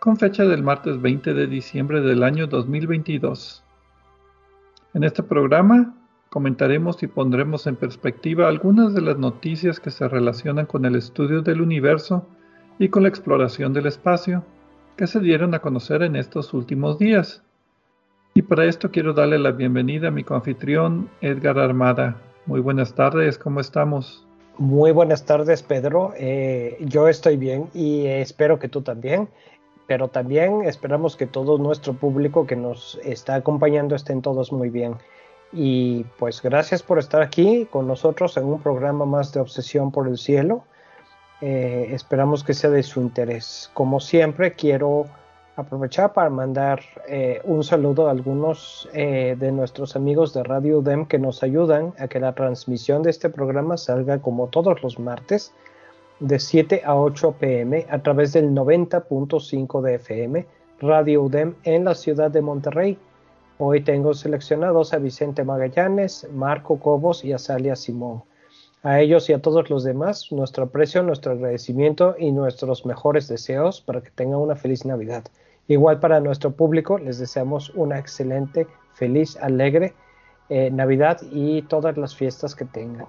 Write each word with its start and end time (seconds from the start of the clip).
con 0.00 0.16
fecha 0.16 0.44
del 0.44 0.62
martes 0.62 1.00
20 1.00 1.34
de 1.34 1.46
diciembre 1.46 2.00
del 2.00 2.22
año 2.22 2.46
2022. 2.46 3.64
En 4.94 5.04
este 5.04 5.22
programa 5.22 5.94
comentaremos 6.28 7.02
y 7.02 7.06
pondremos 7.06 7.66
en 7.66 7.76
perspectiva 7.76 8.48
algunas 8.48 8.94
de 8.94 9.00
las 9.00 9.18
noticias 9.18 9.80
que 9.80 9.90
se 9.90 10.06
relacionan 10.06 10.66
con 10.66 10.84
el 10.84 10.96
estudio 10.96 11.42
del 11.42 11.60
universo 11.60 12.26
y 12.78 12.88
con 12.88 13.04
la 13.04 13.08
exploración 13.08 13.72
del 13.72 13.86
espacio 13.86 14.44
que 14.96 15.06
se 15.06 15.20
dieron 15.20 15.54
a 15.54 15.60
conocer 15.60 16.02
en 16.02 16.16
estos 16.16 16.52
últimos 16.52 16.98
días. 16.98 17.42
Y 18.34 18.42
para 18.42 18.66
esto 18.66 18.90
quiero 18.90 19.14
darle 19.14 19.38
la 19.38 19.52
bienvenida 19.52 20.08
a 20.08 20.10
mi 20.10 20.24
coanfitrión 20.24 21.08
Edgar 21.22 21.58
Armada. 21.58 22.16
Muy 22.44 22.60
buenas 22.60 22.94
tardes, 22.94 23.38
¿cómo 23.38 23.60
estamos? 23.60 24.26
Muy 24.58 24.90
buenas 24.92 25.24
tardes, 25.24 25.62
Pedro. 25.62 26.14
Eh, 26.16 26.78
yo 26.80 27.08
estoy 27.08 27.36
bien 27.36 27.68
y 27.74 28.06
espero 28.06 28.58
que 28.58 28.68
tú 28.68 28.80
también 28.80 29.28
pero 29.86 30.08
también 30.08 30.62
esperamos 30.64 31.16
que 31.16 31.26
todo 31.26 31.58
nuestro 31.58 31.94
público 31.94 32.46
que 32.46 32.56
nos 32.56 32.98
está 33.04 33.36
acompañando 33.36 33.94
estén 33.94 34.22
todos 34.22 34.52
muy 34.52 34.70
bien. 34.70 34.96
Y 35.52 36.04
pues 36.18 36.42
gracias 36.42 36.82
por 36.82 36.98
estar 36.98 37.22
aquí 37.22 37.66
con 37.70 37.86
nosotros 37.86 38.36
en 38.36 38.44
un 38.44 38.60
programa 38.60 39.06
más 39.06 39.32
de 39.32 39.40
Obsesión 39.40 39.92
por 39.92 40.08
el 40.08 40.18
Cielo. 40.18 40.64
Eh, 41.40 41.88
esperamos 41.92 42.42
que 42.42 42.54
sea 42.54 42.70
de 42.70 42.82
su 42.82 43.00
interés. 43.00 43.70
Como 43.74 44.00
siempre, 44.00 44.54
quiero 44.54 45.06
aprovechar 45.54 46.12
para 46.12 46.30
mandar 46.30 46.80
eh, 47.08 47.40
un 47.44 47.64
saludo 47.64 48.08
a 48.08 48.10
algunos 48.10 48.88
eh, 48.92 49.36
de 49.38 49.52
nuestros 49.52 49.96
amigos 49.96 50.34
de 50.34 50.42
Radio 50.42 50.82
DEM 50.82 51.06
que 51.06 51.18
nos 51.18 51.42
ayudan 51.42 51.94
a 51.98 52.08
que 52.08 52.20
la 52.20 52.34
transmisión 52.34 53.02
de 53.02 53.10
este 53.10 53.30
programa 53.30 53.76
salga 53.78 54.18
como 54.18 54.48
todos 54.48 54.82
los 54.82 54.98
martes 54.98 55.54
de 56.20 56.38
7 56.38 56.82
a 56.84 56.96
8 56.96 57.32
pm 57.38 57.86
a 57.90 57.98
través 58.02 58.32
del 58.32 58.50
90.5 58.50 59.82
de 59.82 59.94
FM, 59.96 60.46
Radio 60.80 61.22
UDEM 61.22 61.54
en 61.64 61.84
la 61.84 61.94
ciudad 61.94 62.30
de 62.30 62.40
Monterrey. 62.40 62.98
Hoy 63.58 63.82
tengo 63.82 64.14
seleccionados 64.14 64.92
a 64.92 64.98
Vicente 64.98 65.44
Magallanes, 65.44 66.26
Marco 66.32 66.78
Cobos 66.78 67.24
y 67.24 67.32
a 67.32 67.38
Salia 67.38 67.76
Simón. 67.76 68.22
A 68.82 69.00
ellos 69.00 69.28
y 69.28 69.32
a 69.32 69.42
todos 69.42 69.68
los 69.68 69.84
demás, 69.84 70.30
nuestro 70.30 70.64
aprecio, 70.64 71.02
nuestro 71.02 71.32
agradecimiento 71.32 72.14
y 72.18 72.32
nuestros 72.32 72.86
mejores 72.86 73.28
deseos 73.28 73.80
para 73.80 74.00
que 74.00 74.10
tengan 74.10 74.40
una 74.40 74.56
feliz 74.56 74.84
Navidad. 74.84 75.24
Igual 75.68 76.00
para 76.00 76.20
nuestro 76.20 76.52
público, 76.52 76.98
les 76.98 77.18
deseamos 77.18 77.70
una 77.70 77.98
excelente, 77.98 78.66
feliz, 78.94 79.36
alegre 79.38 79.94
eh, 80.48 80.70
Navidad 80.70 81.20
y 81.32 81.62
todas 81.62 81.96
las 81.96 82.14
fiestas 82.14 82.54
que 82.54 82.64
tengan. 82.64 83.06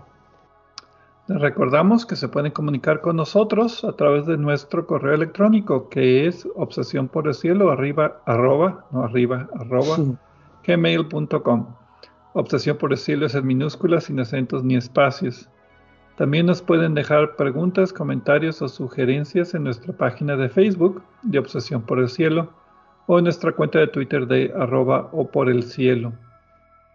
Les 1.27 1.41
recordamos 1.41 2.05
que 2.05 2.15
se 2.15 2.29
pueden 2.29 2.53
comunicar 2.53 3.01
con 3.01 3.17
nosotros 3.17 3.83
a 3.83 3.91
través 3.91 4.25
de 4.27 4.37
nuestro 4.37 4.87
correo 4.87 5.13
electrónico 5.13 5.89
que 5.89 6.25
es 6.25 6.47
obsesión 6.55 7.09
por 7.09 7.27
el 7.27 7.33
cielo 7.33 7.69
arriba 7.69 8.21
arroba, 8.25 8.85
no 8.91 9.03
arriba, 9.03 9.49
arroba, 9.59 9.97
gmail.com. 10.65 11.67
Obsesión 12.31 12.77
por 12.77 12.93
el 12.93 12.97
cielo 12.97 13.25
es 13.25 13.35
en 13.35 13.45
minúsculas, 13.45 14.05
sin 14.05 14.21
acentos 14.21 14.63
ni 14.63 14.77
espacios. 14.77 15.49
También 16.15 16.45
nos 16.45 16.61
pueden 16.61 16.93
dejar 16.93 17.35
preguntas, 17.35 17.91
comentarios 17.91 18.61
o 18.61 18.69
sugerencias 18.69 19.53
en 19.53 19.65
nuestra 19.65 19.91
página 19.91 20.37
de 20.37 20.47
Facebook 20.47 21.03
de 21.23 21.39
Obsesión 21.39 21.81
por 21.81 21.99
el 21.99 22.07
Cielo 22.07 22.53
o 23.05 23.17
en 23.17 23.25
nuestra 23.25 23.51
cuenta 23.51 23.79
de 23.79 23.87
Twitter 23.87 24.27
de 24.27 24.53
arroba 24.57 25.09
o 25.11 25.27
por 25.27 25.49
el 25.49 25.63
cielo. 25.63 26.13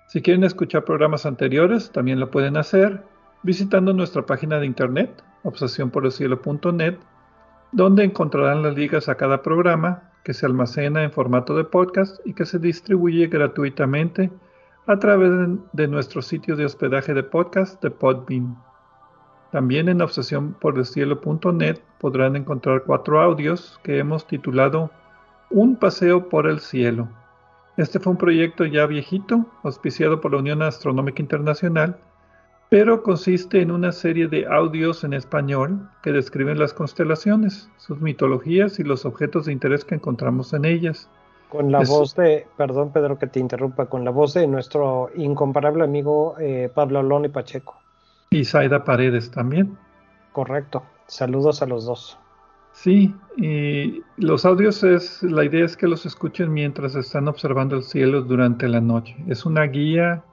Si 0.07 0.23
quieren 0.23 0.45
escuchar 0.45 0.85
programas 0.85 1.27
anteriores, 1.27 1.93
también 1.93 2.19
lo 2.19 2.31
pueden 2.31 2.57
hacer 2.57 3.12
visitando 3.43 3.93
nuestra 3.93 4.25
página 4.25 4.59
de 4.59 4.67
internet, 4.67 5.23
obsesionporelcielo.net, 5.43 6.97
donde 7.73 8.05
encontrarán 8.05 8.63
las 8.63 8.77
ligas 8.77 9.09
a 9.09 9.17
cada 9.17 9.43
programa 9.43 10.11
que 10.25 10.35
se 10.35 10.47
almacena 10.47 11.03
en 11.03 11.11
formato 11.11 11.57
de 11.57 11.65
podcast 11.65 12.25
y 12.25 12.35
que 12.35 12.47
se 12.47 12.59
distribuye 12.59 13.27
gratuitamente 13.27 14.31
a 14.87 14.99
través 14.99 15.31
de 15.73 15.89
nuestro 15.89 16.23
sitio 16.23 16.57
de 16.57 16.65
hospedaje 16.65 17.15
de 17.15 17.23
podcast 17.23 17.83
de 17.83 17.91
Podbean. 17.91 18.57
También 19.51 19.89
en 19.89 20.01
obsesionporelcielo.net 20.01 21.81
podrán 22.01 22.37
encontrar 22.37 22.85
cuatro 22.85 23.21
audios 23.21 23.79
que 23.83 23.99
hemos 23.99 24.27
titulado 24.27 24.91
Un 25.51 25.77
paseo 25.77 26.29
por 26.29 26.47
el 26.47 26.61
cielo. 26.61 27.09
Este 27.77 28.01
fue 28.01 28.13
un 28.13 28.19
proyecto 28.19 28.65
ya 28.65 28.87
viejito, 28.87 29.47
auspiciado 29.63 30.21
por 30.21 30.33
la 30.33 30.39
Unión 30.39 30.63
Astronómica 30.63 31.23
Internacional, 31.23 31.99
pero 32.73 33.03
consiste 33.03 33.61
en 33.61 33.71
una 33.71 33.93
serie 33.93 34.29
de 34.29 34.47
audios 34.47 35.05
en 35.05 35.13
español 35.13 35.91
que 36.03 36.11
describen 36.11 36.59
las 36.59 36.73
constelaciones, 36.73 37.69
sus 37.77 38.01
mitologías 38.01 38.79
y 38.79 38.83
los 38.83 39.05
objetos 39.05 39.45
de 39.45 39.53
interés 39.53 39.85
que 39.85 39.97
encontramos 39.97 40.55
en 40.55 40.65
ellas. 40.65 41.07
Con 41.51 41.71
la 41.71 41.81
voz 41.81 42.15
de, 42.15 42.47
perdón 42.57 42.91
Pedro 42.91 43.19
que 43.19 43.27
te 43.27 43.41
interrumpa, 43.41 43.91
con 43.91 44.07
la 44.07 44.11
voz 44.11 44.33
de 44.33 44.47
nuestro 44.47 45.11
incomparable 45.15 45.85
amigo 45.85 46.35
eh, 46.41 46.71
Pablo 46.75 47.03
Loni 47.03 47.29
Pacheco. 47.29 47.79
Y 48.31 48.43
Zaida 48.47 48.83
Paredes 48.85 49.31
también. 49.31 49.77
Correcto, 50.33 50.83
saludos 51.09 51.61
a 51.61 51.67
los 51.67 51.85
dos. 51.85 52.19
Sí, 52.73 53.15
y 53.37 54.03
los 54.17 54.47
audios 54.47 54.83
es, 54.83 55.23
la 55.23 55.45
idea 55.45 55.67
es 55.67 55.77
que 55.77 55.89
los 55.89 56.07
escuchen 56.07 56.51
mientras 56.51 56.95
están 56.95 57.29
observando 57.29 57.77
el 57.77 57.83
cielo 57.83 58.23
durante 58.23 58.67
la 58.67 58.81
noche. 58.81 59.15
Es 59.29 59.45
una 59.45 59.65
guía 59.65 60.25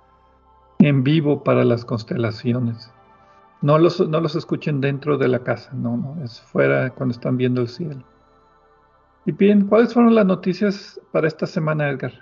en 0.80 1.04
vivo 1.04 1.44
para 1.44 1.66
las 1.66 1.84
constelaciones. 1.84 2.90
No 3.62 3.78
los, 3.78 4.00
no 4.00 4.22
los 4.22 4.36
escuchen 4.36 4.80
dentro 4.80 5.18
de 5.18 5.28
la 5.28 5.40
casa, 5.44 5.72
no, 5.74 5.98
no, 5.98 6.24
es 6.24 6.40
fuera 6.40 6.90
cuando 6.92 7.14
están 7.14 7.36
viendo 7.36 7.62
el 7.62 7.68
cielo. 7.68 8.04
Y 9.26 9.34
bien, 9.34 9.68
¿cuáles 9.68 9.94
fueron 9.94 10.16
las 10.16 10.26
noticias 10.26 11.00
para 11.12 11.28
esta 11.28 11.46
semana, 11.46 11.90
Edgar? 11.90 12.14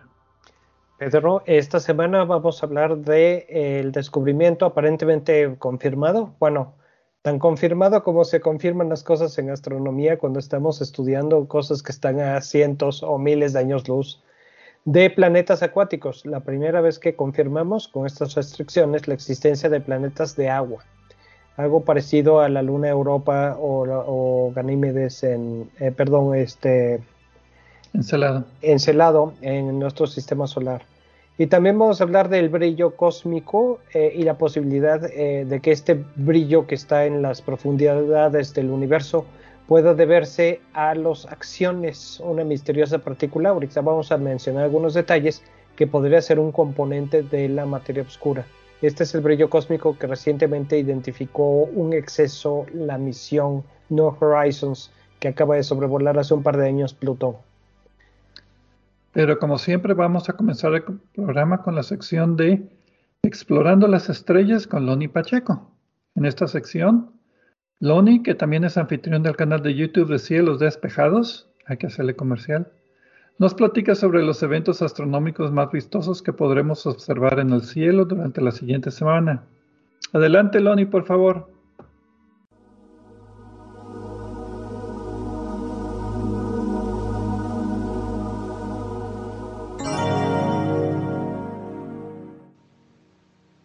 Pedro, 0.97 1.43
esta 1.45 1.79
semana 1.79 2.25
vamos 2.25 2.61
a 2.61 2.65
hablar 2.65 2.97
de 2.97 3.45
eh, 3.47 3.79
el 3.79 3.91
descubrimiento 3.91 4.65
aparentemente 4.65 5.55
confirmado, 5.59 6.33
bueno, 6.39 6.73
tan 7.21 7.37
confirmado 7.37 8.03
como 8.03 8.25
se 8.25 8.41
confirman 8.41 8.89
las 8.89 9.03
cosas 9.03 9.37
en 9.37 9.51
astronomía 9.51 10.17
cuando 10.17 10.39
estamos 10.39 10.81
estudiando 10.81 11.47
cosas 11.47 11.83
que 11.83 11.91
están 11.91 12.19
a 12.19 12.41
cientos 12.41 13.03
o 13.03 13.19
miles 13.19 13.53
de 13.53 13.59
años 13.59 13.87
luz 13.87 14.23
de 14.87 15.09
planetas 15.09 15.63
acuáticos. 15.63 16.25
La 16.25 16.39
primera 16.39 16.79
vez 16.79 16.97
que 16.97 17.13
confirmamos 17.13 17.89
con 17.89 18.05
estas 18.05 18.35
restricciones 18.35 19.05
la 19.05 19.15
existencia 19.15 19.69
de 19.69 19.81
planetas 19.81 20.37
de 20.37 20.49
agua. 20.49 20.81
Algo 21.57 21.81
parecido 21.81 22.39
a 22.39 22.47
la 22.47 22.61
Luna 22.61 22.87
Europa 22.87 23.57
o, 23.59 24.49
Ganímedes 24.55 25.23
en, 25.23 25.69
eh, 25.81 25.91
perdón, 25.91 26.35
este... 26.35 27.01
Encelado. 27.93 28.45
Encelado 28.61 29.33
en 29.41 29.77
nuestro 29.77 30.07
sistema 30.07 30.47
solar. 30.47 30.83
Y 31.37 31.47
también 31.47 31.77
vamos 31.77 31.99
a 31.99 32.05
hablar 32.05 32.29
del 32.29 32.47
brillo 32.47 32.95
cósmico 32.95 33.79
eh, 33.93 34.13
y 34.15 34.23
la 34.23 34.37
posibilidad 34.37 35.03
eh, 35.03 35.43
de 35.45 35.59
que 35.59 35.73
este 35.73 36.01
brillo 36.15 36.65
que 36.65 36.75
está 36.75 37.05
en 37.05 37.21
las 37.21 37.41
profundidades 37.41 38.53
del 38.53 38.69
universo 38.69 39.25
pueda 39.67 39.93
deberse 39.93 40.61
a 40.73 40.95
las 40.95 41.25
acciones, 41.25 42.19
una 42.21 42.43
misteriosa 42.43 42.99
partícula. 42.99 43.49
Ahorita 43.49 43.81
vamos 43.81 44.11
a 44.11 44.17
mencionar 44.17 44.63
algunos 44.63 44.93
detalles 44.93 45.43
que 45.75 45.87
podría 45.87 46.21
ser 46.21 46.39
un 46.39 46.51
componente 46.51 47.21
de 47.21 47.49
la 47.49 47.65
materia 47.65 48.03
oscura. 48.03 48.45
Este 48.81 49.03
es 49.03 49.13
el 49.13 49.21
brillo 49.21 49.49
cósmico 49.49 49.97
que 49.97 50.07
recientemente 50.07 50.77
identificó 50.77 51.63
un 51.63 51.93
exceso 51.93 52.65
la 52.73 52.97
misión 52.97 53.63
No 53.89 54.15
Horizons, 54.19 54.91
que 55.19 55.27
acaba 55.27 55.55
de 55.55 55.63
sobrevolar 55.63 56.17
hace 56.17 56.33
un 56.33 56.43
par 56.43 56.57
de 56.57 56.67
años 56.67 56.93
Plutón. 56.93 57.35
Pero 59.11 59.39
como 59.39 59.57
siempre 59.57 59.93
vamos 59.93 60.29
a 60.29 60.33
comenzar 60.33 60.73
el 60.75 60.83
programa 61.15 61.63
con 61.63 61.75
la 61.75 61.83
sección 61.83 62.37
de 62.37 62.69
Explorando 63.23 63.87
las 63.87 64.09
Estrellas 64.09 64.67
con 64.67 64.85
Loni 64.85 65.07
Pacheco. 65.07 65.71
En 66.15 66.25
esta 66.25 66.47
sección, 66.47 67.16
Loni, 67.79 68.23
que 68.23 68.33
también 68.33 68.63
es 68.63 68.75
anfitrión 68.75 69.21
del 69.21 69.35
canal 69.35 69.61
de 69.61 69.75
YouTube 69.75 70.09
de 70.09 70.17
Cielos 70.17 70.57
Despejados, 70.57 71.47
hay 71.67 71.77
que 71.77 71.85
hacerle 71.85 72.15
comercial, 72.15 72.71
nos 73.37 73.53
platica 73.53 73.93
sobre 73.93 74.23
los 74.23 74.41
eventos 74.41 74.81
astronómicos 74.81 75.51
más 75.51 75.71
vistosos 75.71 76.23
que 76.23 76.33
podremos 76.33 76.87
observar 76.87 77.37
en 77.39 77.51
el 77.51 77.61
cielo 77.61 78.05
durante 78.05 78.41
la 78.41 78.51
siguiente 78.51 78.89
semana. 78.89 79.43
Adelante, 80.11 80.59
Loni, 80.59 80.85
por 80.85 81.05
favor. 81.05 81.51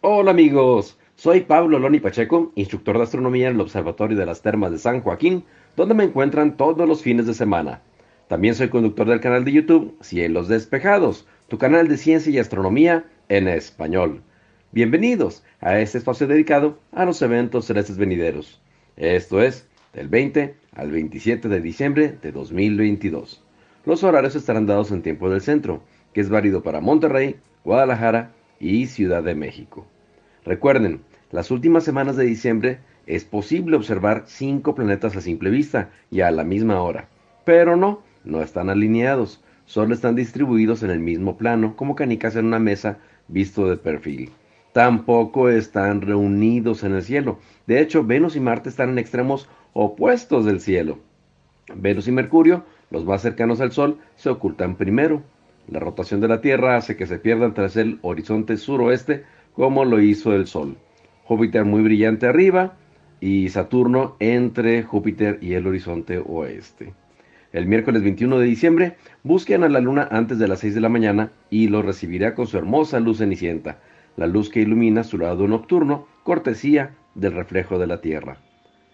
Hola 0.01 0.29
amigos, 0.29 0.99
soy 1.15 1.41
Pablo 1.41 1.79
Loni 1.79 1.99
Pacheco, 1.99 2.51
instructor 2.55 2.97
de 2.97 3.03
astronomía 3.03 3.47
en 3.47 3.55
el 3.55 3.61
Observatorio 3.61 4.17
de 4.17 4.25
las 4.25 4.41
Termas 4.41 4.71
de 4.71 4.79
San 4.79 5.01
Joaquín, 5.01 5.45
donde 5.77 5.93
me 5.93 6.03
encuentran 6.03 6.57
todos 6.57 6.87
los 6.87 7.01
fines 7.01 7.27
de 7.27 7.33
semana. 7.33 7.81
También 8.27 8.55
soy 8.55 8.69
conductor 8.69 9.07
del 9.07 9.21
canal 9.21 9.45
de 9.45 9.51
YouTube 9.51 9.95
Cielos 10.01 10.47
Despejados, 10.47 11.27
tu 11.47 11.57
canal 11.57 11.87
de 11.87 11.97
ciencia 11.97 12.31
y 12.31 12.39
astronomía 12.39 13.05
en 13.29 13.47
español. 13.47 14.21
Bienvenidos 14.71 15.43
a 15.61 15.79
este 15.79 15.99
espacio 15.99 16.25
dedicado 16.25 16.79
a 16.91 17.05
los 17.05 17.21
eventos 17.21 17.65
celestes 17.65 17.97
venideros. 17.97 18.59
Esto 18.97 19.39
es 19.41 19.67
del 19.93 20.07
20 20.07 20.55
al 20.75 20.91
27 20.91 21.47
de 21.47 21.61
diciembre 21.61 22.17
de 22.21 22.31
2022. 22.31 23.43
Los 23.85 24.03
horarios 24.03 24.35
estarán 24.35 24.65
dados 24.65 24.91
en 24.91 25.03
tiempo 25.03 25.29
del 25.29 25.41
centro, 25.41 25.83
que 26.11 26.21
es 26.21 26.29
válido 26.29 26.63
para 26.63 26.81
Monterrey, 26.81 27.35
Guadalajara 27.63 28.31
y 28.59 28.87
Ciudad 28.87 29.23
de 29.23 29.35
México. 29.35 29.85
Recuerden, 30.45 31.01
las 31.31 31.51
últimas 31.51 31.83
semanas 31.83 32.15
de 32.15 32.25
diciembre 32.25 32.79
es 33.07 33.25
posible 33.25 33.75
observar 33.75 34.23
cinco 34.27 34.75
planetas 34.75 35.15
a 35.15 35.21
simple 35.21 35.49
vista 35.49 35.89
y 36.11 36.21
a 36.21 36.31
la 36.31 36.43
misma 36.43 36.81
hora. 36.81 37.07
Pero 37.45 37.75
no, 37.75 38.01
no 38.23 38.41
están 38.41 38.69
alineados, 38.69 39.41
solo 39.65 39.93
están 39.93 40.15
distribuidos 40.15 40.83
en 40.83 40.91
el 40.91 40.99
mismo 40.99 41.37
plano 41.37 41.75
como 41.75 41.95
canicas 41.95 42.35
en 42.35 42.45
una 42.45 42.59
mesa 42.59 42.99
visto 43.27 43.69
de 43.69 43.77
perfil. 43.77 44.31
Tampoco 44.73 45.49
están 45.49 46.01
reunidos 46.01 46.83
en 46.83 46.93
el 46.93 47.03
cielo. 47.03 47.39
De 47.67 47.79
hecho, 47.79 48.03
Venus 48.03 48.35
y 48.35 48.39
Marte 48.39 48.69
están 48.69 48.89
en 48.89 48.99
extremos 48.99 49.47
opuestos 49.73 50.45
del 50.45 50.59
cielo. 50.59 50.99
Venus 51.75 52.07
y 52.07 52.11
Mercurio, 52.11 52.65
los 52.89 53.05
más 53.05 53.21
cercanos 53.21 53.61
al 53.61 53.71
Sol, 53.71 53.99
se 54.15 54.29
ocultan 54.29 54.75
primero. 54.75 55.21
La 55.67 55.79
rotación 55.79 56.19
de 56.21 56.27
la 56.27 56.41
Tierra 56.41 56.75
hace 56.75 56.97
que 56.97 57.05
se 57.05 57.19
pierdan 57.19 57.53
tras 57.53 57.77
el 57.77 57.99
horizonte 58.01 58.57
suroeste 58.57 59.23
como 59.55 59.85
lo 59.85 60.01
hizo 60.01 60.33
el 60.33 60.47
Sol. 60.47 60.75
Júpiter 61.23 61.65
muy 61.65 61.81
brillante 61.81 62.27
arriba 62.27 62.73
y 63.21 63.49
Saturno 63.49 64.15
entre 64.19 64.83
Júpiter 64.83 65.39
y 65.41 65.53
el 65.53 65.67
horizonte 65.67 66.17
oeste. 66.17 66.93
El 67.53 67.67
miércoles 67.67 68.01
21 68.01 68.39
de 68.39 68.45
diciembre 68.45 68.97
busquen 69.21 69.63
a 69.63 69.69
la 69.69 69.79
luna 69.79 70.07
antes 70.11 70.39
de 70.39 70.47
las 70.47 70.59
6 70.59 70.75
de 70.75 70.81
la 70.81 70.89
mañana 70.89 71.31
y 71.49 71.67
lo 71.67 71.83
recibirá 71.83 72.33
con 72.33 72.47
su 72.47 72.57
hermosa 72.57 72.99
luz 72.99 73.19
cenicienta, 73.19 73.77
la 74.17 74.27
luz 74.27 74.49
que 74.49 74.61
ilumina 74.61 75.03
su 75.03 75.19
lado 75.19 75.47
nocturno, 75.47 76.07
cortesía 76.23 76.95
del 77.13 77.33
reflejo 77.33 77.77
de 77.77 77.87
la 77.87 78.01
Tierra. 78.01 78.37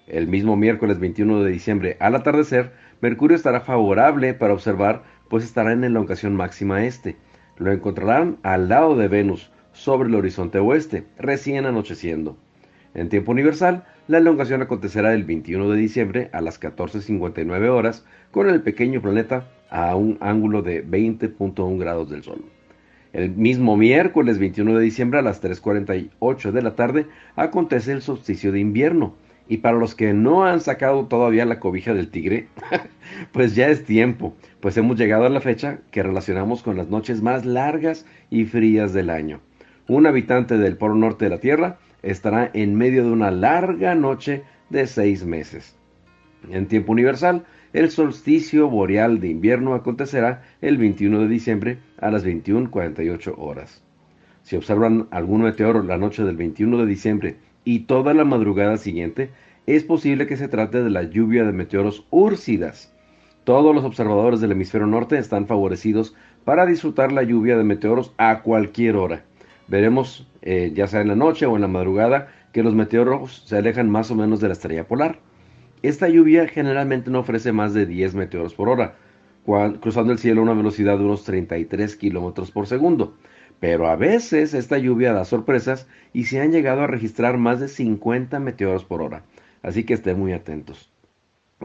El 0.07 0.27
mismo 0.27 0.57
miércoles 0.57 0.99
21 0.99 1.43
de 1.43 1.51
diciembre 1.51 1.97
al 1.99 2.15
atardecer, 2.15 2.73
Mercurio 2.99 3.37
estará 3.37 3.61
favorable 3.61 4.33
para 4.33 4.53
observar, 4.53 5.03
pues 5.29 5.45
estará 5.45 5.71
en 5.71 5.83
elongación 5.85 6.35
máxima 6.35 6.83
este. 6.83 7.15
Lo 7.57 7.71
encontrarán 7.71 8.37
al 8.43 8.67
lado 8.67 8.97
de 8.97 9.07
Venus, 9.07 9.51
sobre 9.79 10.09
el 10.09 10.15
horizonte 10.15 10.59
oeste, 10.59 11.05
recién 11.17 11.65
anocheciendo. 11.65 12.37
En 12.93 13.07
tiempo 13.07 13.31
universal, 13.31 13.85
la 14.09 14.17
elongación 14.17 14.61
acontecerá 14.61 15.13
el 15.13 15.23
21 15.23 15.69
de 15.69 15.77
diciembre 15.77 16.29
a 16.33 16.41
las 16.41 16.59
14.59 16.59 17.69
horas 17.69 18.05
con 18.31 18.49
el 18.49 18.61
pequeño 18.61 19.01
planeta 19.01 19.47
a 19.69 19.95
un 19.95 20.17
ángulo 20.19 20.63
de 20.63 20.85
20.1 20.85 21.79
grados 21.79 22.09
del 22.09 22.23
Sol. 22.23 22.43
El 23.13 23.31
mismo 23.31 23.77
miércoles 23.77 24.37
21 24.37 24.77
de 24.77 24.83
diciembre 24.83 25.19
a 25.19 25.23
las 25.23 25.41
3.48 25.41 26.51
de 26.51 26.61
la 26.61 26.75
tarde 26.75 27.05
acontece 27.37 27.93
el 27.93 28.01
solsticio 28.01 28.51
de 28.51 28.59
invierno. 28.59 29.15
Y 29.47 29.57
para 29.57 29.77
los 29.77 29.95
que 29.95 30.13
no 30.13 30.43
han 30.43 30.59
sacado 30.59 31.05
todavía 31.05 31.45
la 31.45 31.59
cobija 31.59 31.93
del 31.93 32.11
tigre, 32.11 32.49
pues 33.31 33.55
ya 33.55 33.69
es 33.69 33.85
tiempo, 33.85 34.35
pues 34.59 34.75
hemos 34.75 34.97
llegado 34.97 35.25
a 35.25 35.29
la 35.29 35.41
fecha 35.41 35.79
que 35.89 36.03
relacionamos 36.03 36.63
con 36.63 36.75
las 36.75 36.89
noches 36.89 37.21
más 37.21 37.45
largas 37.45 38.05
y 38.29 38.43
frías 38.43 38.91
del 38.91 39.09
año 39.09 39.39
un 39.89 40.05
habitante 40.05 40.57
del 40.57 40.77
polo 40.77 40.93
norte 40.93 41.25
de 41.25 41.31
la 41.31 41.39
Tierra 41.39 41.79
estará 42.03 42.49
en 42.53 42.75
medio 42.75 43.03
de 43.03 43.11
una 43.11 43.31
larga 43.31 43.95
noche 43.95 44.43
de 44.69 44.85
seis 44.85 45.25
meses. 45.25 45.75
En 46.49 46.67
tiempo 46.67 46.91
universal, 46.91 47.43
el 47.73 47.89
solsticio 47.89 48.69
boreal 48.69 49.19
de 49.19 49.29
invierno 49.29 49.73
acontecerá 49.73 50.43
el 50.61 50.77
21 50.77 51.21
de 51.21 51.27
diciembre 51.27 51.79
a 51.99 52.11
las 52.11 52.23
21.48 52.23 53.33
horas. 53.37 53.83
Si 54.43 54.55
observan 54.55 55.07
algún 55.09 55.41
meteoro 55.41 55.81
la 55.81 55.97
noche 55.97 56.23
del 56.23 56.37
21 56.37 56.77
de 56.77 56.85
diciembre 56.85 57.37
y 57.65 57.79
toda 57.81 58.13
la 58.13 58.25
madrugada 58.25 58.77
siguiente, 58.77 59.31
es 59.65 59.83
posible 59.83 60.27
que 60.27 60.37
se 60.37 60.47
trate 60.47 60.83
de 60.83 60.89
la 60.91 61.03
lluvia 61.03 61.43
de 61.43 61.51
meteoros 61.51 62.05
úrsidas. 62.11 62.93
Todos 63.43 63.73
los 63.73 63.83
observadores 63.83 64.39
del 64.39 64.51
hemisferio 64.51 64.87
norte 64.87 65.17
están 65.17 65.47
favorecidos 65.47 66.15
para 66.45 66.67
disfrutar 66.67 67.11
la 67.11 67.23
lluvia 67.23 67.57
de 67.57 67.63
meteoros 67.63 68.13
a 68.17 68.43
cualquier 68.43 68.95
hora 68.95 69.23
veremos, 69.69 70.27
eh, 70.41 70.71
ya 70.73 70.87
sea 70.87 71.01
en 71.01 71.07
la 71.07 71.15
noche 71.15 71.45
o 71.45 71.55
en 71.55 71.61
la 71.61 71.67
madrugada, 71.67 72.27
que 72.51 72.63
los 72.63 72.73
meteoros 72.73 73.43
se 73.45 73.57
alejan 73.57 73.89
más 73.89 74.11
o 74.11 74.15
menos 74.15 74.39
de 74.39 74.47
la 74.47 74.53
estrella 74.53 74.87
polar. 74.87 75.19
Esta 75.81 76.09
lluvia 76.09 76.47
generalmente 76.47 77.11
no 77.11 77.19
ofrece 77.19 77.51
más 77.51 77.73
de 77.73 77.85
10 77.85 78.15
meteoros 78.15 78.53
por 78.53 78.67
hora, 78.67 78.95
cruzando 79.79 80.11
el 80.11 80.19
cielo 80.19 80.41
a 80.41 80.43
una 80.43 80.53
velocidad 80.53 80.97
de 80.97 81.05
unos 81.05 81.23
33 81.23 81.95
kilómetros 81.95 82.51
por 82.51 82.67
segundo. 82.67 83.15
Pero 83.59 83.87
a 83.87 83.95
veces 83.95 84.53
esta 84.53 84.77
lluvia 84.77 85.13
da 85.13 85.25
sorpresas 85.25 85.87
y 86.13 86.25
se 86.25 86.41
han 86.41 86.51
llegado 86.51 86.81
a 86.81 86.87
registrar 86.87 87.37
más 87.37 87.59
de 87.59 87.67
50 87.67 88.39
meteoros 88.39 88.83
por 88.85 89.01
hora, 89.01 89.23
así 89.61 89.83
que 89.83 89.93
estén 89.93 90.19
muy 90.19 90.33
atentos. 90.33 90.91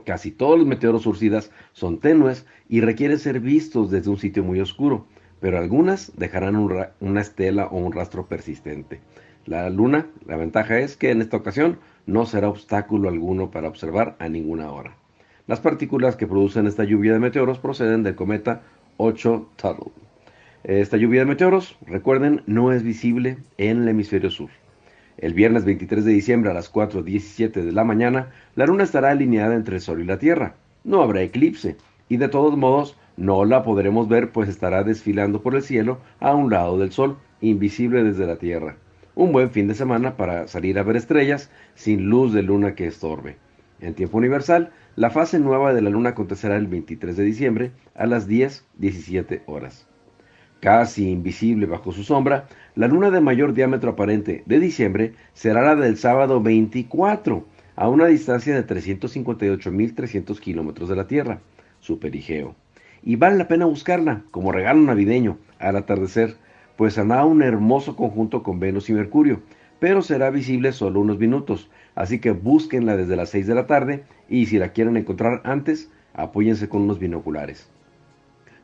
Casi 0.04 0.32
todos 0.32 0.58
los 0.58 0.66
meteoros 0.66 1.02
surcidas 1.02 1.52
son 1.72 2.00
tenues 2.00 2.46
y 2.68 2.80
requieren 2.80 3.18
ser 3.18 3.38
vistos 3.38 3.90
desde 3.90 4.10
un 4.10 4.18
sitio 4.18 4.42
muy 4.42 4.60
oscuro 4.60 5.06
pero 5.44 5.58
algunas 5.58 6.10
dejarán 6.16 6.56
una 6.56 7.20
estela 7.20 7.66
o 7.66 7.76
un 7.76 7.92
rastro 7.92 8.24
persistente. 8.24 9.00
La 9.44 9.68
luna, 9.68 10.06
la 10.26 10.38
ventaja 10.38 10.78
es 10.78 10.96
que 10.96 11.10
en 11.10 11.20
esta 11.20 11.36
ocasión 11.36 11.76
no 12.06 12.24
será 12.24 12.48
obstáculo 12.48 13.10
alguno 13.10 13.50
para 13.50 13.68
observar 13.68 14.16
a 14.20 14.30
ninguna 14.30 14.72
hora. 14.72 14.96
Las 15.46 15.60
partículas 15.60 16.16
que 16.16 16.26
producen 16.26 16.66
esta 16.66 16.84
lluvia 16.84 17.12
de 17.12 17.18
meteoros 17.18 17.58
proceden 17.58 18.02
del 18.02 18.14
cometa 18.14 18.62
8 18.96 19.50
Tuttle. 19.56 19.92
Esta 20.62 20.96
lluvia 20.96 21.20
de 21.20 21.26
meteoros, 21.26 21.76
recuerden, 21.86 22.40
no 22.46 22.72
es 22.72 22.82
visible 22.82 23.36
en 23.58 23.82
el 23.82 23.88
hemisferio 23.88 24.30
sur. 24.30 24.48
El 25.18 25.34
viernes 25.34 25.66
23 25.66 26.06
de 26.06 26.12
diciembre 26.12 26.52
a 26.52 26.54
las 26.54 26.72
4.17 26.72 27.52
de 27.52 27.72
la 27.72 27.84
mañana, 27.84 28.30
la 28.54 28.64
luna 28.64 28.84
estará 28.84 29.10
alineada 29.10 29.54
entre 29.54 29.74
el 29.76 29.82
Sol 29.82 30.00
y 30.00 30.04
la 30.04 30.18
Tierra. 30.18 30.54
No 30.84 31.02
habrá 31.02 31.20
eclipse, 31.20 31.76
y 32.08 32.16
de 32.16 32.28
todos 32.28 32.56
modos 32.56 32.96
no 33.16 33.44
la 33.44 33.62
podremos 33.62 34.08
ver 34.08 34.32
pues 34.32 34.48
estará 34.48 34.82
desfilando 34.82 35.40
por 35.40 35.54
el 35.54 35.62
cielo 35.62 36.00
a 36.18 36.34
un 36.34 36.50
lado 36.50 36.78
del 36.78 36.90
sol, 36.90 37.18
invisible 37.40 38.02
desde 38.02 38.26
la 38.26 38.36
tierra. 38.36 38.76
Un 39.14 39.30
buen 39.30 39.50
fin 39.50 39.68
de 39.68 39.74
semana 39.74 40.16
para 40.16 40.48
salir 40.48 40.78
a 40.78 40.82
ver 40.82 40.96
estrellas 40.96 41.50
sin 41.74 42.08
luz 42.08 42.32
de 42.32 42.42
luna 42.42 42.74
que 42.74 42.86
estorbe. 42.86 43.36
En 43.80 43.94
tiempo 43.94 44.18
universal, 44.18 44.72
la 44.96 45.10
fase 45.10 45.38
nueva 45.38 45.72
de 45.72 45.82
la 45.82 45.90
luna 45.90 46.10
acontecerá 46.10 46.56
el 46.56 46.66
23 46.66 47.16
de 47.16 47.22
diciembre 47.22 47.72
a 47.94 48.06
las 48.06 48.28
10.17 48.28 49.42
horas. 49.46 49.86
Casi 50.58 51.10
invisible 51.10 51.66
bajo 51.66 51.92
su 51.92 52.02
sombra, 52.02 52.48
la 52.74 52.88
luna 52.88 53.10
de 53.10 53.20
mayor 53.20 53.52
diámetro 53.52 53.90
aparente 53.90 54.42
de 54.46 54.58
diciembre 54.58 55.12
será 55.34 55.62
la 55.62 55.76
del 55.76 55.98
sábado 55.98 56.40
24, 56.40 57.46
a 57.76 57.88
una 57.88 58.06
distancia 58.06 58.54
de 58.54 58.66
358.300 58.66 60.40
kilómetros 60.40 60.88
de 60.88 60.96
la 60.96 61.06
Tierra, 61.06 61.40
su 61.80 61.98
perigeo 61.98 62.56
y 63.04 63.16
vale 63.16 63.36
la 63.36 63.48
pena 63.48 63.66
buscarla 63.66 64.22
como 64.30 64.50
regalo 64.50 64.80
navideño 64.80 65.38
al 65.58 65.76
atardecer, 65.76 66.36
pues 66.76 66.98
hará 66.98 67.24
un 67.24 67.42
hermoso 67.42 67.96
conjunto 67.96 68.42
con 68.42 68.58
Venus 68.58 68.88
y 68.88 68.94
Mercurio, 68.94 69.42
pero 69.78 70.02
será 70.02 70.30
visible 70.30 70.72
solo 70.72 71.00
unos 71.00 71.18
minutos, 71.18 71.70
así 71.94 72.18
que 72.18 72.30
búsquenla 72.30 72.96
desde 72.96 73.16
las 73.16 73.28
6 73.30 73.46
de 73.46 73.54
la 73.54 73.66
tarde 73.66 74.04
y 74.28 74.46
si 74.46 74.58
la 74.58 74.70
quieren 74.70 74.96
encontrar 74.96 75.42
antes, 75.44 75.90
apóyense 76.14 76.68
con 76.68 76.82
unos 76.82 76.98
binoculares. 76.98 77.68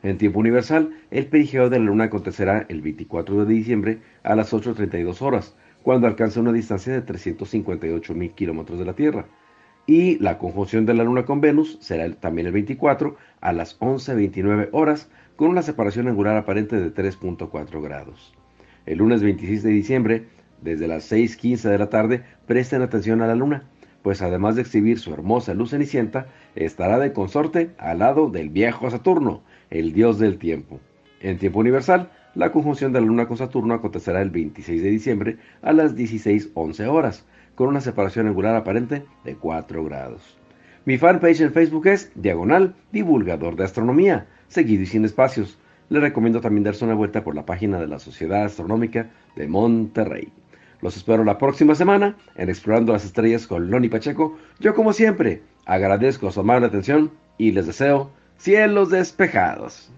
En 0.02 0.16
tiempo 0.16 0.40
universal, 0.40 0.94
el 1.10 1.26
perigeo 1.26 1.68
de 1.68 1.78
la 1.78 1.84
luna 1.84 2.04
acontecerá 2.04 2.64
el 2.70 2.80
24 2.80 3.44
de 3.44 3.54
diciembre 3.54 3.98
a 4.22 4.34
las 4.34 4.54
8.32 4.54 5.20
horas, 5.20 5.54
cuando 5.82 6.06
alcanza 6.06 6.40
una 6.40 6.52
distancia 6.52 6.94
de 6.94 7.02
358 7.02 8.14
mil 8.14 8.30
kilómetros 8.30 8.78
de 8.78 8.84
la 8.86 8.94
Tierra. 8.94 9.26
Y 9.90 10.20
la 10.20 10.38
conjunción 10.38 10.86
de 10.86 10.94
la 10.94 11.02
Luna 11.02 11.24
con 11.24 11.40
Venus 11.40 11.76
será 11.80 12.08
también 12.12 12.46
el 12.46 12.52
24 12.52 13.16
a 13.40 13.52
las 13.52 13.76
11.29 13.80 14.68
horas 14.70 15.10
con 15.34 15.48
una 15.48 15.62
separación 15.62 16.06
angular 16.06 16.36
aparente 16.36 16.76
de 16.76 16.94
3.4 16.94 17.82
grados. 17.82 18.32
El 18.86 18.98
lunes 18.98 19.20
26 19.20 19.64
de 19.64 19.70
diciembre, 19.70 20.26
desde 20.62 20.86
las 20.86 21.10
6.15 21.10 21.62
de 21.68 21.78
la 21.78 21.88
tarde, 21.90 22.22
presten 22.46 22.82
atención 22.82 23.20
a 23.20 23.26
la 23.26 23.34
Luna, 23.34 23.64
pues 24.02 24.22
además 24.22 24.54
de 24.54 24.62
exhibir 24.62 25.00
su 25.00 25.12
hermosa 25.12 25.54
luz 25.54 25.70
cenicienta, 25.70 26.28
estará 26.54 27.00
de 27.00 27.12
consorte 27.12 27.72
al 27.76 27.98
lado 27.98 28.30
del 28.30 28.48
viejo 28.48 28.88
Saturno, 28.92 29.42
el 29.70 29.92
dios 29.92 30.20
del 30.20 30.38
tiempo. 30.38 30.78
En 31.18 31.38
tiempo 31.38 31.58
universal, 31.58 32.12
la 32.36 32.52
conjunción 32.52 32.92
de 32.92 33.00
la 33.00 33.06
Luna 33.08 33.26
con 33.26 33.38
Saturno 33.38 33.74
acontecerá 33.74 34.22
el 34.22 34.30
26 34.30 34.84
de 34.84 34.88
diciembre 34.88 35.38
a 35.62 35.72
las 35.72 35.96
16.11 35.96 36.86
horas, 36.86 37.26
con 37.60 37.68
una 37.68 37.82
separación 37.82 38.26
angular 38.26 38.56
aparente 38.56 39.04
de 39.22 39.36
4 39.36 39.84
grados. 39.84 40.22
Mi 40.86 40.96
fanpage 40.96 41.42
en 41.42 41.52
Facebook 41.52 41.88
es 41.88 42.10
Diagonal 42.14 42.74
Divulgador 42.90 43.54
de 43.54 43.64
Astronomía 43.64 44.28
seguido 44.48 44.84
y 44.84 44.86
sin 44.86 45.04
espacios. 45.04 45.58
Le 45.90 46.00
recomiendo 46.00 46.40
también 46.40 46.64
darse 46.64 46.86
una 46.86 46.94
vuelta 46.94 47.22
por 47.22 47.34
la 47.34 47.44
página 47.44 47.78
de 47.78 47.86
la 47.86 47.98
Sociedad 47.98 48.44
Astronómica 48.44 49.10
de 49.36 49.46
Monterrey. 49.46 50.32
Los 50.80 50.96
espero 50.96 51.22
la 51.22 51.36
próxima 51.36 51.74
semana 51.74 52.16
en 52.34 52.48
Explorando 52.48 52.94
las 52.94 53.04
Estrellas 53.04 53.46
con 53.46 53.70
Loni 53.70 53.90
Pacheco. 53.90 54.38
Yo 54.58 54.74
como 54.74 54.94
siempre 54.94 55.42
agradezco 55.66 56.32
su 56.32 56.40
amable 56.40 56.68
atención 56.68 57.10
y 57.36 57.52
les 57.52 57.66
deseo 57.66 58.10
cielos 58.38 58.88
despejados. 58.88 59.92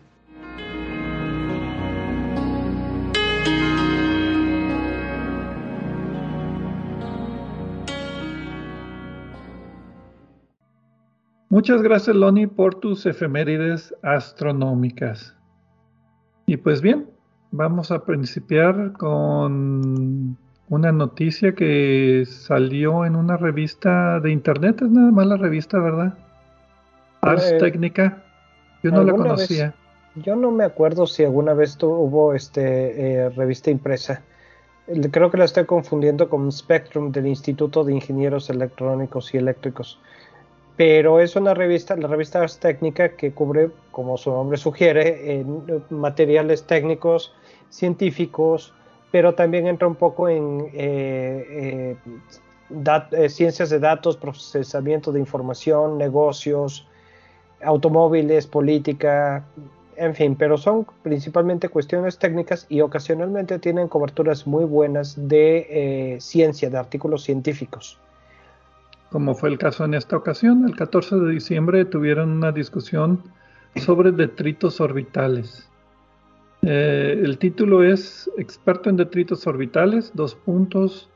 Muchas 11.52 11.82
gracias, 11.82 12.16
Loni, 12.16 12.46
por 12.46 12.76
tus 12.76 13.04
efemérides 13.04 13.94
astronómicas. 14.00 15.36
Y 16.46 16.56
pues 16.56 16.80
bien, 16.80 17.10
vamos 17.50 17.90
a 17.90 18.06
principiar 18.06 18.94
con 18.94 20.38
una 20.70 20.92
noticia 20.92 21.54
que 21.54 22.24
salió 22.26 23.04
en 23.04 23.16
una 23.16 23.36
revista 23.36 24.18
de 24.20 24.32
internet, 24.32 24.80
es 24.80 24.88
nada 24.88 25.10
más 25.10 25.26
la 25.26 25.36
revista, 25.36 25.78
¿verdad? 25.78 26.14
Ars 27.20 27.52
eh, 27.52 27.58
Técnica. 27.58 28.24
Yo 28.82 28.90
no 28.90 29.04
la 29.04 29.12
conocía. 29.12 29.74
yo 30.14 30.34
no 30.36 30.52
me 30.52 30.64
acuerdo 30.64 31.06
si 31.06 31.22
alguna 31.22 31.52
vez 31.52 31.76
hubo 31.82 32.32
este 32.32 33.24
eh, 33.24 33.28
revista 33.28 33.70
impresa. 33.70 34.22
Creo 35.10 35.30
que 35.30 35.36
la 35.36 35.44
estoy 35.44 35.66
confundiendo 35.66 36.30
con 36.30 36.50
Spectrum 36.50 37.12
del 37.12 37.26
Instituto 37.26 37.84
de 37.84 37.92
Ingenieros 37.92 38.48
Electrónicos 38.48 39.34
y 39.34 39.36
Eléctricos 39.36 40.00
pero 40.76 41.20
es 41.20 41.36
una 41.36 41.54
revista, 41.54 41.96
la 41.96 42.08
revista 42.08 42.40
Ars 42.40 42.58
Técnica, 42.58 43.10
que 43.10 43.32
cubre, 43.32 43.70
como 43.90 44.16
su 44.16 44.30
nombre 44.30 44.56
sugiere, 44.56 45.44
materiales 45.90 46.64
técnicos, 46.64 47.34
científicos, 47.68 48.72
pero 49.10 49.34
también 49.34 49.66
entra 49.66 49.86
un 49.86 49.94
poco 49.94 50.28
en 50.28 50.70
eh, 50.72 51.46
eh, 51.50 51.96
eh, 53.12 53.28
ciencias 53.28 53.68
de 53.68 53.78
datos, 53.78 54.16
procesamiento 54.16 55.12
de 55.12 55.20
información, 55.20 55.98
negocios, 55.98 56.88
automóviles, 57.62 58.46
política, 58.46 59.44
en 59.96 60.14
fin, 60.14 60.34
pero 60.34 60.56
son 60.56 60.86
principalmente 61.02 61.68
cuestiones 61.68 62.18
técnicas 62.18 62.64
y 62.70 62.80
ocasionalmente 62.80 63.58
tienen 63.58 63.88
coberturas 63.88 64.46
muy 64.46 64.64
buenas 64.64 65.28
de 65.28 66.16
ciencia, 66.18 66.70
de 66.70 66.78
artículos 66.78 67.22
científicos 67.22 68.00
como 69.12 69.34
fue 69.34 69.50
el 69.50 69.58
caso 69.58 69.84
en 69.84 69.94
esta 69.94 70.16
ocasión. 70.16 70.64
El 70.66 70.74
14 70.74 71.16
de 71.16 71.30
diciembre 71.30 71.84
tuvieron 71.84 72.30
una 72.30 72.50
discusión 72.50 73.22
sobre 73.76 74.10
detritos 74.10 74.80
orbitales. 74.80 75.68
Eh, 76.62 77.20
el 77.22 77.38
título 77.38 77.84
es 77.84 78.30
Experto 78.38 78.88
en 78.88 78.96
detritos 78.96 79.46
orbitales, 79.46 80.12
dos 80.14 80.34
puntos. 80.34 81.10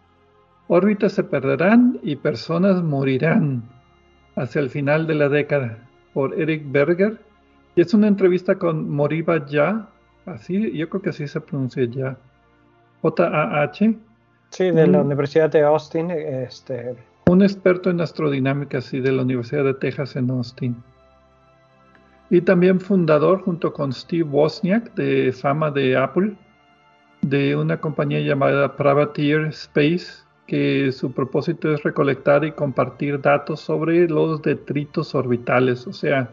Órbitas 0.69 1.13
se 1.13 1.25
perderán 1.25 1.99
y 2.03 2.17
personas 2.17 2.83
morirán 2.83 3.63
hacia 4.37 4.61
el 4.61 4.69
final 4.69 5.07
de 5.07 5.15
la 5.15 5.29
década, 5.29 5.79
por 6.13 6.39
Eric 6.39 6.71
Berger. 6.71 7.19
Y 7.77 7.81
es 7.81 7.95
una 7.95 8.09
entrevista 8.09 8.57
con 8.57 8.91
Moriba 8.91 9.47
Ya, 9.47 9.89
así, 10.27 10.73
yo 10.73 10.89
creo 10.91 11.03
que 11.03 11.11
así 11.11 11.27
se 11.27 11.41
pronuncia 11.41 11.85
ya. 11.85 12.19
J-A-H. 13.03 13.97
Sí, 14.51 14.71
de 14.71 14.87
la 14.87 15.01
Universidad 15.01 15.51
de 15.51 15.63
Austin. 15.63 16.11
Este, 16.11 16.97
un 17.29 17.43
experto 17.43 17.91
en 17.91 18.01
astrodinámica 18.01 18.79
y 18.93 19.01
de 19.01 19.11
la 19.11 19.23
Universidad 19.23 19.65
de 19.65 19.75
Texas 19.75 20.15
en 20.15 20.31
Austin. 20.31 20.77
Y 22.31 22.41
también 22.41 22.81
fundador 22.81 23.43
junto 23.43 23.73
con 23.73 23.93
Steve 23.93 24.23
Wozniak 24.23 24.95
de 24.95 25.33
fama 25.33 25.73
de 25.73 25.97
Apple 25.97 26.35
de 27.23 27.57
una 27.57 27.81
compañía 27.81 28.21
llamada 28.21 28.77
Privateer 28.77 29.47
Space 29.47 30.25
que 30.47 30.93
su 30.93 31.11
propósito 31.11 31.73
es 31.75 31.83
recolectar 31.83 32.45
y 32.45 32.53
compartir 32.53 33.21
datos 33.21 33.61
sobre 33.61 34.09
los 34.09 34.41
detritos 34.43 35.13
orbitales, 35.17 35.89
o 35.89 35.93
sea, 35.93 36.31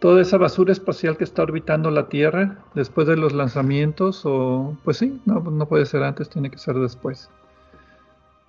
toda 0.00 0.20
esa 0.20 0.36
basura 0.36 0.72
espacial 0.72 1.16
que 1.16 1.22
está 1.22 1.44
orbitando 1.44 1.88
la 1.92 2.08
Tierra 2.08 2.58
después 2.74 3.06
de 3.06 3.16
los 3.16 3.32
lanzamientos, 3.32 4.22
o 4.24 4.76
pues 4.82 4.96
sí, 4.96 5.20
no, 5.24 5.38
no 5.38 5.66
puede 5.66 5.86
ser 5.86 6.02
antes, 6.02 6.28
tiene 6.28 6.50
que 6.50 6.58
ser 6.58 6.74
después. 6.74 7.30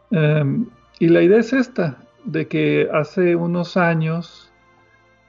Em, 0.09 0.65
y 0.99 1.09
la 1.09 1.21
idea 1.21 1.39
es 1.39 1.53
esta, 1.53 1.97
de 2.25 2.47
que 2.47 2.89
hace 2.93 3.35
unos 3.35 3.77
años 3.77 4.51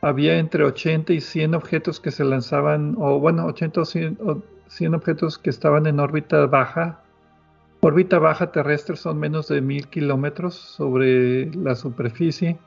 había 0.02 0.38
entre 0.38 0.64
80 0.64 1.12
y 1.14 1.20
100 1.20 1.54
objetos 1.54 1.98
que 1.98 2.10
se 2.10 2.24
lanzaban, 2.24 2.94
o 2.98 3.18
bueno, 3.18 3.46
80 3.46 3.80
o 3.80 3.84
100, 3.84 4.94
objetos 4.94 5.38
que 5.38 5.50
estaban 5.50 5.86
en 5.86 5.98
órbita 5.98 6.46
baja. 6.46 7.00
Órbita 7.80 8.18
baja 8.18 8.52
terrestre 8.52 8.96
son 8.96 9.18
menos 9.18 9.48
de 9.48 9.60
mil 9.60 9.88
kilómetros 9.88 10.54
sobre 10.54 11.50
la 11.54 11.74
superficie. 11.74 12.58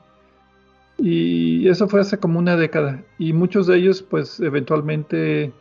Y 0.98 1.68
eso 1.68 1.88
fue 1.88 2.00
hace 2.00 2.18
como 2.18 2.40
una 2.40 2.56
década. 2.56 3.02
Y 3.18 3.32
muchos 3.32 3.68
de 3.68 3.76
ellos, 3.76 4.02
pues, 4.02 4.40
eventualmente 4.40 5.52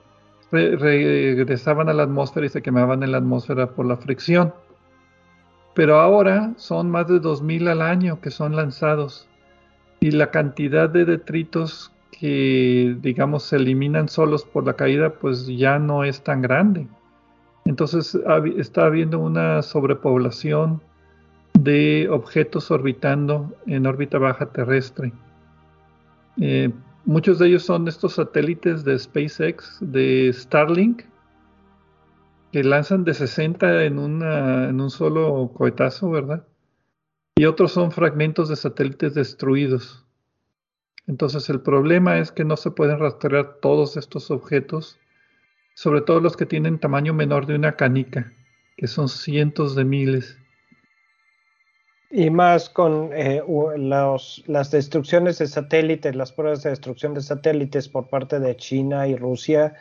regresaban 0.51 1.89
a 1.89 1.93
la 1.93 2.03
atmósfera 2.03 2.45
y 2.45 2.49
se 2.49 2.61
quemaban 2.61 3.03
en 3.03 3.11
la 3.11 3.19
atmósfera 3.19 3.67
por 3.71 3.85
la 3.85 3.97
fricción 3.97 4.53
pero 5.77 5.99
ahora 5.99 6.53
son 6.57 6.89
más 6.89 7.07
de 7.07 7.21
2.000 7.21 7.69
al 7.69 7.83
año 7.83 8.19
que 8.19 8.31
son 8.31 8.55
lanzados 8.55 9.27
y 9.99 10.09
la 10.09 10.31
cantidad 10.31 10.89
de 10.89 11.05
detritos 11.05 11.91
que 12.09 12.97
digamos 12.99 13.43
se 13.43 13.57
eliminan 13.57 14.09
solos 14.09 14.43
por 14.43 14.65
la 14.65 14.73
caída 14.73 15.11
pues 15.11 15.45
ya 15.45 15.77
no 15.77 16.03
es 16.03 16.23
tan 16.23 16.41
grande. 16.41 16.87
Entonces 17.65 18.17
está 18.57 18.85
habiendo 18.85 19.19
una 19.19 19.61
sobrepoblación 19.61 20.81
de 21.53 22.07
objetos 22.09 22.71
orbitando 22.71 23.53
en 23.67 23.85
órbita 23.85 24.17
baja 24.17 24.47
terrestre. 24.47 25.13
Eh, 26.41 26.71
muchos 27.05 27.37
de 27.37 27.49
ellos 27.49 27.61
son 27.61 27.87
estos 27.87 28.15
satélites 28.15 28.83
de 28.83 28.97
SpaceX, 28.97 29.77
de 29.79 30.31
Starlink, 30.33 31.03
que 32.51 32.63
lanzan 32.63 33.03
de 33.03 33.13
60 33.13 33.83
en, 33.83 33.99
en 33.99 34.81
un 34.81 34.89
solo 34.89 35.51
cohetazo, 35.53 36.09
¿verdad? 36.09 36.47
Y 37.35 37.45
otros 37.45 37.71
son 37.71 37.91
fragmentos 37.91 38.49
de 38.49 38.55
satélites 38.55 39.13
destruidos. 39.13 40.05
Entonces 41.07 41.49
el 41.49 41.61
problema 41.61 42.19
es 42.19 42.31
que 42.31 42.43
no 42.43 42.57
se 42.57 42.71
pueden 42.71 42.99
rastrear 42.99 43.59
todos 43.61 43.95
estos 43.95 44.29
objetos, 44.29 44.99
sobre 45.73 46.01
todo 46.01 46.19
los 46.19 46.35
que 46.35 46.45
tienen 46.45 46.79
tamaño 46.79 47.13
menor 47.13 47.45
de 47.45 47.55
una 47.55 47.75
canica, 47.75 48.33
que 48.75 48.87
son 48.87 49.07
cientos 49.07 49.75
de 49.75 49.85
miles. 49.85 50.37
Y 52.09 52.29
más 52.29 52.69
con 52.69 53.11
eh, 53.13 53.41
las 53.77 54.71
destrucciones 54.71 55.39
de 55.39 55.47
satélites, 55.47 56.15
las 56.15 56.31
pruebas 56.31 56.63
de 56.63 56.69
destrucción 56.69 57.13
de 57.13 57.21
satélites 57.21 57.89
por 57.89 58.09
parte 58.09 58.39
de 58.39 58.55
China 58.55 59.07
y 59.07 59.15
Rusia, 59.15 59.75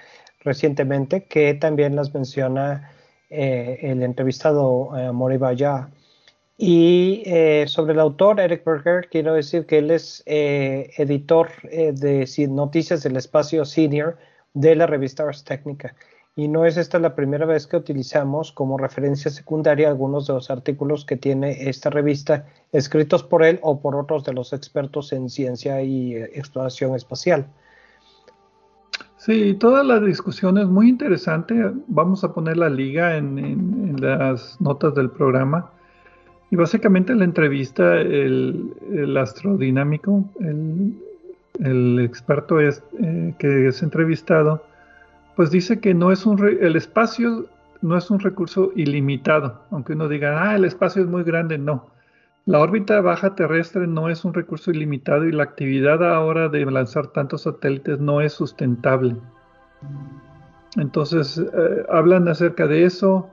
recientemente, 0.46 1.24
que 1.24 1.52
también 1.54 1.96
las 1.96 2.14
menciona 2.14 2.92
eh, 3.28 3.78
el 3.82 4.02
entrevistado 4.02 4.96
eh, 4.96 5.12
Moribaya. 5.12 5.88
Y 6.56 7.22
eh, 7.26 7.64
sobre 7.66 7.92
el 7.92 8.00
autor, 8.00 8.40
Eric 8.40 8.64
Berger, 8.64 9.08
quiero 9.10 9.34
decir 9.34 9.66
que 9.66 9.78
él 9.78 9.90
es 9.90 10.22
eh, 10.24 10.90
editor 10.96 11.48
de 11.70 12.46
Noticias 12.48 13.02
del 13.02 13.16
Espacio 13.16 13.66
Senior 13.66 14.16
de 14.54 14.74
la 14.74 14.86
revista 14.86 15.24
Ars 15.24 15.44
Técnica. 15.44 15.94
Y 16.34 16.48
no 16.48 16.64
es 16.64 16.76
esta 16.76 16.98
la 16.98 17.14
primera 17.14 17.46
vez 17.46 17.66
que 17.66 17.76
utilizamos 17.76 18.52
como 18.52 18.78
referencia 18.78 19.30
secundaria 19.30 19.88
algunos 19.88 20.26
de 20.26 20.34
los 20.34 20.50
artículos 20.50 21.04
que 21.04 21.16
tiene 21.16 21.68
esta 21.68 21.90
revista, 21.90 22.46
escritos 22.72 23.22
por 23.22 23.42
él 23.42 23.58
o 23.62 23.80
por 23.80 23.96
otros 23.96 24.24
de 24.24 24.32
los 24.32 24.52
expertos 24.52 25.12
en 25.12 25.28
ciencia 25.28 25.82
y 25.82 26.14
exploración 26.14 26.94
espacial. 26.94 27.46
Sí, 29.26 29.54
toda 29.54 29.82
la 29.82 29.98
discusión 29.98 30.56
es 30.56 30.68
muy 30.68 30.88
interesante. 30.88 31.72
Vamos 31.88 32.22
a 32.22 32.32
poner 32.32 32.58
la 32.58 32.70
liga 32.70 33.16
en, 33.16 33.96
las 33.98 34.60
notas 34.60 34.94
del 34.94 35.10
programa. 35.10 35.72
Y 36.52 36.54
básicamente 36.54 37.12
en 37.12 37.18
la 37.18 37.24
entrevista, 37.24 37.96
el, 38.00 39.16
astrodinámico, 39.20 40.24
el, 41.58 41.98
experto 41.98 42.60
es, 42.60 42.84
eh, 43.02 43.34
que 43.40 43.66
es 43.66 43.82
entrevistado, 43.82 44.62
pues 45.34 45.50
dice 45.50 45.80
que 45.80 45.92
no 45.92 46.12
es 46.12 46.24
un 46.24 46.38
el 46.46 46.76
espacio 46.76 47.46
no 47.82 47.96
es 47.96 48.08
un 48.10 48.20
recurso 48.20 48.70
ilimitado, 48.76 49.60
aunque 49.72 49.94
uno 49.94 50.08
diga, 50.08 50.40
ah, 50.40 50.54
el 50.54 50.64
espacio 50.64 51.02
es 51.02 51.08
muy 51.08 51.24
grande, 51.24 51.58
no. 51.58 51.86
La 52.46 52.60
órbita 52.60 53.00
baja 53.00 53.34
terrestre 53.34 53.88
no 53.88 54.08
es 54.08 54.24
un 54.24 54.32
recurso 54.32 54.70
ilimitado 54.70 55.24
y 55.24 55.32
la 55.32 55.42
actividad 55.42 56.02
ahora 56.04 56.48
de 56.48 56.64
lanzar 56.64 57.08
tantos 57.08 57.42
satélites 57.42 57.98
no 57.98 58.20
es 58.20 58.34
sustentable. 58.34 59.16
Entonces, 60.76 61.38
eh, 61.38 61.86
hablan 61.90 62.28
acerca 62.28 62.68
de 62.68 62.84
eso, 62.84 63.28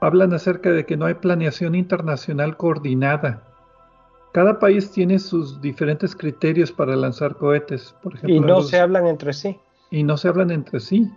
hablan 0.00 0.34
acerca 0.34 0.70
de 0.70 0.84
que 0.84 0.98
no 0.98 1.06
hay 1.06 1.14
planeación 1.14 1.74
internacional 1.74 2.58
coordinada. 2.58 3.42
Cada 4.32 4.58
país 4.58 4.90
tiene 4.90 5.18
sus 5.18 5.62
diferentes 5.62 6.14
criterios 6.14 6.70
para 6.70 6.94
lanzar 6.94 7.36
cohetes, 7.36 7.96
por 8.02 8.16
ejemplo. 8.16 8.36
Y 8.36 8.40
no 8.40 8.60
se 8.60 8.78
hablan 8.78 9.06
entre 9.06 9.32
sí. 9.32 9.58
Y 9.90 10.02
no 10.02 10.18
se 10.18 10.28
hablan 10.28 10.50
entre 10.50 10.80
sí. 10.80 11.10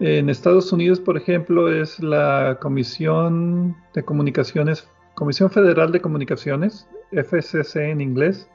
En 0.00 0.30
Estados 0.30 0.72
Unidos, 0.72 0.98
por 0.98 1.18
ejemplo, 1.18 1.70
es 1.70 2.00
la 2.00 2.58
Comisión 2.60 3.76
de 3.92 4.02
Comunicaciones, 4.02 4.88
Comisión 5.14 5.50
Federal 5.50 5.92
de 5.92 6.00
Comunicaciones, 6.00 6.88
FCC 7.12 7.76
en 7.76 8.00
inglés, 8.00 8.48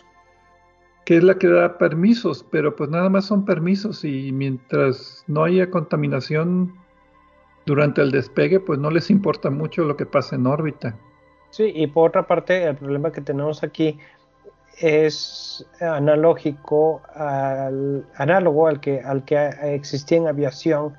que 1.06 1.18
es 1.18 1.24
la 1.24 1.38
que 1.38 1.48
da 1.48 1.78
permisos, 1.78 2.46
pero 2.51 2.75
pues 2.75 2.89
nada 2.89 3.10
más 3.10 3.25
son 3.25 3.46
permisos 3.46 4.04
y 4.04 4.32
mientras 4.32 5.24
no 5.28 5.44
haya 5.44 5.70
contaminación 5.70 6.74
durante 7.66 8.01
el 8.01 8.12
despegue, 8.12 8.60
pues 8.60 8.80
no 8.80 8.92
les 8.92 9.10
importa 9.10 9.50
mucho 9.50 9.86
lo 9.86 9.96
que 9.96 10.06
pasa 10.06 10.36
en 10.36 10.48
órbita. 10.48 10.96
Sí, 11.51 11.72
y 11.74 11.88
por 11.88 12.10
otra 12.10 12.28
parte, 12.28 12.63
el 12.63 12.75
problema 12.75 13.12
que 13.12 13.22
tenemos 13.22 13.63
aquí 13.63 13.98
es 14.80 15.66
analógico 15.82 17.01
al 17.13 18.06
análogo 18.16 18.68
al 18.68 18.80
que 18.80 19.01
al 19.01 19.25
que 19.25 19.50
existía 19.63 20.20
en 20.20 20.28
aviación 20.28 20.94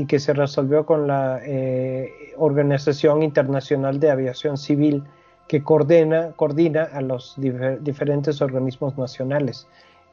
y 0.00 0.06
que 0.06 0.18
se 0.18 0.32
resolvió 0.32 0.86
con 0.86 1.06
la 1.06 1.40
eh, 1.44 2.32
Organización 2.38 3.22
Internacional 3.22 4.00
de 4.00 4.10
Aviación 4.10 4.56
Civil 4.56 5.04
que 5.46 5.62
coordina, 5.62 6.32
coordina 6.36 6.84
a 6.84 7.02
los 7.02 7.34
diferentes 7.36 8.40
organismos 8.40 8.96
nacionales. 8.96 9.66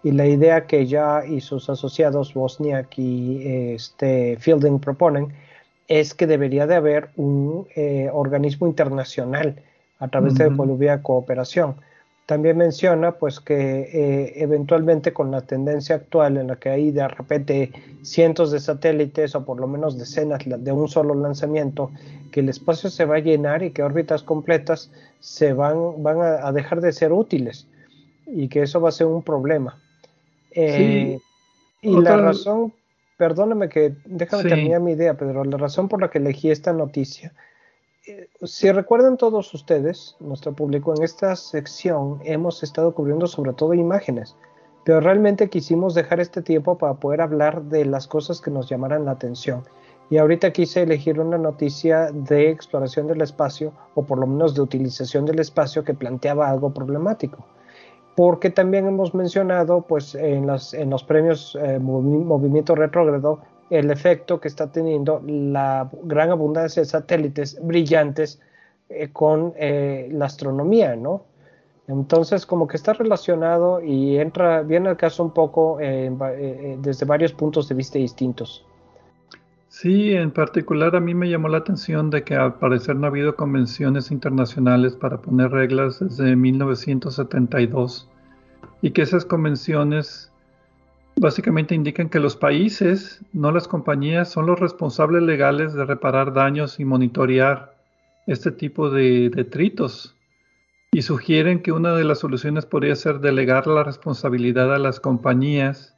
Y 0.03 0.11
la 0.11 0.25
idea 0.25 0.65
que 0.65 0.87
ya 0.87 1.23
y 1.25 1.39
sus 1.39 1.69
asociados 1.69 2.33
Bosniak 2.33 2.97
y 2.97 3.73
este, 3.73 4.35
Fielding 4.41 4.79
proponen 4.79 5.31
es 5.87 6.13
que 6.13 6.27
debería 6.27 6.67
de 6.67 6.75
haber 6.75 7.09
un 7.15 7.65
eh, 7.75 8.09
organismo 8.11 8.67
internacional 8.67 9.55
a 9.99 10.09
través 10.09 10.35
de 10.35 10.49
Bolivia 10.49 11.01
Cooperación. 11.01 11.77
También 12.27 12.57
menciona 12.57 13.13
pues 13.13 13.39
que 13.39 13.55
eh, 13.55 14.33
eventualmente 14.35 15.13
con 15.13 15.31
la 15.31 15.41
tendencia 15.41 15.95
actual 15.95 16.37
en 16.37 16.47
la 16.47 16.57
que 16.57 16.69
hay 16.69 16.91
de 16.91 17.07
repente 17.07 17.71
cientos 18.03 18.51
de 18.51 18.59
satélites 18.59 19.33
o 19.33 19.43
por 19.45 19.59
lo 19.59 19.67
menos 19.67 19.97
decenas 19.97 20.41
de 20.45 20.71
un 20.71 20.87
solo 20.87 21.15
lanzamiento, 21.15 21.89
que 22.31 22.41
el 22.41 22.49
espacio 22.49 22.89
se 22.89 23.05
va 23.05 23.15
a 23.15 23.19
llenar 23.19 23.63
y 23.63 23.71
que 23.71 23.81
órbitas 23.81 24.23
completas 24.23 24.91
se 25.19 25.53
van, 25.53 26.03
van 26.03 26.21
a, 26.21 26.51
dejar 26.51 26.81
de 26.81 26.91
ser 26.91 27.11
útiles 27.13 27.65
y 28.27 28.49
que 28.49 28.63
eso 28.63 28.79
va 28.81 28.89
a 28.89 28.91
ser 28.91 29.07
un 29.07 29.23
problema. 29.23 29.79
Eh, 30.51 31.17
y 31.81 32.01
la 32.01 32.17
razón 32.17 32.73
perdóname 33.17 33.67
que, 33.67 33.95
déjame 34.05 34.43
terminar 34.43 34.79
mi 34.79 34.91
idea, 34.91 35.15
Pedro, 35.15 35.43
la 35.43 35.57
razón 35.57 35.89
por 35.89 36.01
la 36.01 36.09
que 36.09 36.19
elegí 36.19 36.51
esta 36.51 36.71
noticia. 36.71 37.33
Eh, 38.07 38.29
si 38.43 38.71
recuerdan 38.71 39.17
todos 39.17 39.53
ustedes, 39.53 40.15
nuestro 40.21 40.53
público, 40.53 40.93
en 40.95 41.03
esta 41.03 41.35
sección 41.35 42.19
hemos 42.23 42.63
estado 42.63 42.93
cubriendo 42.95 43.27
sobre 43.27 43.51
todo 43.51 43.73
imágenes, 43.73 44.37
pero 44.85 45.01
realmente 45.01 45.49
quisimos 45.49 45.93
dejar 45.93 46.21
este 46.21 46.41
tiempo 46.41 46.77
para 46.77 46.93
poder 46.93 47.19
hablar 47.19 47.63
de 47.63 47.83
las 47.83 48.07
cosas 48.07 48.39
que 48.39 48.49
nos 48.49 48.69
llamaran 48.69 49.03
la 49.03 49.11
atención. 49.11 49.63
Y 50.09 50.19
ahorita 50.19 50.53
quise 50.53 50.83
elegir 50.83 51.19
una 51.19 51.37
noticia 51.37 52.09
de 52.13 52.49
exploración 52.49 53.07
del 53.07 53.21
espacio, 53.21 53.73
o 53.93 54.03
por 54.03 54.19
lo 54.19 54.27
menos 54.27 54.55
de 54.55 54.61
utilización 54.61 55.25
del 55.25 55.39
espacio, 55.39 55.83
que 55.83 55.93
planteaba 55.93 56.49
algo 56.49 56.73
problemático 56.73 57.45
porque 58.15 58.49
también 58.49 58.87
hemos 58.87 59.13
mencionado 59.13 59.81
pues, 59.81 60.15
en, 60.15 60.47
los 60.47 61.03
premios 61.03 61.55
eh, 61.61 61.77
Movimiento 61.77 62.73
Retrógrado 62.73 63.41
el 63.69 63.91
efecto 63.91 64.39
que 64.39 64.47
está 64.47 64.71
teniendo 64.71 65.21
la 65.25 65.89
gran 66.03 66.31
abundancia 66.31 66.81
de 66.81 66.85
satélites 66.85 67.57
brillantes 67.61 68.39
eh, 68.89 69.09
con 69.11 69.53
eh, 69.57 70.09
la 70.11 70.25
astronomía, 70.25 70.95
¿no? 70.95 71.23
Entonces, 71.87 72.45
como 72.45 72.67
que 72.67 72.75
está 72.75 72.93
relacionado 72.93 73.81
y 73.81 74.17
entra, 74.17 74.61
viene 74.61 74.89
al 74.89 74.97
caso 74.97 75.23
un 75.23 75.31
poco 75.31 75.77
desde 75.79 77.05
varios 77.05 77.31
puntos 77.31 77.69
de 77.69 77.75
vista 77.75 77.97
distintos. 77.97 78.65
Sí, 79.69 80.13
en 80.13 80.31
particular 80.31 80.95
a 80.95 80.99
mí 80.99 81.13
me 81.13 81.29
llamó 81.29 81.49
la 81.49 81.59
atención 81.59 82.09
de 82.09 82.23
que 82.23 82.35
al 82.35 82.55
parecer 82.55 82.95
no 82.95 83.05
ha 83.05 83.09
habido 83.09 83.35
convenciones 83.35 84.09
internacionales 84.11 84.95
para 84.95 85.21
poner 85.21 85.51
reglas 85.51 85.99
desde 85.99 86.35
1972 86.35 88.09
y 88.81 88.91
que 88.91 89.01
esas 89.03 89.23
convenciones 89.23 90.26
básicamente 91.19 91.75
indican 91.75 92.09
que 92.09 92.19
los 92.19 92.35
países, 92.35 93.23
no 93.33 93.51
las 93.51 93.67
compañías, 93.67 94.29
son 94.29 94.45
los 94.45 94.59
responsables 94.59 95.23
legales 95.23 95.73
de 95.73 95.85
reparar 95.85 96.33
daños 96.33 96.79
y 96.79 96.85
monitorear 96.85 97.75
este 98.27 98.51
tipo 98.51 98.89
de 98.89 99.29
detritos 99.29 100.15
y 100.91 101.01
sugieren 101.01 101.61
que 101.61 101.71
una 101.71 101.93
de 101.93 102.03
las 102.03 102.19
soluciones 102.19 102.65
podría 102.65 102.95
ser 102.95 103.19
delegar 103.19 103.67
la 103.67 103.83
responsabilidad 103.83 104.73
a 104.73 104.79
las 104.79 104.99
compañías 104.99 105.95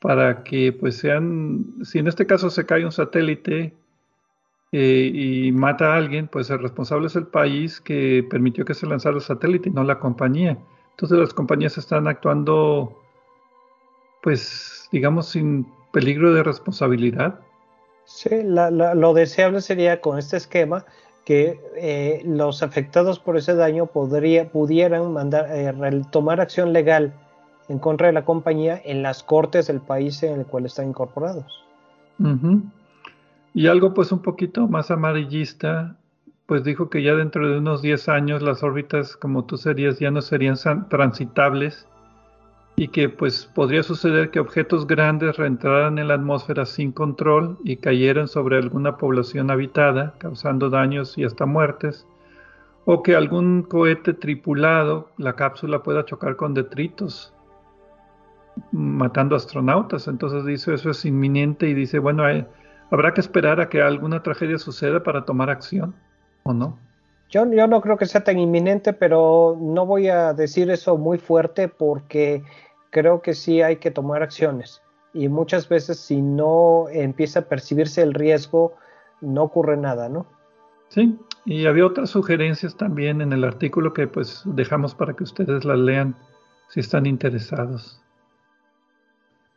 para 0.00 0.42
que 0.42 0.72
pues 0.72 0.96
sean, 0.96 1.64
si 1.84 1.98
en 1.98 2.08
este 2.08 2.26
caso 2.26 2.50
se 2.50 2.66
cae 2.66 2.84
un 2.84 2.92
satélite 2.92 3.74
eh, 4.72 5.10
y 5.14 5.52
mata 5.52 5.94
a 5.94 5.96
alguien, 5.96 6.28
pues 6.28 6.50
el 6.50 6.58
responsable 6.58 7.06
es 7.06 7.16
el 7.16 7.26
país 7.26 7.80
que 7.80 8.26
permitió 8.28 8.64
que 8.64 8.74
se 8.74 8.86
lanzara 8.86 9.16
el 9.16 9.22
satélite 9.22 9.68
y 9.68 9.72
no 9.72 9.84
la 9.84 9.98
compañía. 9.98 10.58
Entonces 10.90 11.18
las 11.18 11.34
compañías 11.34 11.78
están 11.78 12.08
actuando, 12.08 13.01
pues, 14.22 14.88
digamos, 14.92 15.28
sin 15.28 15.66
peligro 15.92 16.32
de 16.32 16.42
responsabilidad. 16.42 17.40
Sí, 18.04 18.30
lo 18.42 19.14
deseable 19.14 19.60
sería 19.60 20.00
con 20.00 20.18
este 20.18 20.36
esquema 20.36 20.84
que 21.24 21.60
eh, 21.76 22.22
los 22.24 22.62
afectados 22.62 23.18
por 23.18 23.36
ese 23.36 23.54
daño 23.54 23.86
podría, 23.86 24.48
pudieran 24.48 25.12
mandar, 25.12 25.46
eh, 25.50 25.72
tomar 26.10 26.40
acción 26.40 26.72
legal 26.72 27.12
en 27.68 27.78
contra 27.78 28.08
de 28.08 28.12
la 28.12 28.24
compañía 28.24 28.80
en 28.84 29.02
las 29.02 29.22
cortes 29.22 29.68
del 29.68 29.80
país 29.80 30.22
en 30.22 30.40
el 30.40 30.46
cual 30.46 30.66
están 30.66 30.88
incorporados. 30.88 31.64
Y 33.54 33.66
algo 33.66 33.94
pues 33.94 34.12
un 34.12 34.20
poquito 34.20 34.68
más 34.68 34.90
amarillista, 34.90 35.96
pues 36.46 36.64
dijo 36.64 36.90
que 36.90 37.02
ya 37.02 37.14
dentro 37.14 37.48
de 37.48 37.58
unos 37.58 37.82
10 37.82 38.08
años 38.08 38.42
las 38.42 38.62
órbitas 38.62 39.16
como 39.16 39.44
tú 39.44 39.56
serías 39.56 39.98
ya 39.98 40.10
no 40.10 40.22
serían 40.22 40.56
transitables 40.88 41.86
y 42.76 42.88
que 42.88 43.08
pues 43.08 43.46
podría 43.54 43.82
suceder 43.82 44.30
que 44.30 44.40
objetos 44.40 44.86
grandes 44.86 45.36
reentraran 45.36 45.98
en 45.98 46.08
la 46.08 46.14
atmósfera 46.14 46.64
sin 46.66 46.92
control 46.92 47.58
y 47.64 47.76
cayeran 47.76 48.28
sobre 48.28 48.56
alguna 48.56 48.96
población 48.96 49.50
habitada, 49.50 50.14
causando 50.18 50.70
daños 50.70 51.16
y 51.18 51.24
hasta 51.24 51.46
muertes, 51.46 52.06
o 52.84 53.02
que 53.02 53.14
algún 53.14 53.62
cohete 53.62 54.14
tripulado, 54.14 55.10
la 55.16 55.34
cápsula 55.34 55.82
pueda 55.82 56.04
chocar 56.04 56.36
con 56.36 56.54
detritos 56.54 57.32
matando 58.70 59.36
astronautas. 59.36 60.08
Entonces 60.08 60.44
dice 60.44 60.74
eso 60.74 60.90
es 60.90 61.04
inminente 61.04 61.68
y 61.68 61.74
dice, 61.74 61.98
bueno, 61.98 62.24
habrá 62.90 63.14
que 63.14 63.20
esperar 63.20 63.60
a 63.60 63.68
que 63.68 63.82
alguna 63.82 64.22
tragedia 64.22 64.58
suceda 64.58 65.02
para 65.02 65.24
tomar 65.24 65.50
acción, 65.50 65.94
¿o 66.42 66.52
no? 66.52 66.78
Yo, 67.32 67.46
no 67.46 67.80
creo 67.80 67.96
que 67.96 68.04
sea 68.04 68.22
tan 68.22 68.38
inminente, 68.38 68.92
pero 68.92 69.56
no 69.58 69.86
voy 69.86 70.08
a 70.08 70.34
decir 70.34 70.70
eso 70.70 70.98
muy 70.98 71.16
fuerte 71.16 71.66
porque 71.66 72.44
creo 72.90 73.22
que 73.22 73.32
sí 73.32 73.62
hay 73.62 73.76
que 73.76 73.90
tomar 73.90 74.22
acciones. 74.22 74.82
Y 75.14 75.28
muchas 75.28 75.66
veces 75.66 75.98
si 75.98 76.20
no 76.20 76.90
empieza 76.90 77.40
a 77.40 77.48
percibirse 77.48 78.02
el 78.02 78.12
riesgo, 78.12 78.74
no 79.22 79.44
ocurre 79.44 79.78
nada, 79.78 80.10
¿no? 80.10 80.26
Sí, 80.88 81.18
y 81.46 81.64
había 81.64 81.86
otras 81.86 82.10
sugerencias 82.10 82.76
también 82.76 83.22
en 83.22 83.32
el 83.32 83.44
artículo 83.44 83.94
que 83.94 84.06
pues 84.06 84.42
dejamos 84.44 84.94
para 84.94 85.14
que 85.14 85.24
ustedes 85.24 85.64
las 85.64 85.78
lean 85.78 86.14
si 86.68 86.80
están 86.80 87.06
interesados. 87.06 88.02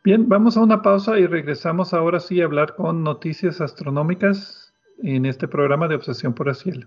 Bien, 0.02 0.26
vamos 0.30 0.56
a 0.56 0.62
una 0.62 0.80
pausa 0.80 1.18
y 1.18 1.26
regresamos 1.26 1.92
ahora 1.92 2.20
sí 2.20 2.40
a 2.40 2.46
hablar 2.46 2.74
con 2.74 3.04
noticias 3.04 3.60
astronómicas 3.60 4.72
en 5.02 5.26
este 5.26 5.46
programa 5.46 5.88
de 5.88 5.96
Obsesión 5.96 6.32
por 6.32 6.48
el 6.48 6.54
Cielo. 6.54 6.86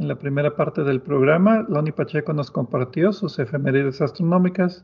En 0.00 0.08
la 0.08 0.14
primera 0.14 0.56
parte 0.56 0.82
del 0.82 1.02
programa, 1.02 1.66
Loni 1.68 1.92
Pacheco 1.92 2.32
nos 2.32 2.50
compartió 2.50 3.12
sus 3.12 3.38
efemérides 3.38 4.00
astronómicas 4.00 4.82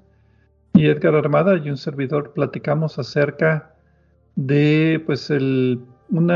y 0.75 0.89
Edgar 0.89 1.15
Armada 1.15 1.57
y 1.57 1.71
un 1.71 1.79
servidor 1.79 2.35
platicamos 2.35 2.99
acerca 2.99 3.75
de 4.35 5.03
pues 5.07 5.31
el, 5.31 5.81
un 6.11 6.31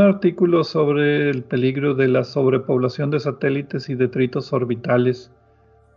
artículo 0.00 0.64
sobre 0.64 1.28
el 1.28 1.42
peligro 1.42 1.92
de 1.92 2.08
la 2.08 2.24
sobrepoblación 2.24 3.10
de 3.10 3.20
satélites 3.20 3.90
y 3.90 3.94
detritos 3.94 4.54
orbitales. 4.54 5.30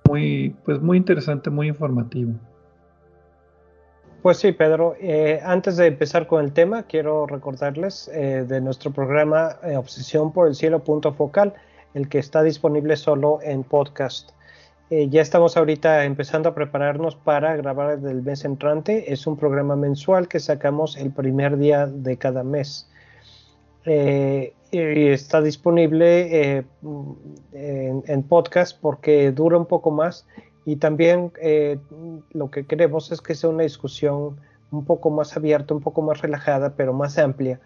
Muy, 0.09 0.53
pues 0.65 0.81
muy 0.81 0.97
interesante, 0.97 1.49
muy 1.49 1.69
informativo. 1.69 2.33
Pues 4.21 4.35
sí, 4.35 4.51
Pedro. 4.51 4.95
Eh, 4.99 5.39
antes 5.45 5.77
de 5.77 5.87
empezar 5.87 6.27
con 6.27 6.43
el 6.43 6.51
tema, 6.51 6.83
quiero 6.83 7.25
recordarles 7.25 8.11
eh, 8.13 8.43
de 8.45 8.59
nuestro 8.59 8.91
programa 8.91 9.55
eh, 9.63 9.77
Obsesión 9.77 10.33
por 10.33 10.49
el 10.49 10.55
Cielo 10.55 10.83
Punto 10.83 11.13
Focal 11.13 11.53
el 11.93 12.10
que 12.10 12.19
está 12.19 12.43
disponible 12.43 12.95
solo 12.95 13.39
en 13.41 13.63
podcast. 13.63 14.32
Eh, 14.89 15.10
ya 15.10 15.21
estamos 15.21 15.58
ahorita 15.58 16.06
empezando 16.06 16.47
a 16.50 16.56
prepararnos 16.56 17.15
para 17.15 17.56
grabar 17.58 18.00
el 18.06 18.21
mes 18.21 18.45
entrante. 18.45 19.12
Es 19.12 19.28
un 19.28 19.36
programa 19.36 19.76
mensual 19.76 20.30
que 20.30 20.39
sacamos 20.39 20.95
el 20.95 21.12
primer 21.12 21.58
día 21.58 21.88
de 21.88 22.17
cada 22.17 22.43
mes. 22.43 22.89
Eh, 23.86 24.54
y 24.71 25.08
está 25.08 25.41
disponible 25.41 26.58
eh, 26.58 26.65
en, 27.54 28.23
podcast 28.23 28.78
porque 28.80 29.32
dura 29.32 29.58
un 29.58 29.65
poco 29.65 29.91
más 29.91 30.28
y 30.65 30.76
también 30.76 31.32
lo 32.34 32.52
que 32.52 32.65
queremos 32.65 33.13
es 33.13 33.21
que 33.21 33.34
sea 33.34 33.50
una 33.50 33.63
discusión 33.63 34.36
un 34.71 34.84
poco 34.84 35.10
más 35.10 35.38
abierta, 35.38 35.73
un 35.73 35.80
poco 35.80 36.02
más 36.02 36.21
relajada, 36.21 36.73
pero 36.76 36.91
más 36.91 37.17
amplia 37.17 37.62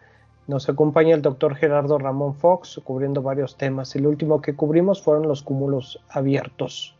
nos 0.51 0.67
acompaña 0.67 1.15
el 1.15 1.21
doctor 1.21 1.55
Gerardo 1.55 1.97
Ramón 1.97 2.35
Fox 2.35 2.81
cubriendo 2.83 3.21
varios 3.21 3.55
temas. 3.55 3.95
El 3.95 4.05
último 4.05 4.41
que 4.41 4.53
cubrimos 4.53 5.01
fueron 5.01 5.25
los 5.25 5.41
cúmulos 5.41 6.03
abiertos. 6.09 6.93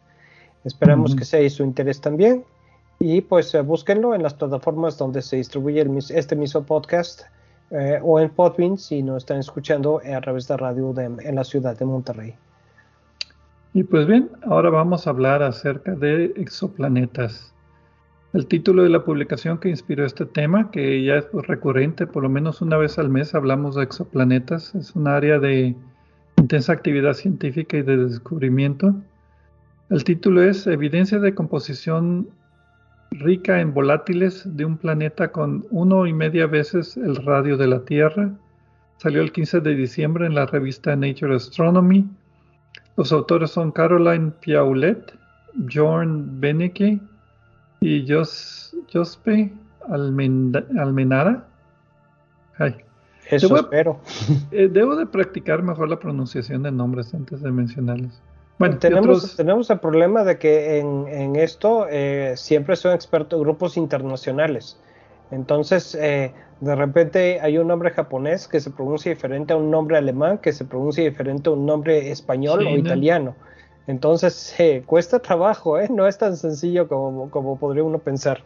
Esperamos 0.63 1.17
que 1.17 1.25
sea 1.25 1.41
de 1.41 1.49
su 1.49 1.61
interés 1.61 1.99
también. 1.99 2.45
Y 2.97 3.19
pues 3.19 3.53
eh, 3.53 3.61
búsquenlo 3.61 4.15
en 4.15 4.23
las 4.23 4.35
plataformas 4.35 4.97
donde 4.97 5.21
se 5.21 5.35
distribuye 5.35 5.85
este 6.11 6.35
mismo 6.37 6.63
podcast 6.63 7.23
eh, 7.71 7.99
o 8.01 8.21
en 8.21 8.29
Podbean 8.29 8.77
si 8.77 9.03
nos 9.03 9.17
están 9.17 9.39
escuchando 9.39 9.99
a 9.99 10.21
través 10.21 10.47
de 10.47 10.55
Radio 10.55 10.93
en 10.97 11.35
la 11.35 11.43
ciudad 11.43 11.77
de 11.77 11.83
Monterrey. 11.83 12.33
Y 13.73 13.83
pues 13.83 14.07
bien, 14.07 14.29
ahora 14.43 14.69
vamos 14.69 15.07
a 15.07 15.09
hablar 15.09 15.43
acerca 15.43 15.93
de 15.95 16.31
exoplanetas. 16.37 17.50
El 18.33 18.47
título 18.47 18.83
de 18.83 18.89
la 18.89 19.03
publicación 19.03 19.57
que 19.57 19.67
inspiró 19.67 20.05
este 20.05 20.25
tema, 20.25 20.71
que 20.71 21.03
ya 21.03 21.15
es 21.15 21.27
recurrente, 21.33 22.07
por 22.07 22.23
lo 22.23 22.29
menos 22.29 22.61
una 22.61 22.77
vez 22.77 22.97
al 22.97 23.09
mes 23.09 23.35
hablamos 23.35 23.75
de 23.75 23.83
exoplanetas, 23.83 24.73
es 24.73 24.95
un 24.95 25.09
área 25.09 25.37
de 25.37 25.75
intensa 26.37 26.71
actividad 26.71 27.13
científica 27.13 27.75
y 27.75 27.81
de 27.81 27.97
descubrimiento. 27.97 28.95
El 29.89 30.05
título 30.05 30.41
es 30.41 30.65
Evidencia 30.65 31.19
de 31.19 31.35
composición 31.35 32.29
rica 33.11 33.59
en 33.59 33.73
volátiles 33.73 34.43
de 34.55 34.63
un 34.63 34.77
planeta 34.77 35.33
con 35.33 35.65
uno 35.69 36.07
y 36.07 36.13
media 36.13 36.47
veces 36.47 36.95
el 36.95 37.17
radio 37.17 37.57
de 37.57 37.67
la 37.67 37.83
Tierra. 37.83 38.31
Salió 38.95 39.21
el 39.21 39.33
15 39.33 39.59
de 39.59 39.75
diciembre 39.75 40.25
en 40.25 40.35
la 40.35 40.45
revista 40.45 40.95
Nature 40.95 41.35
Astronomy. 41.35 42.07
Los 42.95 43.11
autores 43.11 43.51
son 43.51 43.73
Caroline 43.73 44.31
Piaulet, 44.39 45.13
Bjorn 45.55 46.39
Benecke, 46.39 47.01
y 47.81 48.05
Jos, 48.07 48.75
Jospe 48.91 49.51
Almenara. 49.89 51.47
Eso 53.29 53.47
debo, 53.47 53.59
espero. 53.59 53.99
Eh, 54.51 54.69
debo 54.71 54.95
de 54.95 55.05
practicar 55.05 55.63
mejor 55.63 55.89
la 55.89 55.99
pronunciación 55.99 56.63
de 56.63 56.71
nombres 56.71 57.13
antes 57.13 57.41
de 57.41 57.51
mencionarlos. 57.51 58.21
Bueno, 58.59 58.77
tenemos, 58.77 59.35
tenemos 59.35 59.69
el 59.71 59.79
problema 59.79 60.23
de 60.23 60.37
que 60.37 60.77
en, 60.77 61.35
esto 61.35 61.87
eh, 61.89 62.33
siempre 62.35 62.75
son 62.75 62.93
expertos 62.93 63.39
grupos 63.39 63.75
internacionales. 63.75 64.77
Entonces, 65.31 65.95
eh, 65.95 66.31
de 66.59 66.75
repente 66.75 67.39
hay 67.41 67.57
un 67.57 67.67
nombre 67.67 67.89
japonés 67.89 68.47
que 68.47 68.59
se 68.59 68.69
pronuncia 68.69 69.11
diferente 69.11 69.53
a 69.53 69.55
un 69.55 69.71
nombre 69.71 69.97
alemán, 69.97 70.37
que 70.37 70.53
se 70.53 70.65
pronuncia 70.65 71.03
diferente 71.03 71.49
a 71.49 71.53
un 71.53 71.65
nombre 71.65 72.11
español 72.11 72.67
o 72.67 72.77
italiano. 72.77 73.33
Entonces, 73.87 74.55
cuesta 74.85 75.19
trabajo, 75.19 75.79
¿eh? 75.79 75.87
no 75.89 76.07
es 76.07 76.17
tan 76.17 76.37
sencillo 76.37 76.87
como, 76.87 77.29
como 77.29 77.57
podría 77.57 77.83
uno 77.83 77.99
pensar. 77.99 78.43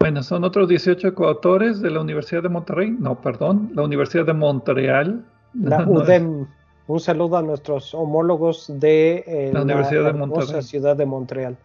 Bueno, 0.00 0.22
son 0.22 0.42
otros 0.42 0.68
18 0.68 1.14
coautores 1.14 1.80
de 1.80 1.90
la 1.90 2.00
Universidad 2.00 2.42
de 2.42 2.48
Monterrey, 2.48 2.90
no, 2.98 3.20
perdón, 3.20 3.70
la 3.74 3.82
Universidad 3.82 4.26
de 4.26 4.32
Montreal. 4.32 5.24
La 5.54 5.86
UDEM. 5.86 6.46
Un 6.86 6.98
saludo 6.98 7.36
a 7.36 7.42
nuestros 7.42 7.94
homólogos 7.94 8.66
de 8.80 9.22
eh, 9.26 9.50
la 9.52 9.62
Universidad 9.62 10.06
de 10.06 10.12
Monterrey. 10.14 10.62
ciudad 10.62 10.96
de 10.96 11.06
Montreal. 11.06 11.56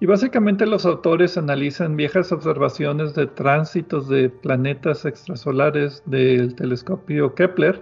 Y 0.00 0.06
básicamente 0.06 0.66
los 0.66 0.84
autores 0.84 1.38
analizan 1.38 1.96
viejas 1.96 2.32
observaciones 2.32 3.14
de 3.14 3.26
tránsitos 3.26 4.08
de 4.08 4.28
planetas 4.28 5.04
extrasolares 5.04 6.02
del 6.06 6.54
telescopio 6.56 7.34
Kepler, 7.34 7.80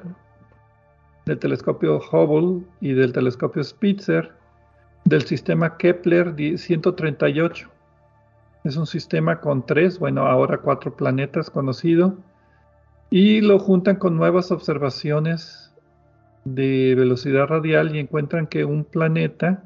del 1.27 1.39
telescopio 1.39 2.01
Hubble 2.11 2.65
y 2.81 2.93
del 2.93 3.13
telescopio 3.13 3.63
Spitzer 3.63 4.33
del 5.05 5.23
sistema 5.23 5.77
Kepler 5.77 6.35
138. 6.57 7.69
Es 8.65 8.77
un 8.77 8.87
sistema 8.87 9.41
con 9.41 9.67
tres, 9.67 9.99
bueno, 9.99 10.27
ahora 10.27 10.59
cuatro 10.59 10.97
planetas 10.97 11.51
conocido, 11.51 12.17
y 13.11 13.41
lo 13.41 13.59
juntan 13.59 13.97
con 13.97 14.17
nuevas 14.17 14.51
observaciones 14.53 15.73
de 16.45 16.95
velocidad 16.97 17.47
radial 17.47 17.95
y 17.95 17.99
encuentran 17.99 18.47
que 18.47 18.65
un 18.65 18.85
planeta, 18.85 19.65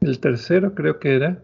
el 0.00 0.18
tercero 0.18 0.74
creo 0.74 0.98
que 0.98 1.16
era, 1.16 1.42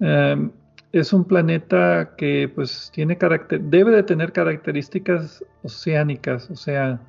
em, 0.00 0.50
es 0.92 1.12
un 1.12 1.24
planeta 1.24 2.14
que 2.16 2.50
pues 2.54 2.90
tiene 2.94 3.18
debe 3.60 3.90
de 3.90 4.02
tener 4.02 4.32
características 4.32 5.44
oceánicas, 5.62 6.50
o 6.50 6.56
sea, 6.56 7.00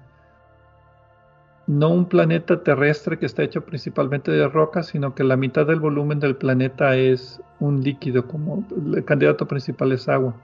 no 1.68 1.90
un 1.90 2.06
planeta 2.06 2.62
terrestre 2.64 3.18
que 3.18 3.26
está 3.26 3.44
hecho 3.44 3.66
principalmente 3.66 4.32
de 4.32 4.48
rocas, 4.48 4.88
sino 4.88 5.16
que 5.16 5.24
la 5.24 5.38
mitad 5.38 5.66
del 5.66 5.80
volumen 5.80 6.20
del 6.20 6.36
planeta 6.36 6.96
es 6.96 7.42
un 7.60 7.82
líquido, 7.82 8.28
como 8.28 8.66
el 8.94 9.06
candidato 9.06 9.48
principal 9.48 9.92
es 9.94 10.10
agua. 10.10 10.36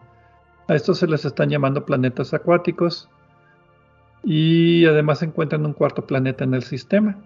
A 0.67 0.75
estos 0.75 0.99
se 0.99 1.07
les 1.07 1.25
están 1.25 1.49
llamando 1.49 1.85
planetas 1.85 2.33
acuáticos 2.33 3.09
y 4.23 4.85
además 4.85 5.21
encuentran 5.21 5.65
un 5.65 5.73
cuarto 5.73 6.05
planeta 6.05 6.43
en 6.43 6.53
el 6.53 6.63
sistema. 6.63 7.17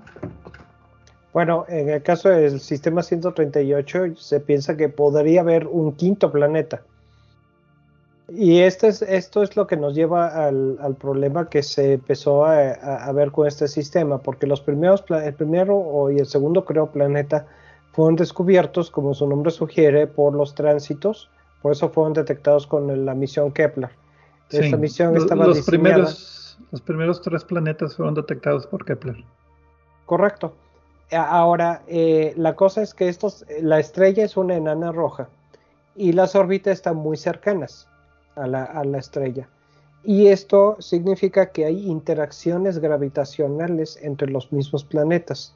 Bueno, 1.34 1.66
en 1.68 1.90
el 1.90 2.04
caso 2.04 2.30
del 2.30 2.60
sistema 2.60 3.02
138 3.02 4.16
se 4.16 4.40
piensa 4.40 4.78
que 4.78 4.90
podría 4.90 5.42
haber 5.42 5.68
un 5.68 5.96
quinto 5.96 6.32
planeta. 6.32 6.84
Y 8.36 8.62
este 8.62 8.88
es, 8.88 9.04
esto 9.04 9.44
es 9.44 9.56
lo 9.56 9.68
que 9.68 9.78
nos 9.78 9.94
lleva 9.94 10.48
al, 10.48 10.96
problema 11.00 11.50
que 11.50 11.62
se 11.62 11.94
empezó 11.94 12.46
a, 12.46 13.12
ver 13.12 13.32
con 13.32 13.48
este 13.48 13.68
sistema, 13.68 14.18
porque 14.18 14.48
los 14.48 14.60
primeros, 14.60 15.04
el 15.10 15.36
primero 15.36 16.10
y 16.10 16.18
el 16.18 16.26
segundo 16.26 16.66
creo 16.66 16.88
planeta 16.88 17.46
fueron 17.92 18.16
descubiertos, 18.16 18.90
como 18.90 19.14
su 19.14 19.28
nombre 19.28 19.52
sugiere, 19.52 20.08
por 20.08 20.34
los 20.34 20.56
tránsitos, 20.56 21.30
por 21.62 21.74
eso 21.74 21.90
fueron 21.90 22.14
detectados 22.14 22.66
con 22.66 23.06
la 23.06 23.14
misión 23.14 23.52
Kepler. 23.52 23.92
Esta 24.50 24.78
misión 24.78 25.16
estaba 25.16 25.46
los 25.46 25.62
primeros, 25.62 26.58
los 26.72 26.82
primeros 26.82 27.22
tres 27.22 27.44
planetas 27.44 27.96
fueron 27.96 28.16
detectados 28.16 28.66
por 28.66 28.84
Kepler. 28.84 29.24
Correcto. 30.08 30.56
Ahora, 31.12 31.84
eh, 31.86 32.34
la 32.36 32.56
cosa 32.56 32.82
es 32.82 32.96
que 32.96 33.10
estos, 33.10 33.46
la 33.62 33.80
estrella 33.80 34.26
es 34.26 34.38
una 34.38 34.56
enana 34.56 34.92
roja 34.92 35.30
y 35.96 36.14
las 36.14 36.34
órbitas 36.34 36.74
están 36.74 36.96
muy 36.96 37.16
cercanas 37.16 37.88
a 38.36 38.48
la, 38.48 38.98
estrella. 38.98 39.48
Y 40.04 40.28
esto 40.28 40.78
significa 40.80 41.52
que 41.52 41.66
hay 41.66 41.88
interacciones 41.88 42.80
gravitacionales 42.80 43.98
entre 44.02 44.30
los 44.30 44.52
mismos 44.52 44.84
planetas. 44.84 45.56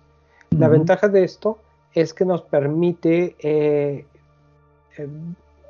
La 0.52 0.68
ventaja 0.68 1.10
de 1.10 1.24
esto 1.24 1.58
es 1.94 2.14
que 2.14 2.26
nos 2.26 2.42
permite 2.44 3.36
eh, 3.40 4.06
eh, 4.98 5.08